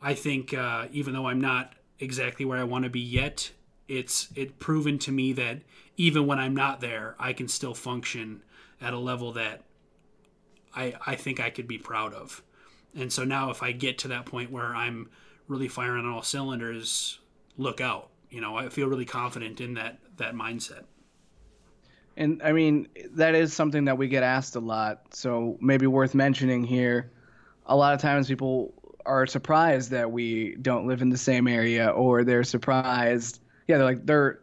I 0.00 0.14
think 0.14 0.54
uh, 0.54 0.86
even 0.92 1.12
though 1.12 1.26
I'm 1.26 1.40
not 1.40 1.74
exactly 1.98 2.44
where 2.44 2.58
I 2.58 2.64
want 2.64 2.84
to 2.84 2.90
be 2.90 3.00
yet 3.00 3.50
it's 3.92 4.28
it 4.34 4.58
proven 4.58 4.98
to 4.98 5.12
me 5.12 5.32
that 5.34 5.58
even 5.96 6.26
when 6.26 6.38
I'm 6.38 6.56
not 6.56 6.80
there 6.80 7.14
I 7.18 7.32
can 7.32 7.48
still 7.48 7.74
function 7.74 8.42
at 8.80 8.94
a 8.94 8.98
level 8.98 9.32
that 9.32 9.62
I 10.74 10.94
I 11.06 11.14
think 11.14 11.40
I 11.40 11.50
could 11.50 11.68
be 11.68 11.78
proud 11.78 12.14
of 12.14 12.42
and 12.94 13.12
so 13.12 13.24
now 13.24 13.50
if 13.50 13.62
I 13.62 13.72
get 13.72 13.98
to 13.98 14.08
that 14.08 14.24
point 14.26 14.50
where 14.50 14.74
I'm 14.74 15.10
really 15.46 15.68
firing 15.68 16.06
on 16.06 16.12
all 16.12 16.22
cylinders 16.22 17.18
look 17.58 17.80
out 17.80 18.08
you 18.30 18.40
know 18.40 18.56
I 18.56 18.70
feel 18.70 18.88
really 18.88 19.04
confident 19.04 19.60
in 19.60 19.74
that 19.74 19.98
that 20.16 20.34
mindset 20.34 20.84
and 22.16 22.42
I 22.42 22.52
mean, 22.52 22.88
that 23.12 23.34
is 23.34 23.54
something 23.54 23.86
that 23.86 23.96
we 23.96 24.06
get 24.06 24.22
asked 24.22 24.54
a 24.54 24.60
lot. 24.60 25.14
So 25.14 25.56
maybe 25.62 25.86
worth 25.86 26.14
mentioning 26.14 26.62
here. 26.62 27.10
A 27.64 27.74
lot 27.74 27.94
of 27.94 28.02
times 28.02 28.28
people 28.28 28.74
are 29.06 29.26
surprised 29.26 29.90
that 29.90 30.10
we 30.10 30.56
don't 30.56 30.86
live 30.86 31.02
in 31.02 31.08
the 31.08 31.16
same 31.16 31.48
area 31.48 31.88
or 31.88 32.24
they're 32.24 32.44
surprised. 32.44 33.40
Yeah, 33.72 33.78
they're 33.78 33.86
like, 33.86 34.04
they're, 34.04 34.40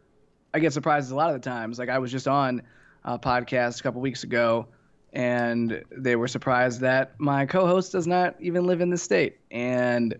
I 0.52 0.58
get 0.58 0.72
surprised 0.72 1.12
a 1.12 1.14
lot 1.14 1.32
of 1.32 1.40
the 1.40 1.48
times. 1.48 1.78
Like 1.78 1.88
I 1.88 1.98
was 1.98 2.10
just 2.10 2.26
on 2.26 2.62
a 3.04 3.16
podcast 3.16 3.78
a 3.78 3.82
couple 3.84 4.00
weeks 4.00 4.24
ago 4.24 4.66
and 5.12 5.84
they 5.96 6.16
were 6.16 6.26
surprised 6.26 6.80
that 6.80 7.14
my 7.18 7.46
co-host 7.46 7.92
does 7.92 8.08
not 8.08 8.34
even 8.40 8.66
live 8.66 8.80
in 8.80 8.90
the 8.90 8.98
state. 8.98 9.38
And 9.52 10.16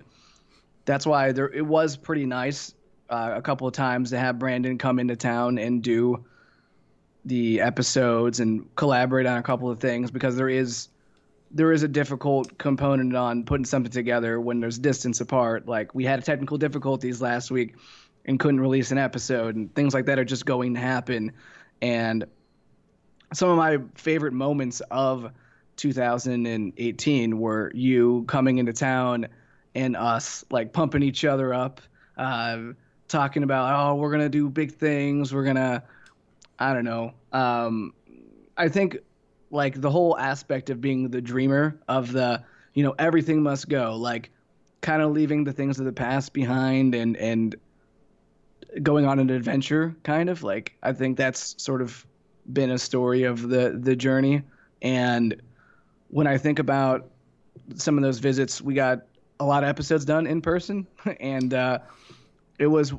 that's 0.85 1.05
why 1.05 1.33
there, 1.33 1.53
it 1.53 1.67
was 1.67 1.97
pretty 1.97 2.25
nice 2.25 2.73
uh, 3.09 3.33
a 3.35 3.43
couple 3.43 3.67
of 3.67 3.75
times 3.75 4.11
to 4.11 4.19
have 4.21 4.39
Brandon 4.39 4.79
come 4.79 5.01
into 5.01 5.17
town 5.17 5.59
and 5.59 5.83
do 5.83 6.25
the 7.25 7.61
episodes 7.61 8.39
and 8.39 8.73
collaborate 8.77 9.27
on 9.27 9.39
a 9.39 9.43
couple 9.43 9.69
of 9.69 9.81
things 9.81 10.13
because 10.13 10.37
there 10.37 10.49
is 10.49 10.87
there 11.53 11.73
is 11.73 11.83
a 11.83 11.89
difficult 11.89 12.57
component 12.59 13.17
on 13.17 13.43
putting 13.43 13.65
something 13.65 13.91
together 13.91 14.41
when 14.41 14.61
there's 14.61 14.79
distance 14.79 15.21
apart. 15.21 15.67
Like 15.67 15.93
we 15.97 16.05
had 16.05 16.25
technical 16.25 16.59
difficulties 16.59 17.21
last 17.21 17.51
week 17.51 17.75
and 18.25 18.39
couldn't 18.39 18.61
release 18.61 18.91
an 18.91 18.99
episode 18.99 19.57
and 19.57 19.75
things 19.75 19.95
like 19.95 20.07
that 20.07 20.19
are 20.19 20.25
just 20.25 20.45
going 20.47 20.75
to 20.75 20.81
happen. 20.81 21.33
And 21.81 22.25
some 23.33 23.51
of 23.51 23.57
my 23.57 23.79
favorite 23.95 24.33
moments 24.33 24.81
of 24.91 25.31
2018 25.77 27.39
were 27.39 27.73
you 27.75 28.25
coming 28.29 28.59
into 28.59 28.73
town 28.73 29.29
and 29.75 29.97
us 29.97 30.45
like 30.51 30.73
pumping 30.73 31.03
each 31.03 31.25
other 31.25 31.55
up, 31.55 31.81
uh, 32.19 32.59
talking 33.09 33.43
about, 33.43 33.73
oh, 33.75 33.95
we're 33.97 34.11
to 34.21 34.29
do 34.29 34.49
big 34.49 34.73
things. 34.73 35.33
We're 35.33 35.45
to 35.57 35.83
I 36.61 36.75
don't 36.75 36.85
know. 36.85 37.15
Um, 37.33 37.95
I 38.57 38.69
think 38.69 38.99
like 39.51 39.81
the 39.81 39.91
whole 39.91 40.17
aspect 40.19 40.69
of 40.69 40.81
being 40.81 41.09
the 41.09 41.23
dreamer 41.23 41.81
of 41.89 42.13
the, 42.13 42.45
you 42.75 42.85
know, 42.85 42.95
everything 42.99 43.43
must 43.43 43.69
go, 43.69 43.97
like 43.97 44.31
kind 44.83 45.01
of 45.01 45.13
leaving 45.13 45.45
the 45.45 45.53
things 45.53 45.79
of 45.79 45.87
the 45.87 45.93
past 45.93 46.33
behind 46.35 46.95
and 46.95 47.17
and 47.17 47.57
going 48.83 49.07
on 49.07 49.19
an 49.19 49.31
adventure 49.31 49.97
kind 50.03 50.31
of 50.31 50.43
like 50.43 50.77
I 50.83 50.93
think 50.93 51.17
that's 51.17 51.61
sort 51.63 51.83
of 51.83 52.07
been 52.53 52.71
a 52.71 52.79
story 52.79 53.25
of 53.25 53.49
the 53.49 53.79
the 53.81 53.97
journey 53.97 54.43
and 54.83 55.41
when 56.09 56.27
I 56.27 56.39
think 56.39 56.59
about 56.59 57.09
some 57.77 57.97
of 57.97 58.03
those 58.03 58.19
visits, 58.19 58.61
we 58.61 58.75
got 58.75 59.03
a 59.39 59.45
lot 59.45 59.63
of 59.63 59.69
episodes 59.69 60.05
done 60.05 60.27
in 60.27 60.43
person 60.43 60.87
and 61.21 61.55
uh, 61.55 61.79
it 62.59 62.67
was 62.67 62.93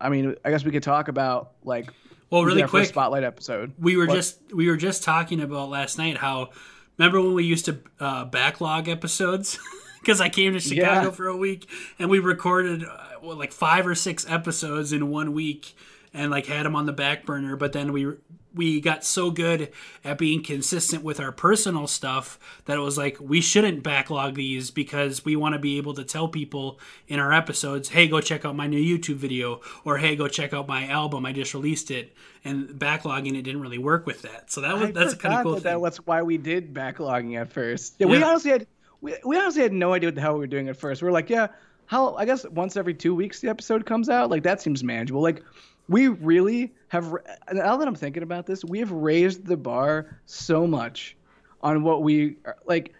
I 0.00 0.08
mean, 0.08 0.34
I 0.44 0.50
guess 0.50 0.64
we 0.64 0.70
could 0.70 0.82
talk 0.82 1.08
about 1.08 1.52
like 1.64 1.92
well, 2.30 2.44
really 2.44 2.62
quick 2.62 2.86
spotlight 2.86 3.24
episode. 3.24 3.72
We 3.78 3.96
were 3.96 4.06
what? 4.06 4.14
just 4.14 4.40
we 4.52 4.68
were 4.68 4.76
just 4.76 5.02
talking 5.02 5.40
about 5.40 5.68
last 5.68 5.98
night 5.98 6.16
how 6.16 6.50
remember 6.96 7.20
when 7.20 7.34
we 7.34 7.44
used 7.44 7.66
to 7.66 7.78
uh, 7.98 8.24
backlog 8.24 8.88
episodes 8.88 9.58
because 10.02 10.20
I 10.20 10.28
came 10.28 10.52
to 10.52 10.60
Chicago 10.60 11.08
yeah. 11.08 11.10
for 11.10 11.28
a 11.28 11.36
week 11.36 11.68
and 11.98 12.10
we 12.10 12.18
recorded 12.18 12.84
uh, 12.84 12.96
well, 13.22 13.36
like 13.36 13.52
five 13.52 13.86
or 13.86 13.94
six 13.94 14.28
episodes 14.28 14.92
in 14.92 15.10
one 15.10 15.32
week 15.32 15.74
and 16.12 16.30
like 16.30 16.46
had 16.46 16.66
them 16.66 16.76
on 16.76 16.86
the 16.86 16.92
back 16.92 17.24
burner. 17.24 17.56
But 17.56 17.72
then 17.72 17.92
we 17.92 18.14
we 18.54 18.80
got 18.80 19.04
so 19.04 19.30
good 19.30 19.70
at 20.04 20.18
being 20.18 20.42
consistent 20.42 21.04
with 21.04 21.20
our 21.20 21.30
personal 21.30 21.86
stuff 21.86 22.38
that 22.64 22.76
it 22.76 22.80
was 22.80 22.98
like 22.98 23.16
we 23.20 23.40
shouldn't 23.40 23.82
backlog 23.82 24.34
these 24.34 24.70
because 24.70 25.24
we 25.24 25.36
want 25.36 25.52
to 25.52 25.58
be 25.58 25.76
able 25.76 25.94
to 25.94 26.04
tell 26.04 26.28
people 26.28 26.80
in 27.06 27.20
our 27.20 27.32
episodes, 27.32 27.90
"Hey, 27.90 28.08
go 28.08 28.20
check 28.20 28.44
out 28.44 28.56
my 28.56 28.66
new 28.66 28.80
YouTube 28.80 29.16
video," 29.16 29.60
or 29.84 29.98
"Hey, 29.98 30.16
go 30.16 30.28
check 30.28 30.52
out 30.52 30.66
my 30.66 30.86
album. 30.88 31.26
I 31.26 31.32
just 31.32 31.54
released 31.54 31.90
it." 31.90 32.14
And 32.44 32.70
backlogging 32.70 33.38
it 33.38 33.42
didn't 33.42 33.60
really 33.60 33.78
work 33.78 34.06
with 34.06 34.22
that. 34.22 34.50
So 34.50 34.62
that 34.62 34.74
was 34.74 34.88
I 34.88 34.92
that's 34.92 35.12
a 35.12 35.16
kind 35.16 35.34
of 35.34 35.42
cool 35.42 35.52
that 35.52 35.62
thing. 35.62 35.72
That 35.72 35.80
was 35.80 35.98
why 35.98 36.22
we 36.22 36.38
did 36.38 36.74
backlogging 36.74 37.40
at 37.40 37.52
first. 37.52 37.96
Yeah, 37.98 38.06
we 38.06 38.22
honestly 38.22 38.50
had 38.50 38.66
we, 39.00 39.16
we 39.24 39.38
honestly 39.38 39.62
had 39.62 39.72
no 39.72 39.92
idea 39.92 40.08
what 40.08 40.14
the 40.14 40.20
hell 40.20 40.34
we 40.34 40.40
were 40.40 40.46
doing 40.46 40.68
at 40.68 40.76
first. 40.76 41.02
We 41.02 41.06
were 41.06 41.12
like, 41.12 41.30
yeah, 41.30 41.48
how 41.86 42.14
I 42.14 42.24
guess 42.24 42.46
once 42.48 42.76
every 42.76 42.94
two 42.94 43.14
weeks 43.14 43.40
the 43.40 43.48
episode 43.48 43.84
comes 43.86 44.08
out. 44.08 44.30
Like 44.30 44.42
that 44.44 44.60
seems 44.60 44.84
manageable. 44.84 45.22
Like 45.22 45.42
we 45.88 46.08
really 46.08 46.72
have. 46.88 47.12
Now 47.52 47.76
that 47.76 47.88
I'm 47.88 47.94
thinking 47.94 48.22
about 48.22 48.46
this, 48.46 48.64
we 48.64 48.78
have 48.78 48.92
raised 48.92 49.44
the 49.44 49.56
bar 49.56 50.20
so 50.26 50.66
much 50.66 51.16
on 51.62 51.82
what 51.82 52.02
we 52.02 52.36
like. 52.64 52.94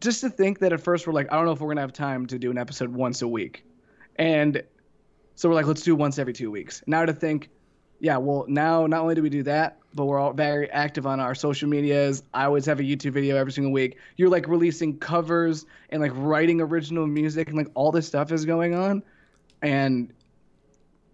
Just 0.00 0.20
to 0.20 0.30
think 0.30 0.60
that 0.60 0.72
at 0.72 0.80
first 0.80 1.06
we're 1.06 1.12
like, 1.12 1.32
I 1.32 1.36
don't 1.36 1.46
know 1.46 1.52
if 1.52 1.60
we're 1.60 1.68
gonna 1.68 1.80
have 1.80 1.92
time 1.92 2.26
to 2.26 2.38
do 2.38 2.52
an 2.52 2.58
episode 2.58 2.90
once 2.90 3.22
a 3.22 3.28
week, 3.28 3.64
and 4.16 4.62
so 5.34 5.48
we're 5.48 5.56
like, 5.56 5.66
let's 5.66 5.82
do 5.82 5.96
once 5.96 6.18
every 6.18 6.32
two 6.32 6.50
weeks. 6.50 6.82
Now 6.86 7.04
to 7.04 7.12
think, 7.12 7.48
yeah, 8.00 8.16
well, 8.16 8.44
now 8.48 8.86
not 8.86 9.02
only 9.02 9.14
do 9.14 9.22
we 9.22 9.30
do 9.30 9.42
that, 9.44 9.78
but 9.94 10.04
we're 10.04 10.18
all 10.18 10.32
very 10.32 10.70
active 10.70 11.06
on 11.06 11.18
our 11.18 11.34
social 11.34 11.68
medias. 11.68 12.22
I 12.32 12.44
always 12.44 12.66
have 12.66 12.78
a 12.78 12.82
YouTube 12.82 13.12
video 13.12 13.36
every 13.36 13.52
single 13.52 13.72
week. 13.72 13.98
You're 14.16 14.28
like 14.28 14.46
releasing 14.46 14.98
covers 14.98 15.66
and 15.90 16.00
like 16.00 16.12
writing 16.14 16.60
original 16.60 17.06
music 17.06 17.48
and 17.48 17.56
like 17.56 17.68
all 17.74 17.90
this 17.90 18.06
stuff 18.06 18.30
is 18.30 18.44
going 18.44 18.74
on. 18.74 19.02
And 19.62 20.12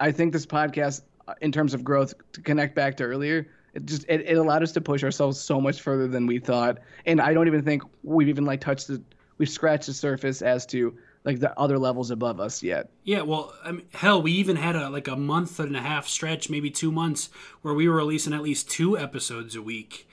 I 0.01 0.13
think 0.13 0.33
this 0.33 0.45
podcast, 0.45 1.03
in 1.41 1.53
terms 1.53 1.73
of 1.73 1.83
growth, 1.85 2.15
to 2.33 2.41
connect 2.43 2.75
back 2.75 2.97
to 2.99 3.05
earlier, 3.05 3.49
it 3.73 3.87
just 3.87 4.05
it, 4.09 4.21
it 4.23 4.37
allowed 4.37 4.63
us 4.63 4.73
to 4.73 4.81
push 4.81 5.03
ourselves 5.03 5.41
so 5.41 5.61
much 5.61 5.81
further 5.81 6.07
than 6.07 6.27
we 6.27 6.39
thought. 6.39 6.79
And 7.07 7.21
I 7.21 7.33
don't 7.33 7.47
even 7.47 7.63
think 7.63 7.83
we've 8.03 8.29
even 8.29 8.45
like 8.45 8.61
touched 8.61 8.89
the 8.89 9.03
we've 9.39 9.49
scratched 9.49 9.87
the 9.87 9.95
surface 9.95 10.43
as 10.43 10.67
to 10.67 10.97
like 11.25 11.41
the 11.41 11.59
other 11.59 11.79
levels 11.79 12.11
above 12.11 12.39
us 12.41 12.63
yet. 12.63 12.91
Yeah, 13.03 13.23
well, 13.23 13.55
I 13.65 13.73
mean, 13.73 13.87
hell, 13.95 14.21
we 14.21 14.33
even 14.33 14.57
had 14.57 14.77
a 14.77 14.91
like 14.91 15.09
a 15.09 15.17
month 15.17 15.59
and 15.59 15.77
a 15.77 15.81
half 15.81 16.07
stretch, 16.07 16.51
maybe 16.51 16.71
two 16.71 16.93
months, 16.93 17.31
where 17.63 17.75
we 17.75 17.89
were 17.89 17.97
releasing 17.97 18.33
at 18.35 18.43
least 18.43 18.71
two 18.71 18.99
episodes 18.99 19.57
a 19.57 19.63
week, 19.63 20.07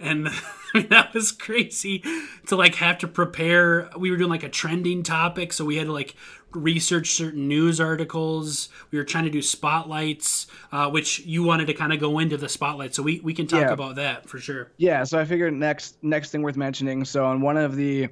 and 0.00 0.26
that 0.74 1.14
was 1.14 1.30
crazy 1.32 2.02
to 2.46 2.56
like 2.56 2.74
have 2.76 2.98
to 2.98 3.08
prepare. 3.08 3.88
We 3.96 4.10
were 4.10 4.16
doing 4.16 4.30
like 4.30 4.42
a 4.42 4.48
trending 4.48 5.02
topic, 5.02 5.52
so 5.52 5.64
we 5.64 5.76
had 5.76 5.86
to 5.86 5.92
like 5.92 6.16
research 6.52 7.10
certain 7.10 7.48
news 7.48 7.80
articles. 7.80 8.68
We 8.90 8.98
were 8.98 9.04
trying 9.04 9.24
to 9.24 9.30
do 9.30 9.42
spotlights, 9.42 10.46
uh, 10.72 10.88
which 10.90 11.20
you 11.20 11.42
wanted 11.42 11.66
to 11.66 11.74
kind 11.74 11.92
of 11.92 12.00
go 12.00 12.18
into 12.18 12.36
the 12.36 12.48
spotlight, 12.48 12.94
so 12.94 13.02
we 13.02 13.20
we 13.20 13.34
can 13.34 13.46
talk 13.46 13.60
Yeah. 13.60 13.72
about 13.72 13.96
that 13.96 14.28
for 14.28 14.38
sure. 14.38 14.72
Yeah, 14.78 15.04
so 15.04 15.18
I 15.18 15.24
figured 15.24 15.52
next 15.54 15.96
next 16.02 16.30
thing 16.30 16.42
worth 16.42 16.56
mentioning. 16.56 17.04
So 17.04 17.24
on 17.24 17.40
one 17.40 17.56
of 17.56 17.76
the 17.76 18.08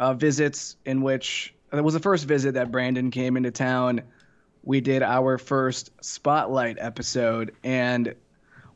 uh, 0.00 0.14
visits 0.14 0.76
in 0.86 1.02
which 1.02 1.54
it 1.72 1.84
was 1.84 1.94
the 1.94 2.00
first 2.00 2.24
visit 2.24 2.54
that 2.54 2.72
Brandon 2.72 3.10
came 3.12 3.36
into 3.36 3.52
town, 3.52 4.00
we 4.64 4.80
did 4.80 5.02
our 5.02 5.38
first 5.38 5.90
spotlight 6.02 6.78
episode, 6.80 7.54
and 7.62 8.14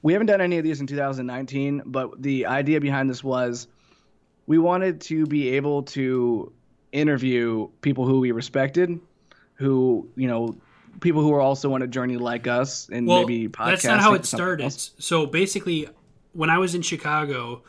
we 0.03 0.13
haven't 0.13 0.27
done 0.27 0.41
any 0.41 0.59
of 0.59 0.65
these 0.65 0.81
in 0.81 0.87
2019. 0.87 1.83
But 1.87 2.23
the 2.23 2.47
idea 2.47 2.81
behind 2.81 3.11
this 3.11 3.25
was 3.25 3.67
we 4.47 4.59
wanted 4.59 5.01
to 5.03 5.27
be 5.27 5.57
able 5.57 5.83
to 5.83 6.53
interview 6.93 7.69
people 7.81 8.07
who 8.07 8.21
we 8.21 8.31
respected, 8.31 9.01
who 9.55 10.09
you 10.15 10.29
know. 10.29 10.57
People 11.01 11.23
who 11.23 11.35
are 11.35 11.41
also 11.41 11.75
on 11.75 11.83
a 11.83 11.89
journey 11.89 12.17
like 12.17 12.47
us, 12.47 12.89
and 12.89 13.09
well, 13.09 13.19
maybe 13.19 13.49
podcasting. 13.49 13.67
that's 13.67 13.85
not 13.85 14.01
how 14.01 14.15
it 14.15 14.25
started. 14.25 14.63
else. 14.63 14.93
So 15.01 15.27
basically, 15.27 15.89
when 16.35 16.51
I 16.51 16.59
was 16.59 16.77
in 16.77 16.83
Chicago, 16.83 17.65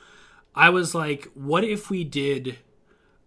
I 0.54 0.70
was 0.70 0.94
like, 0.94 1.32
"What 1.34 1.64
if 1.64 1.90
we 1.90 2.04
did 2.04 2.60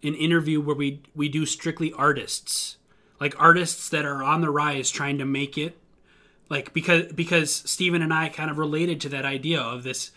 an 0.03 0.15
interview 0.15 0.61
where 0.61 0.77
we 0.77 1.03
we 1.15 1.29
do 1.29 1.47
strictly 1.47 1.93
artists, 1.93 2.77
like 3.21 3.41
artists 3.41 3.89
that 3.89 4.05
are 4.05 4.23
on 4.23 4.41
the 4.41 4.51
rise, 4.51 4.91
trying 4.91 5.19
to 5.19 5.25
make 5.25 5.59
it, 5.59 5.79
like 6.49 6.73
because 6.73 7.13
because 7.13 7.53
Steven 7.53 8.03
and 8.03 8.13
I 8.13 8.29
kind 8.29 8.51
of 8.51 8.59
related 8.59 9.01
to 9.03 9.09
that 9.11 9.25
idea 9.25 9.61
of 9.61 9.83
this 9.83 10.11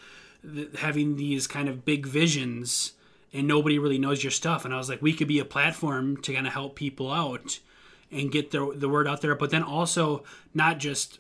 th- 0.44 0.78
having 0.78 1.16
these 1.16 1.48
kind 1.48 1.70
of 1.70 1.86
big 1.86 2.06
visions." 2.06 2.94
And 3.34 3.48
nobody 3.48 3.80
really 3.80 3.98
knows 3.98 4.26
your 4.26 4.32
stuff, 4.32 4.66
and 4.66 4.74
I 4.74 4.78
was 4.78 4.90
like, 4.90 5.02
we 5.02 5.14
could 5.14 5.30
be 5.30 5.40
a 5.40 5.46
platform 5.46 6.18
to 6.18 6.34
kind 6.34 6.46
of 6.46 6.52
help 6.52 6.76
people 6.76 7.10
out 7.10 7.62
and 8.12 8.30
get 8.30 8.52
the 8.52 8.74
the 8.76 8.90
word 8.90 9.08
out 9.08 9.22
there, 9.22 9.36
but 9.36 9.52
then 9.52 9.64
also 9.64 10.26
not 10.54 10.80
just 10.80 11.20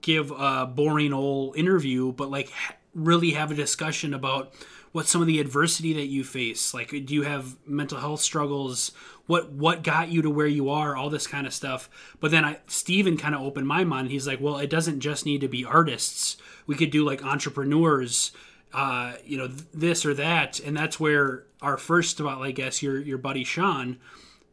give 0.00 0.30
a 0.30 0.66
boring 0.66 1.12
old 1.12 1.56
interview, 1.56 2.12
but 2.12 2.30
like 2.30 2.52
really 2.94 3.30
have 3.30 3.50
a 3.50 3.54
discussion 3.54 4.14
about 4.14 4.52
what 4.94 5.08
some 5.08 5.20
of 5.20 5.26
the 5.26 5.40
adversity 5.40 5.92
that 5.94 6.06
you 6.06 6.22
face. 6.22 6.72
Like, 6.72 6.90
do 6.90 7.14
you 7.14 7.22
have 7.24 7.56
mental 7.66 7.98
health 7.98 8.20
struggles? 8.20 8.92
What 9.26 9.50
what 9.50 9.82
got 9.82 10.08
you 10.08 10.22
to 10.22 10.30
where 10.30 10.46
you 10.46 10.70
are? 10.70 10.94
All 10.94 11.10
this 11.10 11.26
kind 11.26 11.48
of 11.48 11.52
stuff. 11.52 11.90
But 12.20 12.30
then 12.30 12.44
I 12.44 12.60
Steven 12.68 13.16
kind 13.16 13.34
of 13.34 13.42
opened 13.42 13.66
my 13.66 13.82
mind. 13.82 14.10
He's 14.12 14.28
like, 14.28 14.40
well, 14.40 14.58
it 14.58 14.70
doesn't 14.70 15.00
just 15.00 15.26
need 15.26 15.40
to 15.40 15.48
be 15.48 15.64
artists. 15.64 16.36
We 16.68 16.76
could 16.76 16.92
do 16.92 17.04
like 17.04 17.24
entrepreneurs. 17.24 18.30
Uh, 18.72 19.14
you 19.24 19.36
know, 19.36 19.48
th- 19.48 19.62
this 19.74 20.06
or 20.06 20.14
that, 20.14 20.60
and 20.60 20.76
that's 20.76 21.00
where 21.00 21.44
our 21.60 21.76
first 21.76 22.16
spotlight, 22.16 22.48
I 22.48 22.52
guess, 22.52 22.82
your 22.82 23.00
your 23.00 23.18
buddy 23.18 23.42
Sean, 23.42 23.98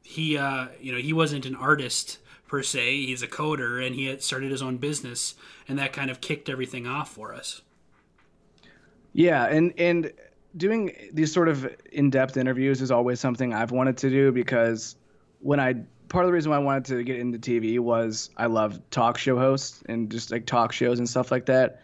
he 0.02 0.38
uh, 0.38 0.70
you 0.80 0.92
know 0.92 0.98
he 0.98 1.14
wasn't 1.14 1.46
an 1.46 1.56
artist 1.56 2.18
per 2.48 2.64
se 2.64 3.06
he's 3.06 3.22
a 3.22 3.28
coder 3.28 3.86
and 3.86 3.96
he 3.96 4.08
had 4.08 4.22
started 4.24 4.52
his 4.52 4.62
own 4.62 4.78
business 4.78 5.36
and 5.70 5.80
that 5.80 5.94
kind 5.94 6.12
of 6.12 6.20
kicked 6.20 6.50
everything 6.50 6.86
off 6.86 7.10
for 7.14 7.34
us 7.34 7.62
Yeah, 9.14 9.46
and 9.46 9.74
and 9.78 10.12
doing 10.58 11.10
these 11.14 11.32
sort 11.34 11.48
of 11.48 11.70
in-depth 11.92 12.38
interviews 12.38 12.82
is 12.82 12.92
always 12.92 13.20
something 13.20 13.54
I've 13.54 13.72
wanted 13.72 13.98
to 13.98 14.10
do 14.10 14.32
because 14.32 14.96
when 15.40 15.60
I 15.60 15.76
part 16.10 16.26
of 16.26 16.28
the 16.28 16.34
reason 16.34 16.52
why 16.52 16.58
I 16.58 16.60
wanted 16.60 16.86
to 16.86 17.04
get 17.04 17.20
into 17.20 17.40
TV 17.40 17.80
was 17.80 18.30
I 18.36 18.48
love 18.48 18.80
talk 18.90 19.18
show 19.18 19.38
hosts 19.38 19.82
and 19.88 20.12
just 20.12 20.32
like 20.32 20.46
talk 20.46 20.74
shows 20.74 21.00
and 21.00 21.10
stuff 21.10 21.32
like 21.32 21.46
that. 21.46 21.82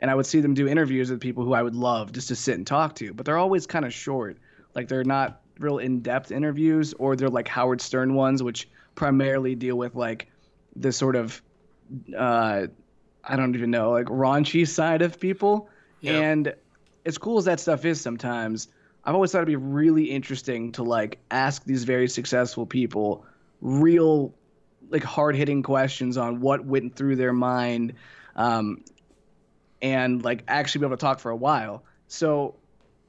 And 0.00 0.10
I 0.10 0.14
would 0.14 0.26
see 0.26 0.40
them 0.40 0.54
do 0.54 0.68
interviews 0.68 1.10
with 1.10 1.20
people 1.20 1.44
who 1.44 1.54
I 1.54 1.62
would 1.62 1.74
love 1.74 2.12
just 2.12 2.28
to 2.28 2.36
sit 2.36 2.56
and 2.56 2.66
talk 2.66 2.94
to, 2.96 3.12
but 3.12 3.26
they're 3.26 3.38
always 3.38 3.66
kind 3.66 3.84
of 3.84 3.92
short. 3.92 4.38
Like 4.74 4.88
they're 4.88 5.04
not 5.04 5.40
real 5.58 5.78
in-depth 5.78 6.30
interviews 6.30 6.94
or 6.94 7.16
they're 7.16 7.28
like 7.28 7.48
Howard 7.48 7.80
Stern 7.80 8.14
ones 8.14 8.42
which 8.42 8.68
primarily 8.94 9.54
deal 9.54 9.76
with 9.76 9.94
like 9.94 10.28
the 10.76 10.92
sort 10.92 11.16
of 11.16 11.42
uh 12.16 12.66
I 13.26 13.36
don't 13.36 13.54
even 13.54 13.70
know, 13.70 13.90
like 13.90 14.06
raunchy 14.06 14.68
side 14.68 15.02
of 15.02 15.18
people. 15.18 15.68
And 16.02 16.54
as 17.06 17.18
cool 17.18 17.38
as 17.38 17.44
that 17.44 17.60
stuff 17.60 17.84
is 17.84 18.00
sometimes, 18.00 18.68
I've 19.04 19.14
always 19.14 19.32
thought 19.32 19.38
it'd 19.38 19.48
be 19.48 19.56
really 19.56 20.04
interesting 20.04 20.72
to 20.72 20.82
like 20.82 21.18
ask 21.30 21.64
these 21.64 21.84
very 21.84 22.08
successful 22.08 22.66
people 22.66 23.26
real 23.60 24.34
like 24.90 25.02
hard 25.02 25.36
hitting 25.36 25.62
questions 25.62 26.16
on 26.16 26.40
what 26.40 26.64
went 26.64 26.96
through 26.96 27.16
their 27.16 27.32
mind 27.32 27.94
um, 28.36 28.84
and 29.82 30.22
like 30.22 30.44
actually 30.48 30.80
be 30.80 30.86
able 30.86 30.96
to 30.96 31.00
talk 31.00 31.20
for 31.20 31.30
a 31.30 31.36
while. 31.36 31.84
So 32.08 32.54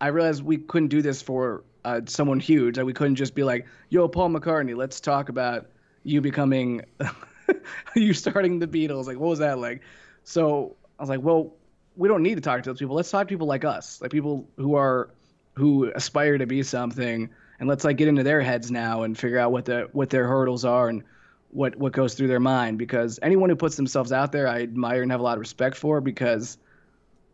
I 0.02 0.08
realized 0.08 0.44
we 0.44 0.58
couldn't 0.58 0.90
do 0.90 1.02
this 1.02 1.22
for 1.22 1.64
uh, 1.84 2.02
someone 2.06 2.40
huge. 2.40 2.78
Like 2.78 2.86
we 2.86 2.94
couldn't 2.94 3.16
just 3.16 3.36
be 3.36 3.44
like, 3.44 3.68
"Yo, 3.90 4.08
Paul 4.08 4.30
McCartney, 4.30 4.76
let's 4.76 5.00
talk 5.00 5.30
about 5.30 5.68
you 6.04 6.22
becoming, 6.22 6.82
you 7.96 8.14
starting 8.14 8.60
the 8.60 8.68
Beatles." 8.68 9.06
Like, 9.06 9.20
what 9.20 9.30
was 9.30 9.40
that 9.40 9.60
like? 9.60 9.82
So 10.24 10.76
I 11.00 11.04
was 11.04 11.10
like, 11.10 11.22
"Well, 11.22 11.54
we 11.98 12.08
don't 12.08 12.24
need 12.24 12.36
to 12.36 12.42
talk 12.42 12.64
to 12.64 12.70
those 12.70 12.80
people. 12.80 12.96
Let's 12.96 13.10
talk 13.10 13.28
to 13.28 13.34
people 13.34 13.48
like 13.48 13.66
us, 13.66 14.02
like 14.02 14.12
people 14.12 14.48
who 14.58 14.76
are 14.76 15.10
who 15.54 15.92
aspire 15.96 16.38
to 16.38 16.46
be 16.46 16.64
something, 16.64 17.30
and 17.60 17.70
let's 17.70 17.84
like 17.84 17.98
get 17.98 18.08
into 18.08 18.24
their 18.24 18.42
heads 18.42 18.70
now 18.70 19.04
and 19.04 19.18
figure 19.18 19.40
out 19.40 19.52
what 19.52 19.66
the 19.66 19.90
what 19.94 20.10
their 20.10 20.28
hurdles 20.28 20.66
are 20.66 20.90
and 20.90 21.04
what 21.52 21.76
what 21.78 21.94
goes 21.94 22.14
through 22.16 22.28
their 22.28 22.40
mind. 22.40 22.78
Because 22.78 23.20
anyone 23.22 23.50
who 23.50 23.56
puts 23.56 23.76
themselves 23.76 24.12
out 24.12 24.32
there, 24.32 24.48
I 24.48 24.62
admire 24.62 25.02
and 25.02 25.12
have 25.12 25.22
a 25.22 25.24
lot 25.24 25.34
of 25.34 25.40
respect 25.40 25.78
for 25.78 26.02
because 26.02 26.58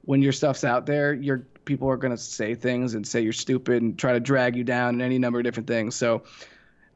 when 0.04 0.22
your 0.22 0.32
stuff's 0.32 0.64
out 0.64 0.86
there, 0.86 1.14
your 1.14 1.40
people 1.66 1.90
are 1.90 1.98
gonna 1.98 2.18
say 2.18 2.56
things 2.56 2.94
and 2.94 3.06
say 3.06 3.22
you're 3.22 3.34
stupid 3.34 3.82
and 3.82 3.98
try 3.98 4.14
to 4.14 4.20
drag 4.20 4.56
you 4.56 4.64
down 4.64 4.90
and 4.90 5.02
any 5.02 5.20
number 5.20 5.40
of 5.40 5.44
different 5.44 5.68
things. 5.68 5.96
So 5.96 6.24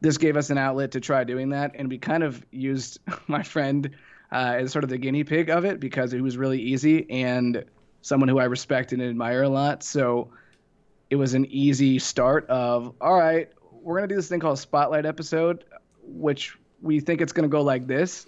this 0.02 0.18
gave 0.18 0.38
us 0.38 0.50
an 0.50 0.58
outlet 0.58 0.92
to 0.92 1.00
try 1.00 1.24
doing 1.24 1.50
that, 1.50 1.72
and 1.76 1.90
we 1.90 1.98
kind 1.98 2.24
of 2.24 2.46
used 2.52 3.00
my 3.28 3.42
friend 3.42 3.90
uh, 4.32 4.56
as 4.58 4.72
sort 4.72 4.84
of 4.84 4.90
the 4.90 4.98
guinea 4.98 5.24
pig 5.24 5.50
of 5.50 5.66
it 5.66 5.80
because 5.80 6.14
it 6.14 6.22
was 6.22 6.38
really 6.38 6.62
easy 6.62 7.06
and 7.10 7.64
someone 8.02 8.30
who 8.30 8.40
I 8.40 8.46
respect 8.46 8.94
and 8.94 9.02
admire 9.02 9.44
a 9.44 9.50
lot. 9.50 9.84
So 9.84 10.30
it 11.10 11.16
was 11.16 11.34
an 11.34 11.46
easy 11.48 12.00
start 12.00 12.48
of 12.50 12.94
all 13.02 13.18
right, 13.18 13.50
we're 13.82 13.96
gonna 13.98 14.08
do 14.08 14.16
this 14.16 14.28
thing 14.30 14.40
called 14.40 14.60
spotlight 14.60 15.06
episode, 15.06 15.64
which 16.04 16.58
we 16.82 17.00
think 17.00 17.22
it's 17.22 17.34
gonna 17.34 17.48
go 17.48 17.62
like 17.62 17.88
this. 17.88 18.26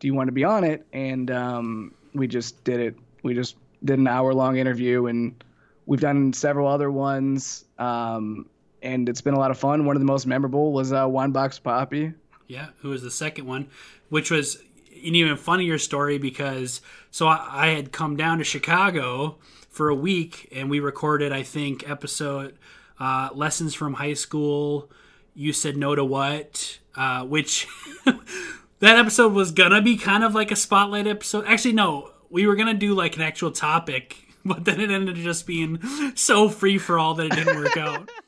Do 0.00 0.06
you 0.06 0.14
want 0.14 0.28
to 0.28 0.32
be 0.32 0.44
on 0.44 0.64
it? 0.64 0.86
And 0.92 1.30
um, 1.30 1.94
we 2.14 2.26
just 2.26 2.62
did 2.64 2.80
it. 2.80 2.96
We 3.22 3.34
just 3.34 3.56
did 3.84 3.98
an 3.98 4.06
hour 4.06 4.34
long 4.34 4.58
interview, 4.58 5.06
and 5.06 5.42
we've 5.86 6.00
done 6.00 6.32
several 6.34 6.68
other 6.68 6.90
ones. 6.90 7.64
Um, 7.78 8.46
and 8.82 9.08
it's 9.08 9.22
been 9.22 9.32
a 9.34 9.38
lot 9.38 9.50
of 9.50 9.58
fun. 9.58 9.86
One 9.86 9.96
of 9.96 10.00
the 10.00 10.06
most 10.06 10.26
memorable 10.26 10.72
was 10.72 10.92
uh, 10.92 11.06
Winebox 11.06 11.62
Poppy. 11.62 12.12
yeah 12.46 12.68
who 12.80 12.90
was 12.90 13.02
the 13.02 13.10
second 13.10 13.46
one 13.46 13.68
which 14.10 14.30
was 14.30 14.62
an 15.04 15.14
even 15.14 15.36
funnier 15.36 15.78
story 15.78 16.18
because 16.18 16.80
so 17.10 17.26
I, 17.26 17.46
I 17.50 17.66
had 17.68 17.92
come 17.92 18.16
down 18.16 18.38
to 18.38 18.44
Chicago 18.44 19.38
for 19.68 19.88
a 19.88 19.94
week 19.94 20.48
and 20.54 20.70
we 20.70 20.80
recorded 20.80 21.32
I 21.32 21.42
think 21.42 21.88
episode 21.88 22.58
uh, 22.98 23.30
lessons 23.34 23.74
from 23.74 23.94
high 23.94 24.14
school. 24.14 24.90
You 25.34 25.52
said 25.52 25.76
no 25.76 25.94
to 25.94 26.04
what, 26.04 26.78
uh, 26.94 27.24
which 27.24 27.68
that 28.04 28.96
episode 28.96 29.32
was 29.32 29.50
gonna 29.50 29.82
be 29.82 29.96
kind 29.96 30.24
of 30.24 30.34
like 30.34 30.50
a 30.50 30.56
spotlight 30.56 31.06
episode. 31.06 31.44
Actually, 31.46 31.74
no, 31.74 32.10
we 32.30 32.46
were 32.46 32.56
gonna 32.56 32.74
do 32.74 32.94
like 32.94 33.16
an 33.16 33.22
actual 33.22 33.50
topic, 33.50 34.16
but 34.44 34.64
then 34.64 34.80
it 34.80 34.90
ended 34.90 35.16
up 35.16 35.22
just 35.22 35.46
being 35.46 35.80
so 36.14 36.48
free 36.48 36.78
for 36.78 36.98
all 36.98 37.14
that 37.14 37.26
it 37.26 37.32
didn't 37.32 37.56
work 37.56 37.76
out. 37.76 38.10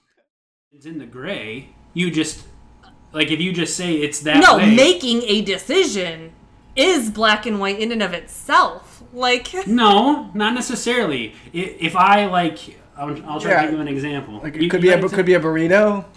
It's 0.71 0.87
in 0.87 0.99
the 0.99 1.07
gray. 1.07 1.71
You 1.93 2.09
just 2.09 2.47
like 3.13 3.33
if 3.33 3.41
you 3.41 3.53
just 3.53 3.77
say 3.77 3.95
it's 3.95 4.21
that 4.21 4.45
no, 4.45 4.59
way. 4.59 4.77
making 4.77 5.23
a 5.23 5.43
decision 5.43 6.33
is 6.79 7.11
black 7.11 7.45
and 7.47 7.61
white 7.61 7.79
in 7.79 7.93
and 7.93 8.03
of 8.03 8.13
itself. 8.15 9.03
Like, 9.13 9.49
no, 9.67 10.31
not 10.35 10.55
necessarily. 10.55 11.35
If 11.53 11.95
I 11.97 12.27
like, 12.27 12.59
I'll, 12.97 13.11
I'll 13.29 13.41
try 13.41 13.51
Yeah. 13.53 13.61
to 13.63 13.67
give 13.69 13.75
you 13.75 13.81
an 13.81 13.89
example. 13.89 14.41
Like 14.43 14.57
You- 14.57 14.69
could 14.71 14.83
you 14.83 14.91
be 14.91 14.95
a 14.95 14.99
like 15.01 15.13
could 15.13 15.27
be 15.27 15.35
a 15.35 15.41
burrito. 15.41 16.05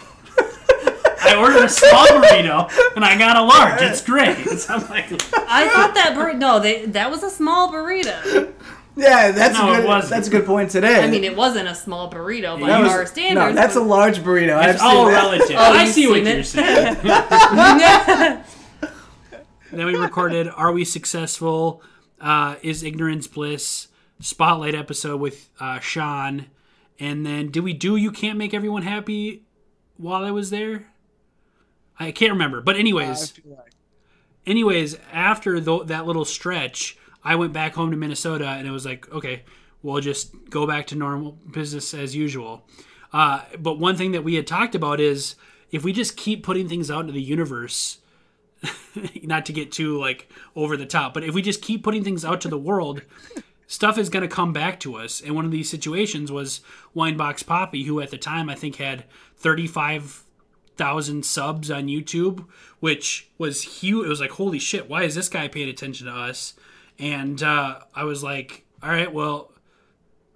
I 1.24 1.36
ordered 1.36 1.64
a 1.66 1.70
small 1.70 2.08
burrito 2.08 2.70
and 2.96 3.06
I 3.06 3.18
got 3.18 3.38
a 3.38 3.44
large. 3.44 3.82
It's 3.82 4.02
great. 4.04 4.38
So 4.50 4.74
I'm 4.76 4.82
like, 4.90 5.06
I 5.34 5.68
thought 5.70 5.94
that 5.96 6.14
burrito. 6.16 6.38
No, 6.38 6.60
they, 6.60 6.86
that 6.88 7.10
was 7.12 7.24
a 7.24 7.30
small 7.30 7.72
burrito. 7.72 8.52
Yeah, 8.98 9.32
that's 9.32 9.54
No, 9.58 9.72
a 9.72 9.78
good. 9.78 9.86
wasn't. 9.86 10.10
That's 10.10 10.28
a 10.28 10.32
good 10.32 10.46
point 10.46 10.70
today. 10.72 11.02
I 11.02 11.10
mean, 11.10 11.24
it 11.24 11.38
wasn't 11.38 11.70
a 11.70 11.76
small 11.76 12.12
burrito 12.12 12.60
by 12.60 12.68
That 12.68 12.82
was- 12.82 12.92
our 12.92 13.06
standards. 13.06 13.56
no, 13.56 13.62
that's 13.62 13.76
a 13.78 13.82
large 13.82 14.20
burrito. 14.20 14.58
I've 14.58 14.76
it's 14.76 14.84
all 14.84 15.06
seen 15.06 15.14
relative. 15.14 15.56
Oh, 15.58 15.72
I 15.72 15.86
see 15.86 16.08
what 16.08 16.26
seen 16.26 16.36
you're 16.36 16.44
saying. 16.44 16.98
Then 19.80 19.88
we 19.88 19.96
recorded 19.96 20.48
"Are 20.50 20.72
We 20.72 20.86
Successful?" 20.86 21.82
Uh, 22.20 22.56
"Is 22.62 22.84
Ignorance 22.84 23.28
Bliss?" 23.28 23.88
Spotlight 24.20 24.76
episode 24.76 25.20
with 25.20 25.50
uh, 25.60 25.80
Sean, 25.80 26.48
and 27.00 27.26
then 27.26 27.50
did 27.50 27.64
we 27.64 27.74
do 27.74 27.96
"You 27.96 28.12
Can't 28.12 28.38
Make 28.38 28.54
Everyone 28.54 28.84
Happy" 28.84 29.44
while 29.98 30.24
I 30.24 30.32
was 30.32 30.50
there? 30.50 30.88
I 32.00 32.12
can't 32.12 32.32
remember, 32.32 32.62
but 32.62 32.76
anyways, 32.78 33.34
like- 33.46 33.74
anyways, 34.46 34.98
after 35.12 35.60
that 35.60 36.06
little 36.08 36.26
stretch, 36.26 36.98
I 37.24 37.36
went 37.36 37.54
back 37.54 37.76
home 37.76 37.92
to 37.92 37.98
Minnesota, 37.98 38.48
and 38.48 38.68
it 38.68 38.72
was 38.72 38.86
like, 38.86 39.12
okay, 39.12 39.44
we'll 39.84 40.02
just 40.02 40.34
go 40.50 40.66
back 40.66 40.88
to 40.88 40.96
normal 40.96 41.34
business 41.52 41.94
as 41.94 42.16
usual. 42.16 42.66
Uh, 43.14 43.42
but 43.60 43.78
one 43.78 43.96
thing 43.96 44.12
that 44.14 44.24
we 44.24 44.36
had 44.36 44.48
talked 44.48 44.74
about 44.74 45.00
is 45.00 45.36
if 45.72 45.84
we 45.84 45.94
just 45.94 46.18
keep 46.18 46.44
putting 46.44 46.68
things 46.68 46.90
out 46.90 47.02
into 47.02 47.14
the 47.14 47.22
universe, 47.22 48.00
not 49.24 49.46
to 49.46 49.54
get 49.54 49.72
too 49.72 50.00
like 50.00 50.30
over 50.56 50.78
the 50.78 50.86
top, 50.86 51.14
but 51.14 51.24
if 51.24 51.34
we 51.34 51.42
just 51.42 51.62
keep 51.62 51.84
putting 51.84 52.04
things 52.04 52.26
out 52.26 52.42
to 52.42 52.48
the 52.48 52.58
world, 52.58 53.02
stuff 53.68 53.98
is 53.98 54.10
going 54.10 54.28
to 54.28 54.34
come 54.34 54.52
back 54.52 54.80
to 54.82 54.96
us. 54.96 55.22
And 55.22 55.36
one 55.36 55.46
of 55.46 55.52
these 55.52 55.70
situations 55.70 56.32
was 56.32 56.62
Winebox 56.96 57.46
Poppy, 57.46 57.84
who 57.84 58.02
at 58.02 58.12
the 58.12 58.18
time 58.18 58.50
I 58.50 58.56
think 58.56 58.76
had 58.76 59.06
35,000 59.38 61.26
subs 61.26 61.72
on 61.72 61.88
YouTube, 61.88 62.46
which 62.80 63.30
was 63.38 63.62
huge. 63.62 64.06
It 64.06 64.10
was 64.10 64.20
like, 64.20 64.32
holy 64.32 64.60
shit, 64.60 64.90
why 64.90 65.04
is 65.04 65.16
this 65.16 65.30
guy 65.30 65.48
paying 65.48 65.70
attention 65.70 66.08
to 66.08 66.14
us? 66.14 66.54
And 67.00 67.42
uh, 67.42 67.80
I 67.96 68.04
was 68.04 68.24
like, 68.24 68.66
all 68.84 68.90
right, 68.90 69.12
well, 69.12 69.52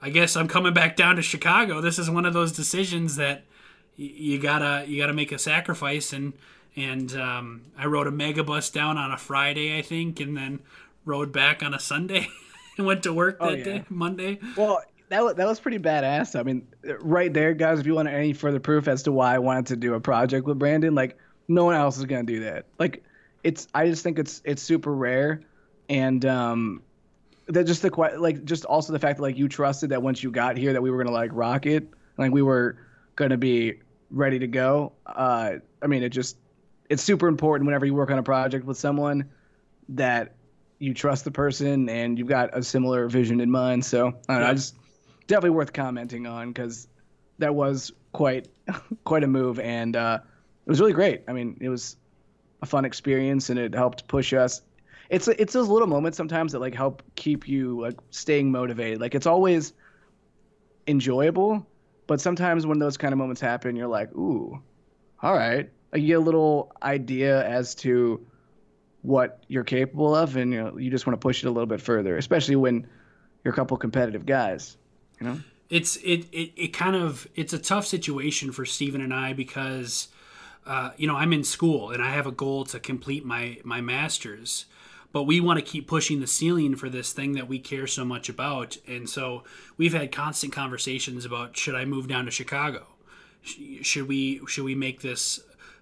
I 0.02 0.10
guess 0.10 0.36
I'm 0.36 0.48
coming 0.48 0.74
back 0.74 0.96
down 0.96 1.16
to 1.18 1.22
Chicago. 1.22 1.82
This 1.82 2.00
is 2.00 2.10
one 2.10 2.26
of 2.26 2.34
those 2.34 2.52
decisions 2.52 3.16
that 3.18 3.44
you 3.98 4.40
gotta 4.40 4.84
you 4.88 5.02
gotta 5.02 5.14
make 5.14 5.32
a 5.32 5.40
sacrifice 5.40 6.12
and 6.12 6.34
and 6.76 7.16
um, 7.16 7.62
I 7.78 7.86
rode 7.86 8.08
a 8.08 8.12
megabus 8.12 8.72
down 8.72 8.98
on 8.98 9.12
a 9.12 9.18
Friday 9.18 9.78
I 9.78 9.82
think 9.82 10.20
and 10.20 10.36
then 10.36 10.60
rode 11.06 11.32
back 11.32 11.64
on 11.64 11.74
a 11.74 11.80
Sunday 11.80 12.28
and 12.78 12.86
went 12.86 13.04
to 13.04 13.14
work 13.14 13.40
that 13.40 13.60
yeah. 13.60 13.64
day 13.64 13.84
Monday. 13.90 14.40
Well, 14.58 14.82
that 15.10 15.24
was, 15.24 15.36
that 15.36 15.48
was 15.48 15.60
pretty 15.60 15.80
badass. 15.80 16.38
I 16.38 16.44
mean, 16.44 16.68
right 17.00 17.32
there, 17.34 17.54
guys. 17.54 17.80
If 17.80 17.86
you 17.86 17.94
want 17.94 18.08
any 18.08 18.34
further 18.34 18.60
proof 18.60 18.88
as 18.88 19.04
to 19.04 19.12
why 19.12 19.36
I 19.36 19.40
wanted 19.40 19.68
to 19.68 19.76
do 19.76 19.94
a 19.94 20.00
project 20.00 20.48
with 20.48 20.58
Brandon, 20.58 20.96
like 20.96 21.18
no 21.48 21.66
one 21.66 21.76
else 21.76 21.98
is 21.98 22.06
gonna 22.06 22.24
do 22.24 22.42
that. 22.42 22.66
Like, 22.80 23.04
it's 23.44 23.68
I 23.74 23.88
just 23.88 24.04
think 24.04 24.18
it's 24.18 24.42
it's 24.44 24.64
super 24.64 24.94
rare, 24.94 25.42
and 25.90 26.26
um, 26.26 26.82
that 27.48 27.66
just 27.66 27.84
the 27.84 27.92
like 28.18 28.44
just 28.46 28.66
also 28.66 28.94
the 28.94 29.00
fact 29.00 29.18
that 29.18 29.24
like 29.24 29.38
you 29.38 29.48
trusted 29.48 29.92
that 29.92 30.02
once 30.02 30.24
you 30.24 30.32
got 30.32 30.58
here 30.58 30.74
that 30.74 30.82
we 30.82 30.90
were 30.90 30.98
gonna 30.98 31.16
like 31.16 31.32
rock 31.34 31.68
it, 31.68 31.88
like 32.18 32.32
we 32.32 32.42
were 32.42 32.78
gonna 33.16 33.38
be 33.38 33.76
ready 34.10 34.40
to 34.40 34.48
go. 34.48 34.94
Uh, 35.06 35.58
I 35.82 35.88
mean, 35.88 36.02
it 36.02 36.10
just 36.10 36.38
it's 36.90 37.04
super 37.04 37.28
important 37.28 37.66
whenever 37.66 37.86
you 37.86 37.94
work 37.94 38.12
on 38.12 38.18
a 38.18 38.24
project 38.24 38.66
with 38.66 38.78
someone 38.78 39.30
that 39.90 40.36
you 40.80 40.94
trust 40.94 41.24
the 41.24 41.32
person 41.32 41.90
and 41.90 42.18
you've 42.20 42.28
got 42.28 42.56
a 42.58 42.62
similar 42.62 43.08
vision 43.08 43.40
in 43.40 43.50
mind. 43.50 43.86
So 43.86 44.08
I 44.08 44.34
don't 44.34 44.42
know, 44.42 44.46
Yeah. 44.46 44.50
I 44.50 44.54
just 44.54 44.76
definitely 45.28 45.52
worth 45.52 45.74
commenting 45.74 46.28
on 46.28 46.50
because 46.50 46.88
that 47.40 47.56
was 47.56 47.92
quite 48.12 48.48
quite 49.04 49.24
a 49.24 49.28
move 49.28 49.60
and 49.60 49.96
uh, 49.96 50.20
it 50.66 50.70
was 50.70 50.80
really 50.80 50.94
great. 50.94 51.24
I 51.28 51.34
mean, 51.34 51.58
it 51.62 51.70
was 51.70 51.98
a 52.62 52.66
fun 52.66 52.86
experience 52.86 53.50
and 53.50 53.60
it 53.60 53.74
helped 53.74 54.08
push 54.08 54.34
us. 54.34 54.62
It's 55.10 55.28
it's 55.28 55.54
those 55.54 55.68
little 55.70 55.88
moments 55.88 56.18
sometimes 56.18 56.52
that 56.54 56.60
like 56.60 56.74
help 56.74 57.04
keep 57.16 57.48
you 57.48 57.80
like 57.80 57.96
staying 58.10 58.52
motivated. 58.52 59.00
Like 59.00 59.16
it's 59.16 59.28
always 59.28 59.74
enjoyable, 60.88 61.66
but 62.08 62.22
sometimes 62.22 62.66
when 62.66 62.80
those 62.80 62.98
kind 62.98 63.14
of 63.14 63.18
moments 63.18 63.42
happen, 63.42 63.76
you're 63.76 63.88
like, 63.88 64.12
ooh, 64.14 64.62
all 65.22 65.34
right. 65.34 65.70
Get 65.98 66.14
a 66.14 66.20
little 66.20 66.72
idea 66.84 67.46
as 67.48 67.76
to 67.76 68.26
what 69.02 69.44
you're 69.48 69.64
capable 69.64 70.16
of, 70.16 70.36
and 70.36 70.52
you 70.52 70.64
know 70.64 70.78
you 70.78 70.90
just 70.90 71.06
want 71.06 71.20
to 71.20 71.26
push 71.26 71.44
it 71.44 71.48
a 71.48 71.52
little 71.52 71.68
bit 71.68 71.82
further, 71.82 72.18
especially 72.18 72.56
when 72.56 72.88
you're 73.44 73.54
a 73.54 73.56
couple 73.56 73.78
competitive 73.78 74.26
guys. 74.26 74.78
You 75.20 75.28
know. 75.28 75.40
it's 75.70 75.96
it, 75.98 76.26
it 76.32 76.52
it 76.58 76.68
kind 76.70 76.96
of 76.96 77.28
it's 77.36 77.54
a 77.54 77.60
tough 77.60 77.86
situation 77.86 78.52
for 78.52 78.66
Steven 78.66 79.00
and 79.02 79.14
I 79.14 79.34
because 79.34 80.10
uh, 80.66 80.92
you 80.98 81.08
know 81.08 81.16
I'm 81.16 81.32
in 81.32 81.44
school 81.44 81.92
and 81.92 82.04
I 82.04 82.10
have 82.10 82.28
a 82.28 82.32
goal 82.32 82.66
to 82.66 82.80
complete 82.80 83.24
my 83.24 83.60
my 83.64 83.80
masters, 83.80 84.66
but 85.12 85.24
we 85.24 85.40
want 85.40 85.60
to 85.60 85.66
keep 85.66 85.88
pushing 85.88 86.20
the 86.20 86.28
ceiling 86.28 86.76
for 86.76 86.90
this 86.90 87.14
thing 87.14 87.34
that 87.34 87.48
we 87.48 87.60
care 87.60 87.88
so 87.88 88.04
much 88.04 88.28
about, 88.28 88.78
and 88.88 89.10
so 89.10 89.44
we've 89.78 89.94
had 89.94 90.12
constant 90.12 90.52
conversations 90.52 91.24
about 91.26 91.56
should 91.56 91.76
I 91.76 91.86
move 91.86 92.08
down 92.08 92.26
to 92.26 92.32
Chicago, 92.32 92.88
should 93.44 94.08
we 94.08 94.42
should 94.48 94.66
we 94.66 94.76
make 94.76 95.02
this 95.02 95.40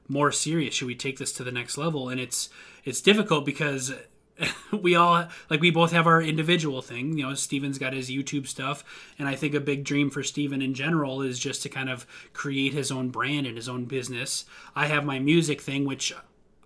more 0.08 0.32
serious, 0.32 0.76
should 0.76 0.88
we 0.88 0.96
take 0.96 1.18
this 1.18 1.32
to 1.34 1.44
the 1.44 1.52
next 1.52 1.78
level, 1.78 2.10
and 2.10 2.20
it's 2.20 2.50
it's 2.84 3.02
difficult 3.02 3.46
because 3.46 3.94
we 4.72 4.96
all 4.96 5.28
like 5.50 5.62
we 5.62 5.72
both 5.72 5.92
have 5.92 6.08
our 6.08 6.22
individual 6.22 6.82
thing. 6.82 7.18
You 7.18 7.28
know, 7.28 7.34
Steven's 7.36 7.78
got 7.78 7.94
his 7.94 8.10
YouTube 8.10 8.48
stuff, 8.48 8.84
and 9.20 9.28
I 9.28 9.36
think 9.36 9.54
a 9.54 9.60
big 9.60 9.84
dream 9.84 10.10
for 10.10 10.24
Steven 10.24 10.62
in 10.62 10.74
general 10.74 11.22
is 11.22 11.40
just 11.40 11.64
to 11.64 11.70
kind 11.70 11.90
of 11.90 12.06
create 12.34 12.74
his 12.74 12.92
own 12.92 13.10
brand 13.10 13.48
and 13.48 13.56
his 13.56 13.70
own 13.70 13.86
business. 13.86 14.46
I 14.76 14.88
have 14.88 15.06
my 15.06 15.20
music 15.20 15.62
thing, 15.62 15.86
which 15.86 16.14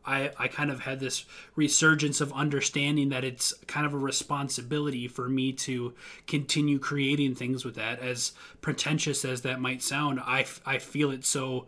I 0.06 0.32
I 0.38 0.48
kind 0.48 0.72
of 0.72 0.82
had 0.82 1.00
this 1.00 1.26
resurgence 1.56 2.22
of 2.22 2.32
understanding 2.34 3.10
that 3.10 3.24
it's 3.24 3.54
kind 3.68 3.86
of 3.86 3.94
a 3.94 3.98
responsibility 3.98 5.08
for 5.08 5.28
me 5.28 5.52
to 5.54 5.94
continue 6.26 6.80
creating 6.80 7.36
things 7.36 7.66
with 7.66 7.76
that. 7.76 8.00
As 8.00 8.32
pretentious 8.62 9.26
as 9.26 9.42
that 9.42 9.60
might 9.60 9.84
sound, 9.84 10.20
i 10.22 10.46
i 10.66 10.78
feel 10.78 11.12
it 11.12 11.26
so 11.26 11.68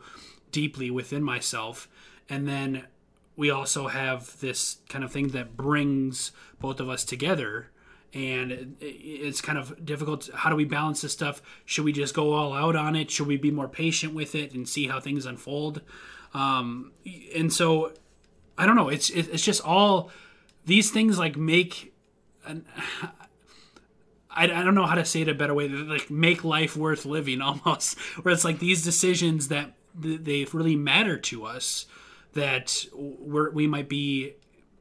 deeply 0.52 0.92
within 0.92 1.24
myself, 1.24 1.90
and 2.30 2.48
then 2.48 2.86
we 3.36 3.50
also 3.50 3.88
have 3.88 4.40
this 4.42 4.78
kind 4.90 5.04
of 5.04 5.12
thing 5.12 5.30
that 5.30 5.56
brings 5.56 6.32
both 6.60 6.80
of 6.80 6.90
us 6.90 7.06
together. 7.06 7.72
And 8.12 8.76
it's 8.82 9.40
kind 9.40 9.58
of 9.58 9.86
difficult 9.86 10.30
how 10.34 10.50
do 10.50 10.56
we 10.56 10.66
balance 10.66 11.02
this 11.02 11.14
stuff? 11.14 11.42
Should 11.64 11.86
we 11.86 11.92
just 11.92 12.16
go 12.16 12.34
all 12.34 12.54
out 12.54 12.76
on 12.76 12.96
it? 12.96 13.12
Should 13.12 13.28
we 13.28 13.38
be 13.38 13.52
more 13.52 13.68
patient 13.68 14.14
with 14.16 14.34
it 14.34 14.54
and 14.54 14.68
see 14.68 14.88
how 14.88 15.00
things 15.00 15.26
unfold? 15.26 15.82
Um, 16.34 16.92
and 17.36 17.52
so 17.52 17.94
i 18.60 18.66
don't 18.66 18.76
know 18.76 18.90
it's 18.90 19.10
it's 19.10 19.44
just 19.44 19.66
all 19.66 20.12
these 20.66 20.92
things 20.92 21.18
like 21.18 21.36
make 21.38 21.94
an, 22.46 22.66
I, 24.32 24.44
I 24.44 24.64
don't 24.64 24.76
know 24.76 24.86
how 24.86 24.96
to 24.96 25.06
say 25.06 25.22
it 25.22 25.28
a 25.28 25.34
better 25.34 25.54
way 25.54 25.68
like 25.68 26.12
make 26.12 26.44
life 26.44 26.78
worth 26.78 27.06
living 27.06 27.42
almost. 27.50 27.98
Where 28.22 28.34
it's 28.34 28.46
like 28.46 28.60
these 28.60 28.84
decisions 28.84 29.48
that 29.48 29.64
th- 29.64 29.74
they 30.00 30.46
really 30.54 30.76
matter 30.76 31.18
to 31.18 31.46
us 31.46 31.86
that 32.34 32.86
we're, 32.94 33.50
we 33.52 33.68
might 33.68 33.90
be 33.90 34.34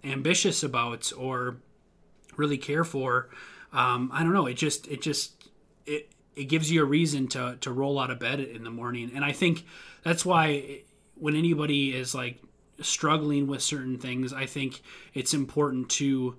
ambitious 0.04 0.62
about 0.62 1.12
or 1.16 1.56
really 2.36 2.58
care 2.58 2.84
for. 2.84 3.30
Um, 3.72 4.10
i 4.12 4.22
don't 4.22 4.32
know. 4.32 4.46
It 4.46 4.54
just 4.54 4.86
it 4.88 5.02
just 5.02 5.48
it 5.86 6.10
it 6.36 6.44
gives 6.44 6.70
you 6.70 6.82
a 6.82 6.86
reason 6.86 7.28
to 7.28 7.56
to 7.60 7.72
roll 7.72 7.98
out 7.98 8.10
of 8.10 8.18
bed 8.18 8.40
in 8.40 8.64
the 8.64 8.70
morning. 8.70 9.12
And 9.14 9.24
i 9.24 9.32
think 9.32 9.64
that's 10.02 10.24
why 10.24 10.82
when 11.14 11.34
anybody 11.34 11.94
is 11.94 12.14
like 12.14 12.40
struggling 12.80 13.48
with 13.48 13.60
certain 13.60 13.98
things 13.98 14.32
i 14.32 14.46
think 14.46 14.82
it's 15.12 15.34
important 15.34 15.88
to 15.88 16.36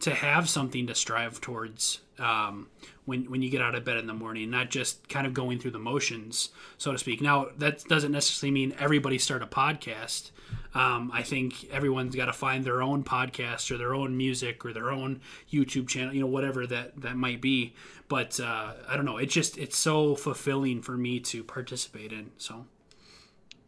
to 0.00 0.14
have 0.14 0.48
something 0.48 0.86
to 0.86 0.94
strive 0.94 1.40
towards. 1.40 2.00
Um, 2.18 2.68
when 3.08 3.30
when 3.30 3.40
you 3.40 3.48
get 3.48 3.62
out 3.62 3.74
of 3.74 3.84
bed 3.84 3.96
in 3.96 4.06
the 4.06 4.12
morning, 4.12 4.50
not 4.50 4.68
just 4.68 5.08
kind 5.08 5.26
of 5.26 5.32
going 5.32 5.58
through 5.58 5.70
the 5.70 5.78
motions, 5.78 6.50
so 6.76 6.92
to 6.92 6.98
speak. 6.98 7.22
Now 7.22 7.48
that 7.56 7.82
doesn't 7.84 8.12
necessarily 8.12 8.52
mean 8.52 8.74
everybody 8.78 9.18
start 9.18 9.42
a 9.42 9.46
podcast. 9.46 10.30
Um, 10.74 11.10
I 11.12 11.22
think 11.22 11.68
everyone's 11.70 12.14
got 12.14 12.26
to 12.26 12.34
find 12.34 12.64
their 12.64 12.82
own 12.82 13.02
podcast 13.02 13.70
or 13.70 13.78
their 13.78 13.94
own 13.94 14.16
music 14.16 14.64
or 14.64 14.74
their 14.74 14.90
own 14.90 15.22
YouTube 15.50 15.88
channel, 15.88 16.14
you 16.14 16.20
know, 16.20 16.26
whatever 16.26 16.66
that 16.66 17.00
that 17.00 17.16
might 17.16 17.40
be. 17.40 17.74
But 18.08 18.38
uh, 18.38 18.74
I 18.86 18.94
don't 18.94 19.06
know. 19.06 19.16
It's 19.16 19.32
just 19.32 19.56
it's 19.56 19.78
so 19.78 20.14
fulfilling 20.14 20.82
for 20.82 20.96
me 20.96 21.18
to 21.20 21.42
participate 21.42 22.12
in. 22.12 22.30
So 22.36 22.66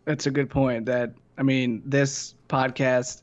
that's 0.04 0.26
a 0.26 0.30
good 0.30 0.50
point. 0.50 0.84
That 0.84 1.14
I 1.38 1.42
mean, 1.42 1.82
this 1.86 2.34
podcast 2.48 3.22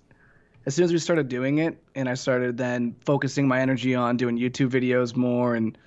as 0.65 0.73
soon 0.75 0.83
as 0.83 0.91
we 0.91 0.97
started 0.97 1.29
doing 1.29 1.59
it 1.59 1.77
and 1.93 2.09
I 2.09 2.15
started 2.15 2.57
then 2.57 2.95
focusing 3.05 3.47
my 3.47 3.61
energy 3.61 3.93
on 3.93 4.17
doing 4.17 4.37
YouTube 4.37 4.69
videos 4.69 5.15
more 5.15 5.55
and 5.55 5.77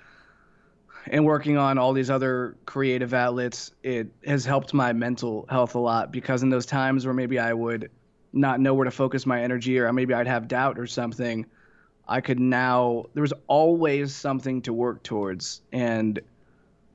and 1.07 1.25
working 1.25 1.57
on 1.57 1.77
all 1.77 1.93
these 1.93 2.09
other 2.09 2.57
creative 2.65 3.13
outlets, 3.13 3.71
it 3.83 4.07
has 4.25 4.45
helped 4.45 4.73
my 4.73 4.93
mental 4.93 5.45
health 5.49 5.75
a 5.75 5.79
lot 5.79 6.11
because 6.11 6.43
in 6.43 6.49
those 6.49 6.65
times 6.65 7.05
where 7.05 7.13
maybe 7.13 7.39
I 7.39 7.53
would 7.53 7.89
not 8.33 8.59
know 8.59 8.73
where 8.73 8.85
to 8.85 8.91
focus 8.91 9.25
my 9.25 9.41
energy 9.41 9.79
or 9.79 9.91
maybe 9.91 10.13
I'd 10.13 10.27
have 10.27 10.47
doubt 10.47 10.79
or 10.79 10.87
something, 10.87 11.45
I 12.07 12.21
could 12.21 12.39
now 12.39 13.05
there 13.13 13.21
was 13.21 13.33
always 13.47 14.13
something 14.13 14.61
to 14.63 14.73
work 14.73 15.03
towards 15.03 15.61
and 15.71 16.19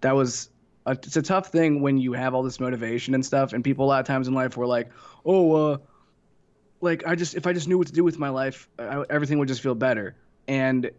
that 0.00 0.14
was 0.14 0.50
a, 0.86 0.92
it's 0.92 1.16
a 1.16 1.22
tough 1.22 1.48
thing 1.48 1.80
when 1.80 1.98
you 1.98 2.12
have 2.12 2.34
all 2.34 2.42
this 2.42 2.60
motivation 2.60 3.14
and 3.14 3.24
stuff 3.24 3.52
and 3.52 3.64
people 3.64 3.86
a 3.86 3.88
lot 3.88 4.00
of 4.00 4.06
times 4.06 4.28
in 4.28 4.34
life 4.34 4.56
were 4.56 4.66
like, 4.66 4.90
"Oh, 5.24 5.72
uh 5.72 5.78
like 6.80 7.06
I 7.06 7.14
just 7.14 7.34
if 7.34 7.46
I 7.46 7.52
just 7.52 7.68
knew 7.68 7.78
what 7.78 7.86
to 7.88 7.92
do 7.92 8.04
with 8.04 8.18
my 8.18 8.28
life, 8.28 8.68
I, 8.78 9.04
everything 9.10 9.38
would 9.38 9.48
just 9.48 9.60
feel 9.60 9.74
better. 9.74 10.14
And 10.46 10.90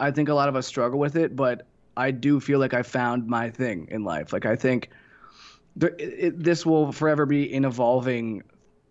I 0.00 0.10
think 0.10 0.28
a 0.28 0.34
lot 0.34 0.48
of 0.48 0.56
us 0.56 0.66
struggle 0.66 0.98
with 0.98 1.16
it, 1.16 1.34
but 1.36 1.66
I 1.96 2.10
do 2.10 2.40
feel 2.40 2.58
like 2.58 2.74
I 2.74 2.82
found 2.82 3.26
my 3.26 3.50
thing 3.50 3.88
in 3.90 4.04
life. 4.04 4.32
Like 4.32 4.46
I 4.46 4.56
think 4.56 4.90
the, 5.76 6.26
it, 6.26 6.42
this 6.42 6.64
will 6.64 6.92
forever 6.92 7.26
be 7.26 7.54
an 7.54 7.64
evolving 7.64 8.42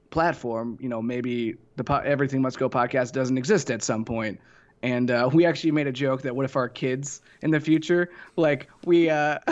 platform. 0.10 0.78
You 0.82 0.89
know, 0.89 1.01
maybe 1.01 1.56
the 1.76 1.84
po- 1.84 1.97
Everything 1.97 2.41
Must 2.41 2.58
Go 2.58 2.70
podcast 2.70 3.14
doesn't 3.14 3.38
exist 3.38 3.72
at 3.72 3.84
some 3.84 4.06
point. 4.06 4.39
And 4.82 5.10
uh, 5.10 5.30
we 5.32 5.45
actually 5.45 5.72
made 5.72 5.88
a 5.88 5.93
joke 5.93 6.24
that 6.24 6.36
what 6.36 6.43
if 6.43 6.58
our 6.58 6.68
kids 6.68 7.22
in 7.41 7.51
the 7.51 7.60
future, 7.62 8.10
like 8.36 8.70
we, 8.86 9.10
uh, 9.10 9.39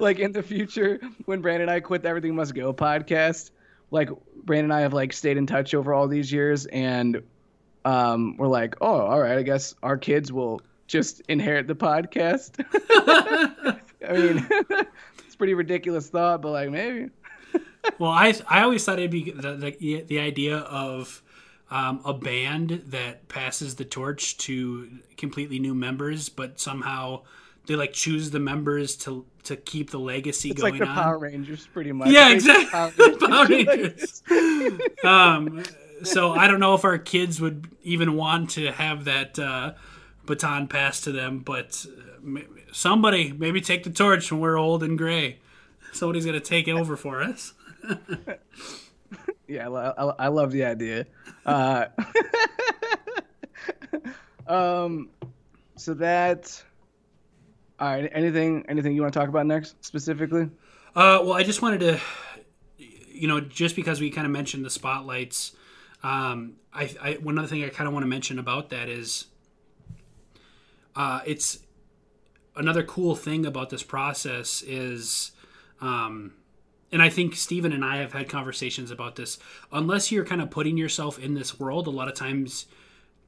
like 0.00 0.18
in 0.18 0.32
the 0.32 0.42
future, 0.42 0.98
when 1.26 1.42
Brandon 1.42 1.68
and 1.68 1.70
I 1.70 1.80
quit 1.80 2.02
the 2.02 2.08
Everything 2.08 2.34
Must 2.34 2.54
Go 2.54 2.72
podcast, 2.72 3.50
like 3.90 4.08
Brandon 4.42 4.70
and 4.70 4.72
I 4.72 4.80
have 4.80 4.94
like 4.94 5.12
stayed 5.12 5.36
in 5.36 5.46
touch 5.46 5.74
over 5.74 5.92
all 5.92 6.08
these 6.08 6.32
years, 6.32 6.64
and 6.66 7.22
um, 7.84 8.38
we're 8.38 8.48
like, 8.48 8.76
oh, 8.80 9.00
all 9.00 9.20
right, 9.20 9.36
I 9.36 9.42
guess 9.42 9.74
our 9.82 9.98
kids 9.98 10.32
will 10.32 10.62
just 10.86 11.20
inherit 11.28 11.66
the 11.66 11.74
podcast. 11.74 12.64
I 14.08 14.12
mean, 14.12 14.46
it's 15.26 15.36
pretty 15.36 15.54
ridiculous 15.54 16.08
thought, 16.08 16.42
but 16.42 16.50
like 16.50 16.70
maybe. 16.70 17.10
well, 17.98 18.10
I 18.10 18.34
I 18.48 18.62
always 18.62 18.84
thought 18.84 18.98
it'd 18.98 19.10
be 19.10 19.30
the 19.30 19.54
the, 19.54 20.02
the 20.02 20.18
idea 20.18 20.58
of 20.58 21.22
um, 21.70 22.00
a 22.04 22.12
band 22.12 22.82
that 22.88 23.28
passes 23.28 23.76
the 23.76 23.84
torch 23.84 24.36
to 24.38 24.88
completely 25.16 25.58
new 25.58 25.74
members, 25.74 26.28
but 26.28 26.60
somehow 26.60 27.22
they 27.66 27.76
like 27.76 27.92
choose 27.92 28.30
the 28.30 28.40
members 28.40 28.96
to 28.96 29.24
to 29.44 29.56
keep 29.56 29.90
the 29.90 29.98
legacy 29.98 30.50
it's 30.50 30.60
going 30.60 30.74
like 30.74 30.82
the 30.82 30.88
on. 30.88 30.94
Power 30.94 31.18
Rangers, 31.18 31.66
pretty 31.66 31.92
much. 31.92 32.08
Yeah, 32.08 32.30
exactly. 32.30 33.16
Power 33.16 33.46
Rangers. 33.48 34.22
um, 35.04 35.62
so 36.02 36.32
I 36.32 36.48
don't 36.48 36.60
know 36.60 36.74
if 36.74 36.84
our 36.84 36.98
kids 36.98 37.40
would 37.40 37.68
even 37.82 38.14
want 38.14 38.50
to 38.50 38.70
have 38.72 39.04
that 39.04 39.38
uh, 39.38 39.74
baton 40.26 40.68
passed 40.68 41.04
to 41.04 41.12
them, 41.12 41.40
but 41.40 41.86
uh, 41.88 42.40
somebody 42.72 43.32
maybe 43.32 43.60
take 43.60 43.84
the 43.84 43.90
torch 43.90 44.30
when 44.30 44.40
we're 44.40 44.58
old 44.58 44.82
and 44.82 44.98
gray. 44.98 45.38
Somebody's 45.92 46.26
gonna 46.26 46.40
take 46.40 46.68
it 46.68 46.72
over 46.72 46.96
for 46.96 47.22
us. 47.22 47.52
yeah, 49.46 49.68
I, 49.68 50.04
I, 50.04 50.28
love 50.28 50.50
the 50.50 50.64
idea. 50.64 51.06
Uh, 51.44 51.86
um, 54.46 55.10
so 55.76 55.94
that 55.94 56.62
all 57.78 57.88
right. 57.88 58.08
Anything 58.12 58.64
anything 58.68 58.94
you 58.94 59.02
want 59.02 59.12
to 59.12 59.18
talk 59.18 59.28
about 59.28 59.46
next 59.46 59.84
specifically? 59.84 60.44
Uh, 60.94 61.18
well, 61.22 61.32
I 61.32 61.42
just 61.42 61.60
wanted 61.60 61.80
to, 61.80 62.00
you 62.78 63.26
know, 63.26 63.40
just 63.40 63.74
because 63.74 64.00
we 64.00 64.10
kind 64.10 64.26
of 64.26 64.32
mentioned 64.32 64.64
the 64.64 64.70
spotlights, 64.70 65.56
um, 66.04 66.54
I, 66.72 66.94
I 67.02 67.12
one 67.14 67.36
other 67.36 67.48
thing 67.48 67.64
I 67.64 67.68
kind 67.68 67.88
of 67.88 67.92
want 67.92 68.04
to 68.04 68.08
mention 68.08 68.38
about 68.38 68.70
that 68.70 68.88
is, 68.88 69.26
uh, 70.96 71.20
it's 71.26 71.58
another 72.56 72.82
cool 72.82 73.14
thing 73.14 73.46
about 73.46 73.70
this 73.70 73.82
process 73.82 74.62
is, 74.62 75.32
um, 75.80 76.34
and 76.92 77.02
I 77.02 77.08
think 77.08 77.34
Stephen 77.34 77.72
and 77.72 77.84
I 77.84 77.96
have 77.96 78.12
had 78.12 78.28
conversations 78.28 78.90
about 78.90 79.16
this. 79.16 79.38
Unless 79.72 80.12
you're 80.12 80.24
kind 80.24 80.40
of 80.40 80.50
putting 80.50 80.76
yourself 80.76 81.18
in 81.18 81.34
this 81.34 81.58
world, 81.58 81.86
a 81.86 81.90
lot 81.90 82.08
of 82.08 82.14
times 82.14 82.66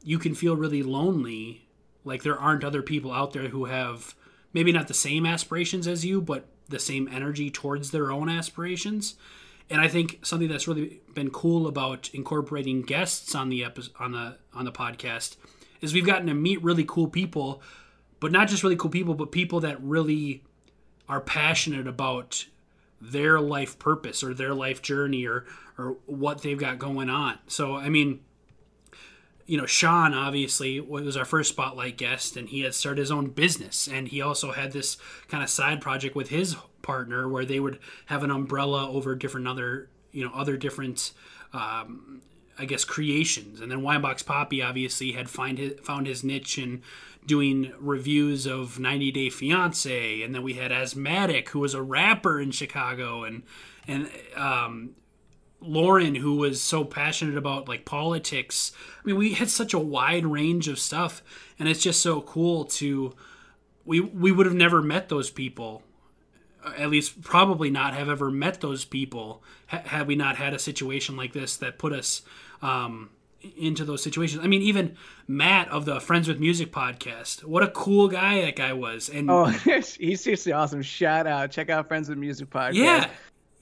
you 0.02 0.18
can 0.18 0.34
feel 0.34 0.56
really 0.56 0.82
lonely. 0.82 1.66
Like 2.04 2.22
there 2.22 2.38
aren't 2.38 2.62
other 2.62 2.82
people 2.82 3.12
out 3.12 3.32
there 3.32 3.48
who 3.48 3.64
have 3.64 4.14
maybe 4.52 4.70
not 4.70 4.88
the 4.88 4.94
same 4.94 5.26
aspirations 5.26 5.88
as 5.88 6.04
you, 6.04 6.20
but 6.20 6.46
the 6.68 6.78
same 6.78 7.08
energy 7.12 7.50
towards 7.50 7.90
their 7.90 8.12
own 8.12 8.28
aspirations. 8.28 9.16
And 9.68 9.80
I 9.80 9.88
think 9.88 10.24
something 10.24 10.48
that's 10.48 10.68
really 10.68 11.00
been 11.14 11.30
cool 11.30 11.66
about 11.66 12.10
incorporating 12.14 12.82
guests 12.82 13.34
on 13.34 13.48
the 13.48 13.64
on 13.98 14.12
the 14.12 14.36
on 14.54 14.64
the 14.64 14.72
podcast 14.72 15.36
is 15.80 15.94
we've 15.94 16.06
gotten 16.06 16.26
to 16.26 16.34
meet 16.34 16.62
really 16.62 16.84
cool 16.84 17.08
people, 17.08 17.62
but 18.20 18.32
not 18.32 18.48
just 18.48 18.62
really 18.62 18.76
cool 18.76 18.90
people, 18.90 19.14
but 19.14 19.32
people 19.32 19.60
that 19.60 19.82
really 19.82 20.42
are 21.08 21.20
passionate 21.20 21.86
about 21.86 22.46
their 23.00 23.40
life 23.40 23.78
purpose 23.78 24.24
or 24.24 24.34
their 24.34 24.54
life 24.54 24.82
journey 24.82 25.26
or 25.26 25.44
or 25.78 25.98
what 26.06 26.42
they've 26.42 26.58
got 26.58 26.78
going 26.78 27.10
on. 27.10 27.38
So 27.46 27.76
I 27.76 27.88
mean, 27.88 28.20
you 29.46 29.56
know, 29.56 29.66
Sean 29.66 30.12
obviously 30.12 30.80
was 30.80 31.16
our 31.16 31.24
first 31.24 31.50
spotlight 31.50 31.96
guest, 31.96 32.36
and 32.36 32.48
he 32.48 32.60
had 32.62 32.74
started 32.74 33.00
his 33.00 33.12
own 33.12 33.28
business, 33.28 33.86
and 33.86 34.08
he 34.08 34.20
also 34.20 34.52
had 34.52 34.72
this 34.72 34.96
kind 35.28 35.42
of 35.42 35.48
side 35.48 35.80
project 35.80 36.16
with 36.16 36.28
his 36.28 36.56
partner 36.82 37.28
where 37.28 37.44
they 37.44 37.60
would 37.60 37.78
have 38.06 38.22
an 38.22 38.30
umbrella 38.30 38.90
over 38.90 39.14
different 39.14 39.46
other, 39.46 39.88
you 40.12 40.24
know, 40.24 40.32
other 40.34 40.56
different, 40.56 41.12
um, 41.52 42.22
I 42.58 42.64
guess, 42.64 42.84
creations. 42.84 43.60
And 43.60 43.70
then 43.70 43.82
Winebox 43.82 44.24
Poppy 44.24 44.62
obviously 44.62 45.12
had 45.12 45.28
find 45.28 45.58
his, 45.58 45.78
found 45.80 46.06
his 46.06 46.24
niche 46.24 46.58
in 46.58 46.82
doing 47.26 47.72
reviews 47.78 48.46
of 48.46 48.78
90 48.78 49.10
Day 49.10 49.30
Fiance, 49.30 50.22
and 50.22 50.34
then 50.34 50.42
we 50.42 50.54
had 50.54 50.72
Asthmatic, 50.72 51.50
who 51.50 51.58
was 51.58 51.74
a 51.74 51.82
rapper 51.82 52.40
in 52.40 52.50
Chicago, 52.52 53.24
and 53.24 53.42
and 53.88 54.08
um, 54.36 54.90
Lauren, 55.60 56.14
who 56.14 56.36
was 56.36 56.62
so 56.62 56.84
passionate 56.84 57.36
about 57.36 57.68
like 57.68 57.84
politics. 57.84 58.72
I 59.02 59.06
mean, 59.06 59.16
we 59.16 59.34
had 59.34 59.50
such 59.50 59.74
a 59.74 59.78
wide 59.78 60.26
range 60.26 60.68
of 60.68 60.78
stuff, 60.78 61.22
and 61.58 61.68
it's 61.68 61.82
just 61.82 62.00
so 62.00 62.20
cool 62.20 62.64
to. 62.64 63.14
We 63.84 64.00
we 64.00 64.32
would 64.32 64.46
have 64.46 64.54
never 64.54 64.82
met 64.82 65.08
those 65.08 65.30
people, 65.30 65.82
uh, 66.64 66.72
at 66.76 66.90
least 66.90 67.22
probably 67.22 67.70
not 67.70 67.94
have 67.94 68.08
ever 68.08 68.30
met 68.30 68.60
those 68.60 68.84
people 68.84 69.42
ha- 69.68 69.82
had 69.84 70.06
we 70.06 70.16
not 70.16 70.36
had 70.36 70.54
a 70.54 70.58
situation 70.58 71.16
like 71.16 71.32
this 71.32 71.56
that 71.56 71.78
put 71.78 71.92
us 71.92 72.22
um, 72.62 73.10
into 73.56 73.84
those 73.84 74.02
situations. 74.02 74.42
I 74.42 74.46
mean, 74.48 74.62
even 74.62 74.96
Matt 75.28 75.68
of 75.68 75.84
the 75.84 76.00
Friends 76.00 76.28
with 76.28 76.40
Music 76.40 76.72
podcast. 76.72 77.44
What 77.44 77.62
a 77.62 77.68
cool 77.68 78.08
guy 78.08 78.42
that 78.42 78.56
guy 78.56 78.72
was. 78.72 79.08
And 79.08 79.30
oh, 79.30 79.44
he's 79.98 80.20
seriously 80.20 80.52
awesome. 80.52 80.82
Shout 80.82 81.26
out. 81.26 81.50
Check 81.50 81.70
out 81.70 81.88
Friends 81.88 82.08
with 82.08 82.18
Music 82.18 82.50
podcast. 82.50 82.74
Yeah 82.74 83.08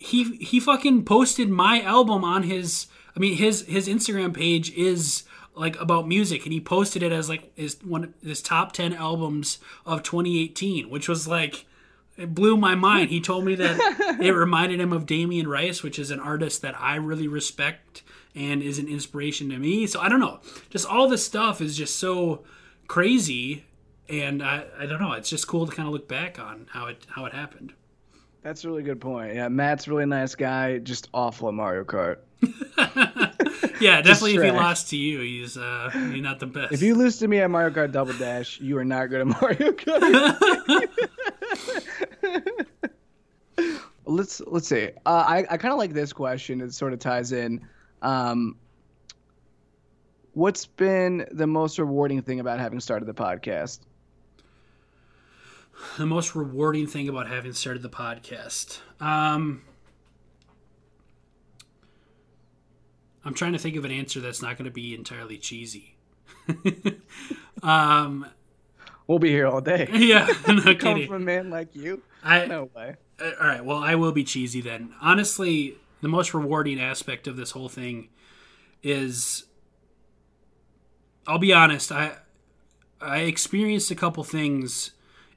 he 0.05 0.37
he 0.37 0.61
fucking 0.61 1.05
posted 1.05 1.49
my 1.49 1.81
album 1.81 2.25
on 2.25 2.43
his 2.43 2.87
I 3.17 3.21
mean 3.21 3.37
his 3.37 3.63
his 3.67 3.89
Instagram 3.89 4.35
page 4.35 4.71
is 4.73 5.25
like 5.55 5.81
about 5.81 6.07
music 6.07 6.45
and 6.45 6.53
he 6.53 6.61
posted 6.61 7.03
it 7.03 7.13
as 7.13 7.29
like 7.29 7.57
his 7.57 7.79
one 7.83 8.13
his 8.23 8.43
top 8.43 8.73
10 8.73 8.93
albums 8.93 9.59
of 9.87 10.03
2018 10.03 10.91
which 10.91 11.09
was 11.09 11.27
like 11.27 11.65
it 12.17 12.35
blew 12.35 12.57
my 12.57 12.75
mind 12.75 13.11
he 13.11 13.21
told 13.21 13.45
me 13.45 13.55
that 13.55 14.19
it 14.21 14.33
reminded 14.33 14.81
him 14.81 14.93
of 14.93 15.07
Damien 15.07 15.49
Rice 15.49 15.83
which 15.83 15.99
is 15.99 16.11
an 16.11 16.21
artist 16.21 16.61
that 16.63 16.79
I 16.79 16.97
really 16.97 17.29
respect 17.29 18.03
and 18.35 18.63
is 18.63 18.79
an 18.79 18.89
inspiration 18.89 19.49
to 19.51 19.59
me 19.59 19.87
so 19.87 20.01
I 20.01 20.09
don't 20.09 20.21
know 20.21 20.41
just 20.71 20.87
all 20.87 21.09
this 21.09 21.25
stuff 21.25 21.61
is 21.61 21.77
just 21.77 21.97
so 21.97 22.45
crazy 22.89 23.65
and 24.09 24.43
I, 24.43 24.65
I 24.79 24.87
don't 24.87 25.01
know 25.01 25.13
it's 25.13 25.31
just 25.31 25.47
cool 25.47 25.67
to 25.67 25.73
kind 25.75 25.89
of 25.89 25.93
look 25.93 26.09
back 26.09 26.39
on 26.39 26.67
how 26.71 26.87
it 26.87 27.07
how 27.11 27.25
it 27.27 27.33
happened 27.33 27.75
that's 28.45 28.63
a 28.63 28.69
really 28.69 28.83
good 28.83 29.01
point. 29.01 29.35
Yeah, 29.35 29.49
Matt's 29.49 29.89
really 29.89 30.05
nice 30.05 30.35
guy, 30.35 30.77
just 30.77 31.09
awful 31.15 31.49
at 31.49 31.55
Mario 31.55 31.83
Kart. 31.83 32.19
yeah, 33.81 34.03
definitely. 34.03 34.35
If 34.35 34.43
he 34.43 34.51
lost 34.51 34.91
to 34.91 34.99
you, 34.99 35.21
he's 35.21 35.57
uh, 35.57 35.89
he's 36.13 36.21
not 36.21 36.41
the 36.41 36.47
best. 36.47 36.75
If 36.75 36.83
you 36.83 36.95
lose 36.95 37.17
to 37.21 37.29
me 37.29 37.41
at 37.41 37.51
Mario 37.51 37.71
Kart 37.71 37.91
Double 37.91 38.13
Dash, 38.13 38.61
you 38.61 38.77
are 38.77 38.85
not 38.85 39.07
good 39.07 39.23
at 39.23 39.27
Mario 39.29 39.73
Kart. 39.73 40.77
let's 44.05 44.43
let's 44.47 44.69
see. 44.69 44.91
Uh, 45.07 45.25
I 45.27 45.47
I 45.49 45.57
kind 45.57 45.73
of 45.73 45.79
like 45.79 45.95
this 45.95 46.13
question. 46.13 46.61
It 46.61 46.75
sort 46.75 46.93
of 46.93 46.99
ties 46.99 47.33
in. 47.33 47.67
Um, 48.05 48.57
what's 50.35 50.67
been 50.67 51.27
the 51.33 51.47
most 51.47 51.79
rewarding 51.79 52.21
thing 52.23 52.39
about 52.39 52.61
having 52.61 52.79
started 52.81 53.07
the 53.07 53.15
podcast? 53.15 53.81
The 55.97 56.07
most 56.07 56.35
rewarding 56.37 56.87
thing 56.87 57.09
about 57.09 57.29
having 57.29 57.55
started 57.55 57.83
the 57.83 57.89
podcast. 57.89 58.79
Um, 59.01 59.63
I'm 63.25 63.33
trying 63.33 63.55
to 63.55 63.59
think 63.59 63.75
of 63.77 63.87
an 63.87 63.91
answer 63.91 64.21
that's 64.21 64.43
not 64.43 64.59
going 64.59 64.67
to 64.67 64.71
be 64.71 64.95
entirely 64.95 65.39
cheesy. 65.39 65.97
um, 67.63 68.27
we'll 69.07 69.19
be 69.19 69.31
here 69.31 69.47
all 69.47 69.63
day. 69.63 69.89
Yeah, 69.95 70.29
no 70.47 70.75
Come 70.75 71.07
from 71.07 71.23
a 71.23 71.25
man 71.25 71.49
like 71.49 71.75
you? 71.75 72.03
I, 72.23 72.45
No 72.47 72.69
way. 72.77 72.97
Uh, 73.19 73.31
all 73.41 73.47
right. 73.47 73.65
Well, 73.65 73.79
I 73.79 73.95
will 73.95 74.13
be 74.13 74.25
cheesy 74.25 74.61
then. 74.61 74.95
Honestly, 75.01 75.79
the 76.05 76.09
most 76.09 76.35
rewarding 76.35 76.81
aspect 76.81 77.27
of 77.27 77.37
this 77.37 77.53
whole 77.53 77.69
thing 77.69 78.09
is 78.83 79.45
I'll 81.27 81.39
be 81.39 81.53
honest, 81.53 81.91
I 81.91 82.17
I 83.01 83.21
experienced 83.21 83.91
a 83.91 83.95
couple 83.95 84.25
things 84.25 84.93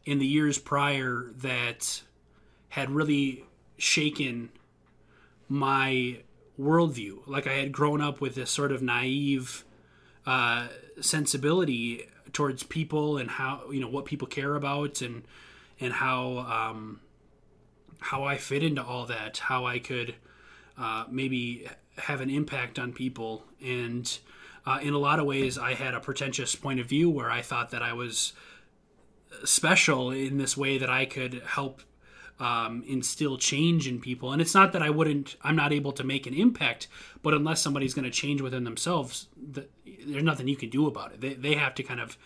in 0.05 0.20
the 0.20 0.26
years 0.26 0.57
prior 0.57 1.32
that 1.38 2.01
had 2.70 2.89
really 2.89 3.45
shaken 3.78 4.49
my 5.49 6.20
worldview. 6.59 7.20
Like 7.26 7.47
I 7.47 7.53
had 7.53 7.72
grown 7.72 8.01
up 8.01 8.22
with 8.22 8.36
this 8.36 8.51
sort 8.51 8.72
of 8.72 8.82
naive 8.82 9.63
uh, 10.26 10.68
sensibility 10.99 12.07
towards 12.34 12.63
people 12.63 13.18
and 13.18 13.32
how 13.32 13.72
you 13.72 13.80
know 13.80 13.89
what 13.89 14.05
people 14.05 14.28
care 14.28 14.55
about 14.55 15.01
and 15.01 15.24
and 15.80 15.93
how 15.93 16.39
um, 16.39 16.99
how 17.99 18.24
I 18.24 18.38
fit 18.38 18.63
into 18.63 18.84
all 18.84 19.05
that, 19.05 19.38
how 19.38 19.65
I 19.65 19.80
could 19.80 20.15
uh, 20.78 21.05
maybe 21.09 21.67
have 21.97 22.21
an 22.21 22.30
impact 22.30 22.80
on 22.80 22.93
people. 22.93 23.43
And 23.63 24.17
uh, 24.65 24.80
in 24.82 24.93
a 24.93 24.99
lot 24.99 25.19
of 25.19 25.25
ways, 25.25 25.57
I 25.57 25.73
had 25.73 25.93
a 25.93 25.99
pretentious 25.99 26.55
point 26.55 26.80
of 26.80 26.88
view 26.88 27.09
where 27.09 27.32
I 27.32 27.41
thought 27.41 27.71
that 27.71 27.82
I 27.82 27.93
was 27.93 28.34
special 29.43 30.11
in 30.11 30.38
this 30.38 30.55
way 30.55 30.78
that 30.78 30.89
I 30.89 31.05
could 31.05 31.41
help 31.45 31.82
um, 32.39 32.84
instill 32.88 33.38
change 33.38 33.88
in 33.88 33.99
people. 33.99 34.32
And 34.32 34.41
it's 34.41 34.53
not 34.53 34.73
that 34.73 34.84
I 34.84 34.89
wouldn't, 34.89 35.36
I'm 35.41 35.55
not 35.55 35.73
able 35.73 35.91
to 35.93 36.03
make 36.03 36.28
an 36.28 36.34
impact, 36.34 36.88
but 37.23 37.34
unless 37.34 37.61
somebody's 37.61 37.93
going 37.93 38.05
to 38.05 38.11
change 38.11 38.41
within 38.41 38.63
themselves, 38.63 39.28
the, 39.36 39.67
there's 40.05 40.23
nothing 40.23 40.47
you 40.47 40.55
can 40.55 40.69
do 40.69 40.88
about 40.88 41.13
it. 41.13 41.21
They, 41.21 41.34
they 41.34 41.55
have 41.55 41.73
to 41.75 41.84
kind 41.84 41.99
of 41.99 42.17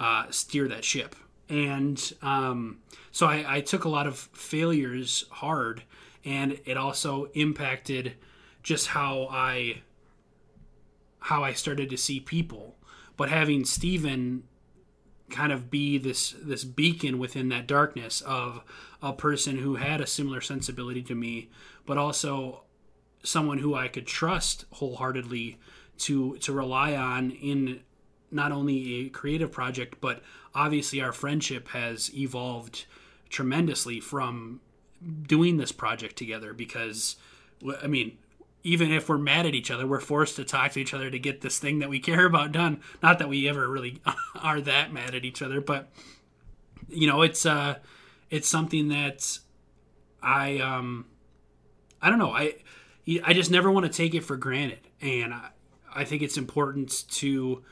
uh, 0.00 0.26
steer 0.30 0.66
that 0.68 0.84
ship. 0.84 1.14
And 1.48 2.12
um, 2.22 2.78
so 3.12 3.26
I, 3.26 3.44
I 3.56 3.60
took 3.60 3.84
a 3.84 3.88
lot 3.88 4.06
of 4.06 4.16
failures 4.16 5.26
hard, 5.30 5.82
and 6.24 6.60
it 6.64 6.76
also 6.76 7.26
impacted 7.34 8.14
just 8.62 8.88
how 8.88 9.28
I 9.30 9.82
how 11.18 11.44
I 11.44 11.52
started 11.52 11.88
to 11.90 11.96
see 11.96 12.20
people. 12.20 12.76
But 13.16 13.28
having 13.28 13.64
Stephen 13.64 14.44
kind 15.30 15.52
of 15.52 15.70
be 15.70 15.98
this 15.98 16.34
this 16.42 16.64
beacon 16.64 17.18
within 17.18 17.48
that 17.48 17.66
darkness 17.66 18.20
of 18.20 18.62
a 19.00 19.12
person 19.12 19.58
who 19.58 19.76
had 19.76 20.00
a 20.00 20.06
similar 20.06 20.40
sensibility 20.40 21.02
to 21.02 21.14
me, 21.14 21.50
but 21.86 21.98
also 21.98 22.64
someone 23.22 23.58
who 23.58 23.74
I 23.74 23.88
could 23.88 24.06
trust 24.06 24.66
wholeheartedly 24.72 25.58
to 25.98 26.36
to 26.38 26.52
rely 26.52 26.94
on 26.94 27.30
in 27.30 27.80
not 28.30 28.52
only 28.52 28.94
a 28.94 29.08
creative 29.10 29.52
project, 29.52 30.00
but 30.00 30.22
obviously 30.54 31.00
our 31.00 31.12
friendship 31.12 31.68
has 31.68 32.14
evolved 32.14 32.86
tremendously 33.28 34.00
from 34.00 34.60
doing 35.26 35.56
this 35.56 35.72
project 35.72 36.16
together 36.16 36.52
because 36.52 37.16
I 37.82 37.86
mean 37.86 38.18
even 38.64 38.92
if 38.92 39.08
we're 39.08 39.18
mad 39.18 39.44
at 39.44 39.54
each 39.54 39.72
other, 39.72 39.86
we're 39.86 40.00
forced 40.00 40.36
to 40.36 40.44
talk 40.44 40.70
to 40.72 40.80
each 40.80 40.94
other 40.94 41.10
to 41.10 41.18
get 41.18 41.40
this 41.40 41.58
thing 41.58 41.80
that 41.80 41.88
we 41.88 41.98
care 41.98 42.26
about 42.26 42.52
done. 42.52 42.80
Not 43.02 43.18
that 43.18 43.28
we 43.28 43.48
ever 43.48 43.68
really 43.68 44.00
are 44.40 44.60
that 44.60 44.92
mad 44.92 45.14
at 45.14 45.24
each 45.24 45.42
other, 45.42 45.60
but 45.60 45.90
you 46.88 47.06
know, 47.06 47.22
it's 47.22 47.44
uh 47.46 47.76
it's 48.30 48.48
something 48.48 48.88
that 48.88 49.38
I 50.22 50.58
um 50.58 51.06
I 52.00 52.10
don't 52.10 52.18
know. 52.18 52.32
I 52.32 52.56
I 53.24 53.32
just 53.32 53.50
never 53.50 53.70
want 53.70 53.86
to 53.86 53.92
take 53.92 54.14
it 54.14 54.22
for 54.22 54.36
granted, 54.36 54.80
and 55.00 55.34
I, 55.34 55.48
I 55.94 56.04
think 56.04 56.22
it's 56.22 56.36
important 56.36 57.04
to 57.12 57.62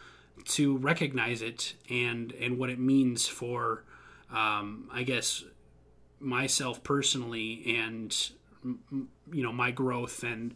to 0.46 0.76
recognize 0.78 1.42
it 1.42 1.74
and 1.88 2.32
and 2.32 2.58
what 2.58 2.70
it 2.70 2.78
means 2.78 3.26
for 3.26 3.84
um, 4.32 4.88
I 4.92 5.02
guess 5.02 5.44
myself 6.20 6.82
personally 6.82 7.76
and 7.78 8.30
you 8.62 9.42
know 9.42 9.52
my 9.52 9.70
growth 9.70 10.22
and 10.22 10.54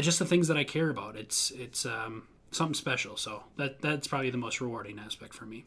just 0.00 0.18
the 0.18 0.24
things 0.24 0.48
that 0.48 0.56
I 0.56 0.64
care 0.64 0.90
about. 0.90 1.16
It's 1.16 1.50
it's 1.52 1.84
um, 1.86 2.24
something 2.50 2.74
special. 2.74 3.16
So 3.16 3.42
that 3.56 3.80
that's 3.80 4.06
probably 4.06 4.30
the 4.30 4.38
most 4.38 4.60
rewarding 4.60 4.98
aspect 4.98 5.34
for 5.34 5.44
me. 5.44 5.64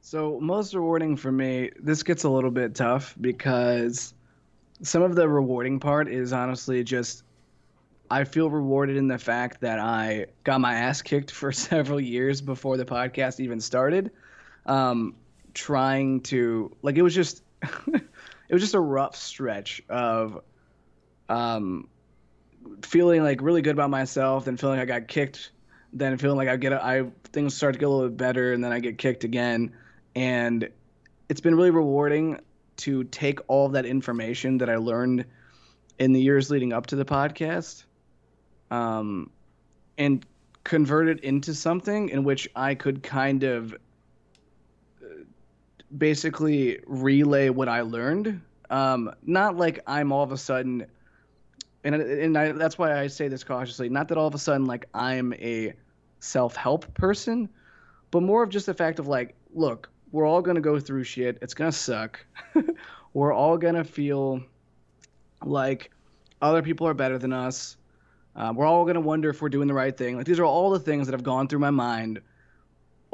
So 0.00 0.38
most 0.40 0.74
rewarding 0.74 1.16
for 1.16 1.32
me, 1.32 1.70
this 1.80 2.02
gets 2.02 2.24
a 2.24 2.28
little 2.28 2.50
bit 2.50 2.74
tough 2.74 3.14
because 3.20 4.12
some 4.82 5.02
of 5.02 5.14
the 5.14 5.28
rewarding 5.28 5.80
part 5.80 6.08
is 6.08 6.32
honestly 6.32 6.84
just 6.84 7.22
I 8.10 8.24
feel 8.24 8.50
rewarded 8.50 8.96
in 8.96 9.08
the 9.08 9.18
fact 9.18 9.62
that 9.62 9.78
I 9.78 10.26
got 10.44 10.60
my 10.60 10.74
ass 10.74 11.00
kicked 11.00 11.30
for 11.30 11.52
several 11.52 12.00
years 12.00 12.40
before 12.40 12.76
the 12.76 12.84
podcast 12.84 13.40
even 13.40 13.60
started. 13.60 14.10
Um, 14.66 15.16
trying 15.54 16.20
to 16.20 16.76
like 16.82 16.96
it 16.96 17.02
was 17.02 17.14
just 17.14 17.42
it 17.86 18.52
was 18.52 18.60
just 18.60 18.74
a 18.74 18.80
rough 18.80 19.16
stretch 19.16 19.82
of 19.88 20.40
um, 21.28 21.88
feeling 22.82 23.22
like 23.22 23.40
really 23.40 23.62
good 23.62 23.74
about 23.74 23.90
myself, 23.90 24.44
then 24.44 24.56
feeling 24.56 24.78
like 24.78 24.90
I 24.90 25.00
got 25.00 25.08
kicked, 25.08 25.50
then 25.92 26.16
feeling 26.18 26.36
like 26.36 26.48
I 26.48 26.56
get 26.56 26.72
I 26.72 27.04
things 27.32 27.54
start 27.54 27.74
to 27.74 27.78
get 27.78 27.86
a 27.86 27.88
little 27.88 28.08
bit 28.08 28.16
better, 28.16 28.52
and 28.52 28.62
then 28.62 28.72
I 28.72 28.80
get 28.80 28.98
kicked 28.98 29.24
again, 29.24 29.72
and 30.14 30.68
it's 31.28 31.40
been 31.40 31.54
really 31.54 31.70
rewarding 31.70 32.40
to 32.76 33.04
take 33.04 33.38
all 33.46 33.68
that 33.70 33.86
information 33.86 34.58
that 34.58 34.68
I 34.68 34.76
learned 34.76 35.24
in 35.98 36.12
the 36.12 36.20
years 36.20 36.50
leading 36.50 36.72
up 36.72 36.86
to 36.86 36.96
the 36.96 37.04
podcast, 37.04 37.84
um, 38.70 39.30
and 39.96 40.24
convert 40.64 41.08
it 41.08 41.20
into 41.20 41.54
something 41.54 42.08
in 42.08 42.24
which 42.24 42.48
I 42.56 42.74
could 42.74 43.02
kind 43.02 43.44
of 43.44 43.74
basically 45.96 46.80
relay 46.86 47.48
what 47.48 47.68
I 47.68 47.82
learned. 47.82 48.40
Um, 48.70 49.14
not 49.24 49.56
like 49.56 49.80
I'm 49.86 50.12
all 50.12 50.22
of 50.22 50.32
a 50.32 50.38
sudden 50.38 50.86
and 51.84 51.94
and 51.94 52.36
I, 52.36 52.52
that's 52.52 52.78
why 52.78 52.98
I 52.98 53.06
say 53.06 53.28
this 53.28 53.44
cautiously. 53.44 53.88
Not 53.88 54.08
that 54.08 54.18
all 54.18 54.26
of 54.26 54.34
a 54.34 54.38
sudden 54.38 54.66
like 54.66 54.88
I'm 54.94 55.34
a 55.34 55.74
self-help 56.20 56.94
person, 56.94 57.48
but 58.10 58.22
more 58.22 58.42
of 58.42 58.48
just 58.48 58.66
the 58.66 58.74
fact 58.74 58.98
of 58.98 59.06
like, 59.06 59.36
look, 59.52 59.90
we're 60.10 60.26
all 60.26 60.40
gonna 60.40 60.62
go 60.62 60.80
through 60.80 61.04
shit. 61.04 61.38
It's 61.42 61.54
gonna 61.54 61.72
suck. 61.72 62.24
we're 63.12 63.34
all 63.34 63.58
gonna 63.58 63.84
feel 63.84 64.40
like 65.44 65.90
other 66.40 66.62
people 66.62 66.86
are 66.86 66.94
better 66.94 67.18
than 67.18 67.32
us. 67.32 67.76
Uh, 68.34 68.52
we're 68.56 68.66
all 68.66 68.86
gonna 68.86 69.00
wonder 69.00 69.28
if 69.28 69.42
we're 69.42 69.50
doing 69.50 69.68
the 69.68 69.74
right 69.74 69.96
thing. 69.96 70.16
Like 70.16 70.26
these 70.26 70.38
are 70.38 70.44
all 70.44 70.70
the 70.70 70.80
things 70.80 71.06
that 71.06 71.12
have 71.12 71.22
gone 71.22 71.48
through 71.48 71.58
my 71.58 71.70
mind 71.70 72.20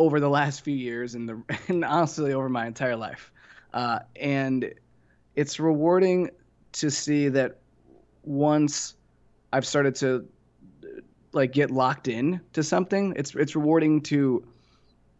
over 0.00 0.18
the 0.18 0.30
last 0.30 0.62
few 0.62 0.74
years 0.74 1.14
and 1.14 1.28
the 1.28 1.42
and 1.68 1.84
honestly 1.84 2.32
over 2.32 2.48
my 2.48 2.66
entire 2.66 2.96
life. 2.96 3.30
Uh, 3.72 4.00
and 4.16 4.72
it's 5.36 5.60
rewarding 5.60 6.30
to 6.72 6.90
see 6.90 7.28
that 7.28 7.58
once 8.24 8.94
I've 9.52 9.66
started 9.66 9.94
to 9.96 10.26
like 11.32 11.52
get 11.52 11.70
locked 11.70 12.08
in 12.08 12.40
to 12.54 12.62
something, 12.62 13.12
it's 13.14 13.34
it's 13.34 13.54
rewarding 13.54 14.00
to 14.02 14.42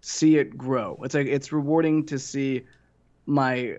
see 0.01 0.39
it 0.39 0.57
grow. 0.57 0.99
It's 1.05 1.14
like 1.14 1.26
it's 1.26 1.53
rewarding 1.53 2.07
to 2.07 2.18
see 2.18 2.62
my 3.26 3.76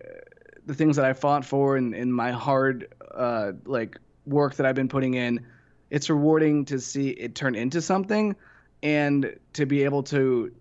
the 0.67 0.75
things 0.75 0.95
that 0.97 1.05
I 1.05 1.13
fought 1.13 1.43
for 1.43 1.77
and, 1.77 1.95
and 1.95 2.13
my 2.13 2.31
hard 2.31 2.93
uh, 3.13 3.53
like 3.65 3.97
work 4.27 4.53
that 4.55 4.67
I've 4.67 4.75
been 4.75 4.87
putting 4.87 5.15
in. 5.15 5.43
It's 5.89 6.11
rewarding 6.11 6.63
to 6.65 6.79
see 6.79 7.09
it 7.09 7.33
turn 7.33 7.55
into 7.55 7.81
something 7.81 8.35
and 8.83 9.35
to 9.53 9.65
be 9.65 9.83
able 9.83 10.03
to 10.03 10.51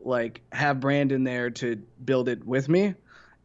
like 0.00 0.42
have 0.52 0.80
Brandon 0.80 1.24
there 1.24 1.50
to 1.50 1.76
build 2.04 2.28
it 2.28 2.46
with 2.46 2.68
me. 2.68 2.94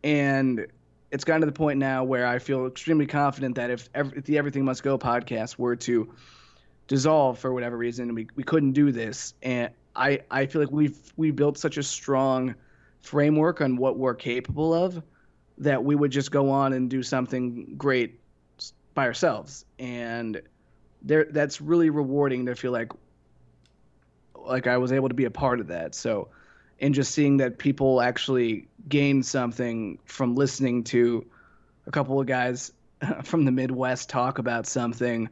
And 0.04 0.68
it's 1.12 1.24
gotten 1.24 1.42
to 1.42 1.46
the 1.46 1.52
point 1.52 1.80
now 1.80 2.04
where 2.04 2.26
I 2.26 2.40
feel 2.40 2.66
extremely 2.68 3.06
confident 3.06 3.56
that 3.56 3.70
if, 3.70 3.90
every, 3.94 4.18
if 4.18 4.26
the 4.26 4.38
Everything 4.38 4.66
Must 4.66 4.82
Go 4.82 4.98
podcast 4.98 5.58
were 5.58 5.76
to 5.78 6.14
dissolve 6.88 7.40
for 7.40 7.54
whatever 7.54 7.78
reason, 7.78 8.14
we, 8.16 8.28
we 8.36 8.44
couldn't 8.44 8.72
do 8.74 8.92
this. 8.92 9.34
And 9.42 9.72
I, 9.96 10.22
I 10.30 10.46
feel 10.46 10.62
like 10.62 10.72
we've 10.72 10.98
we 11.18 11.32
built 11.32 11.58
such 11.58 11.78
a 11.78 11.84
strong 11.84 12.56
framework 13.02 13.62
on 13.62 13.76
what 13.78 13.98
we're 13.98 14.16
capable 14.16 14.74
of 14.74 15.02
that 15.58 15.84
we 15.84 15.96
would 15.96 16.12
just 16.12 16.32
go 16.32 16.50
on 16.50 16.74
and 16.74 16.90
do 16.90 17.04
something 17.04 17.76
great 17.78 18.20
by 18.94 19.06
ourselves. 19.06 19.66
And 19.80 20.42
there 21.02 21.26
that's 21.26 21.62
really 21.62 21.90
rewarding 21.90 22.46
to 22.46 22.56
feel 22.56 22.72
like 22.72 22.92
like 24.36 24.68
I 24.68 24.78
was 24.78 24.92
able 24.92 25.10
to 25.10 25.14
be 25.14 25.26
a 25.26 25.32
part 25.32 25.60
of 25.60 25.68
that. 25.68 25.94
So 25.94 26.30
and 26.82 26.94
just 26.94 27.14
seeing 27.14 27.38
that 27.38 27.58
people 27.58 28.02
actually 28.02 28.68
gain 28.90 29.24
something 29.24 30.00
from 30.06 30.36
listening 30.36 30.84
to 30.84 31.26
a 31.88 31.92
couple 31.92 32.20
of 32.20 32.28
guys 32.28 32.74
from 33.24 33.46
the 33.46 33.52
Midwest 33.52 34.10
talk 34.10 34.40
about 34.40 34.66
something 34.68 35.30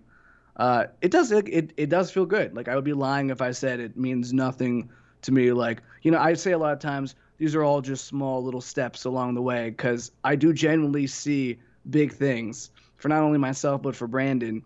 uh, 0.59 0.87
it 1.01 1.09
does 1.09 1.31
it, 1.31 1.71
it 1.77 1.89
does 1.89 2.11
feel 2.11 2.25
good. 2.25 2.53
Like 2.53 2.67
I 2.67 2.75
would 2.75 2.83
be 2.83 2.93
lying 2.93 3.29
if 3.29 3.41
I 3.41 3.51
said 3.51 3.79
it 3.79 3.95
means 3.95 4.33
nothing 4.33 4.89
to 5.21 5.31
me. 5.31 5.53
Like 5.53 5.81
you 6.01 6.11
know, 6.11 6.19
I 6.19 6.33
say 6.33 6.51
a 6.51 6.57
lot 6.57 6.73
of 6.73 6.79
times 6.79 7.15
these 7.37 7.55
are 7.55 7.63
all 7.63 7.79
just 7.79 8.05
small 8.05 8.43
little 8.43 8.59
steps 8.59 9.05
along 9.05 9.35
the 9.35 9.41
way 9.41 9.69
because 9.69 10.11
I 10.25 10.35
do 10.35 10.51
genuinely 10.51 11.07
see 11.07 11.59
big 11.89 12.11
things 12.11 12.71
for 12.97 13.07
not 13.07 13.23
only 13.23 13.37
myself 13.37 13.81
but 13.81 13.95
for 13.95 14.05
Brandon. 14.05 14.61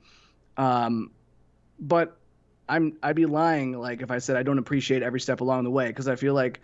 Um, 0.57 1.11
but 1.79 2.17
I'm 2.67 2.97
I'd 3.03 3.15
be 3.15 3.27
lying 3.27 3.73
like 3.73 4.01
if 4.01 4.09
I 4.09 4.17
said 4.17 4.35
I 4.35 4.41
don't 4.41 4.57
appreciate 4.57 5.03
every 5.03 5.19
step 5.19 5.41
along 5.41 5.63
the 5.63 5.71
way 5.71 5.89
because 5.89 6.07
I 6.07 6.15
feel 6.15 6.33
like 6.33 6.59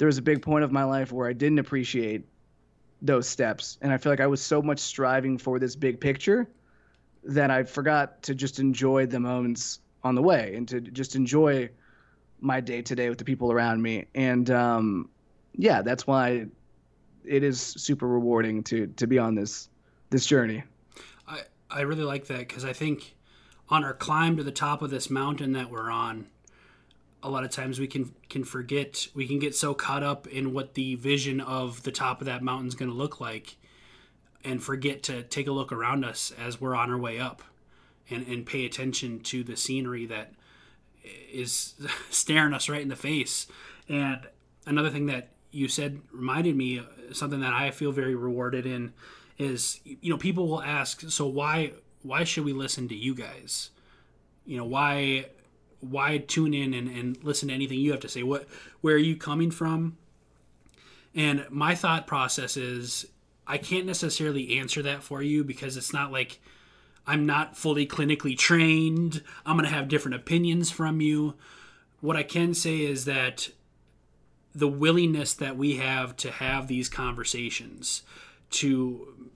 there 0.00 0.06
was 0.06 0.16
a 0.16 0.22
big 0.22 0.40
point 0.40 0.64
of 0.64 0.72
my 0.72 0.82
life 0.82 1.12
where 1.12 1.28
I 1.28 1.34
didn't 1.34 1.58
appreciate 1.58 2.24
those 3.02 3.28
steps. 3.28 3.76
And 3.82 3.92
I 3.92 3.98
feel 3.98 4.10
like 4.10 4.20
I 4.20 4.28
was 4.28 4.40
so 4.40 4.62
much 4.62 4.78
striving 4.78 5.36
for 5.36 5.58
this 5.58 5.76
big 5.76 6.00
picture 6.00 6.48
that 7.24 7.50
I 7.50 7.64
forgot 7.64 8.22
to 8.22 8.34
just 8.34 8.60
enjoy 8.60 9.04
the 9.04 9.20
moments 9.20 9.80
on 10.02 10.14
the 10.14 10.22
way 10.22 10.54
and 10.56 10.66
to 10.68 10.80
just 10.80 11.16
enjoy 11.16 11.68
my 12.40 12.60
day 12.60 12.80
to 12.80 12.94
day 12.94 13.10
with 13.10 13.18
the 13.18 13.26
people 13.26 13.52
around 13.52 13.82
me. 13.82 14.06
And 14.14 14.50
um, 14.50 15.10
yeah 15.54 15.82
that's 15.82 16.06
why 16.06 16.46
it 17.26 17.42
is 17.42 17.60
super 17.60 18.08
rewarding 18.08 18.62
to 18.62 18.86
to 18.86 19.06
be 19.06 19.18
on 19.18 19.34
this 19.34 19.68
this 20.08 20.24
journey. 20.24 20.62
I 21.28 21.42
I 21.70 21.82
really 21.82 22.04
like 22.04 22.26
that 22.28 22.38
because 22.38 22.64
I 22.64 22.72
think 22.72 23.16
on 23.68 23.84
our 23.84 23.92
climb 23.92 24.38
to 24.38 24.44
the 24.44 24.50
top 24.50 24.80
of 24.80 24.88
this 24.88 25.10
mountain 25.10 25.52
that 25.52 25.70
we're 25.70 25.90
on, 25.90 26.28
a 27.22 27.30
lot 27.30 27.44
of 27.44 27.50
times 27.50 27.78
we 27.78 27.86
can 27.86 28.14
can 28.28 28.44
forget 28.44 29.08
we 29.14 29.26
can 29.26 29.38
get 29.38 29.54
so 29.54 29.74
caught 29.74 30.02
up 30.02 30.26
in 30.26 30.52
what 30.52 30.74
the 30.74 30.94
vision 30.96 31.40
of 31.40 31.82
the 31.82 31.92
top 31.92 32.20
of 32.20 32.26
that 32.26 32.42
mountain 32.42 32.68
is 32.68 32.74
going 32.74 32.90
to 32.90 32.96
look 32.96 33.20
like 33.20 33.56
and 34.44 34.62
forget 34.62 35.02
to 35.02 35.22
take 35.24 35.46
a 35.46 35.52
look 35.52 35.72
around 35.72 36.04
us 36.04 36.32
as 36.38 36.60
we're 36.60 36.74
on 36.74 36.90
our 36.90 36.98
way 36.98 37.18
up 37.18 37.42
and 38.08 38.26
and 38.26 38.46
pay 38.46 38.64
attention 38.64 39.20
to 39.20 39.44
the 39.44 39.56
scenery 39.56 40.06
that 40.06 40.32
is 41.32 41.74
staring 42.10 42.54
us 42.54 42.68
right 42.68 42.82
in 42.82 42.88
the 42.88 42.96
face 42.96 43.46
and 43.88 44.20
another 44.66 44.90
thing 44.90 45.06
that 45.06 45.28
you 45.50 45.68
said 45.68 46.00
reminded 46.12 46.56
me 46.56 46.80
something 47.12 47.40
that 47.40 47.52
I 47.52 47.70
feel 47.70 47.92
very 47.92 48.14
rewarded 48.14 48.66
in 48.66 48.92
is 49.38 49.80
you 49.84 50.10
know 50.10 50.16
people 50.16 50.46
will 50.48 50.62
ask 50.62 51.02
so 51.08 51.26
why 51.26 51.72
why 52.02 52.24
should 52.24 52.44
we 52.44 52.52
listen 52.52 52.88
to 52.88 52.94
you 52.94 53.14
guys? 53.14 53.70
You 54.46 54.56
know, 54.56 54.64
why 54.64 55.26
why 55.80 56.18
tune 56.18 56.54
in 56.54 56.74
and, 56.74 56.88
and 56.88 57.22
listen 57.24 57.48
to 57.48 57.54
anything 57.54 57.78
you 57.78 57.92
have 57.92 58.00
to 58.00 58.08
say? 58.08 58.22
What 58.22 58.46
where 58.80 58.94
are 58.94 58.98
you 58.98 59.16
coming 59.16 59.50
from? 59.50 59.96
And 61.14 61.46
my 61.50 61.74
thought 61.74 62.06
process 62.06 62.56
is 62.56 63.06
I 63.46 63.58
can't 63.58 63.86
necessarily 63.86 64.58
answer 64.58 64.82
that 64.82 65.02
for 65.02 65.22
you 65.22 65.42
because 65.42 65.76
it's 65.76 65.92
not 65.92 66.12
like 66.12 66.40
I'm 67.06 67.26
not 67.26 67.56
fully 67.56 67.86
clinically 67.86 68.38
trained. 68.38 69.22
I'm 69.44 69.56
going 69.56 69.68
to 69.68 69.74
have 69.74 69.88
different 69.88 70.14
opinions 70.14 70.70
from 70.70 71.00
you. 71.00 71.34
What 72.00 72.16
I 72.16 72.22
can 72.22 72.54
say 72.54 72.80
is 72.80 73.06
that 73.06 73.48
the 74.54 74.68
willingness 74.68 75.34
that 75.34 75.56
we 75.56 75.76
have 75.76 76.16
to 76.18 76.30
have 76.30 76.68
these 76.68 76.88
conversations, 76.88 78.02
to 78.50 79.30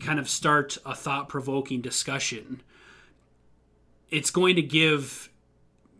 kind 0.00 0.18
of 0.18 0.28
start 0.28 0.78
a 0.84 0.94
thought 0.94 1.28
provoking 1.28 1.80
discussion, 1.80 2.62
it's 4.10 4.30
going 4.30 4.56
to 4.56 4.62
give 4.62 5.30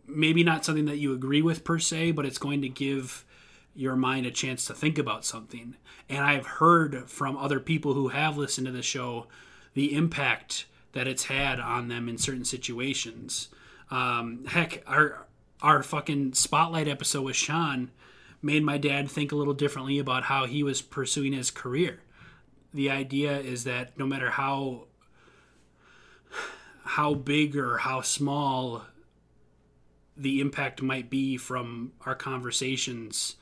maybe 0.07 0.43
not 0.43 0.65
something 0.65 0.85
that 0.85 0.97
you 0.97 1.13
agree 1.13 1.41
with 1.41 1.63
per 1.63 1.79
se, 1.79 2.11
but 2.11 2.25
it's 2.25 2.37
going 2.37 2.61
to 2.61 2.69
give 2.69 3.25
your 3.75 3.95
mind 3.95 4.25
a 4.25 4.31
chance 4.31 4.65
to 4.65 4.73
think 4.73 4.97
about 4.97 5.25
something. 5.25 5.75
And 6.09 6.23
I've 6.23 6.47
heard 6.47 7.09
from 7.09 7.37
other 7.37 7.59
people 7.59 7.93
who 7.93 8.07
have 8.09 8.37
listened 8.37 8.65
to 8.67 8.73
the 8.73 8.81
show 8.81 9.27
the 9.73 9.93
impact 9.93 10.65
that 10.93 11.07
it's 11.07 11.25
had 11.25 11.59
on 11.59 11.87
them 11.87 12.09
in 12.09 12.17
certain 12.17 12.45
situations. 12.45 13.49
Um, 13.91 14.45
heck, 14.47 14.83
our 14.87 15.27
our 15.61 15.83
fucking 15.83 16.33
spotlight 16.33 16.87
episode 16.87 17.23
with 17.23 17.35
Sean 17.35 17.91
made 18.41 18.63
my 18.63 18.77
dad 18.77 19.09
think 19.09 19.31
a 19.31 19.35
little 19.35 19.53
differently 19.53 19.99
about 19.99 20.23
how 20.23 20.45
he 20.45 20.61
was 20.63 20.81
pursuing 20.81 21.33
his 21.33 21.49
career 21.49 21.99
the 22.73 22.89
idea 22.89 23.39
is 23.39 23.63
that 23.63 23.97
no 23.97 24.05
matter 24.05 24.29
how 24.29 24.85
how 26.83 27.13
big 27.13 27.55
or 27.55 27.79
how 27.79 28.01
small 28.01 28.85
the 30.17 30.41
impact 30.41 30.81
might 30.81 31.09
be 31.09 31.37
from 31.37 31.93
our 32.05 32.15
conversations, 32.15 33.35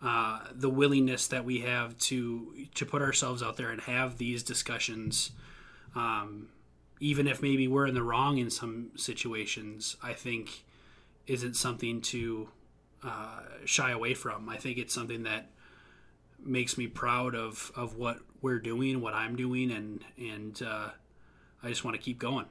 uh, 0.00 0.40
the 0.52 0.70
willingness 0.70 1.26
that 1.28 1.44
we 1.44 1.60
have 1.60 1.96
to 1.98 2.66
to 2.74 2.86
put 2.86 3.02
ourselves 3.02 3.42
out 3.42 3.56
there 3.56 3.70
and 3.70 3.80
have 3.82 4.18
these 4.18 4.42
discussions, 4.42 5.32
um, 5.94 6.48
even 7.00 7.26
if 7.26 7.42
maybe 7.42 7.66
we're 7.66 7.86
in 7.86 7.94
the 7.94 8.02
wrong 8.02 8.38
in 8.38 8.50
some 8.50 8.90
situations, 8.96 9.96
I 10.02 10.12
think 10.12 10.64
isn't 11.26 11.54
something 11.54 12.00
to 12.02 12.48
uh, 13.02 13.40
shy 13.64 13.90
away 13.90 14.14
from. 14.14 14.48
I 14.48 14.56
think 14.56 14.78
it's 14.78 14.94
something 14.94 15.24
that 15.24 15.50
makes 16.44 16.78
me 16.78 16.86
proud 16.86 17.34
of 17.34 17.72
of 17.74 17.96
what 17.96 18.18
we're 18.40 18.60
doing, 18.60 19.00
what 19.00 19.14
I'm 19.14 19.36
doing, 19.36 19.70
and 19.70 20.04
and 20.18 20.62
uh, 20.62 20.90
I 21.62 21.68
just 21.68 21.84
want 21.84 21.96
to 21.96 22.02
keep 22.02 22.18
going. 22.18 22.46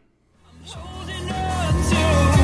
So. 0.66 2.43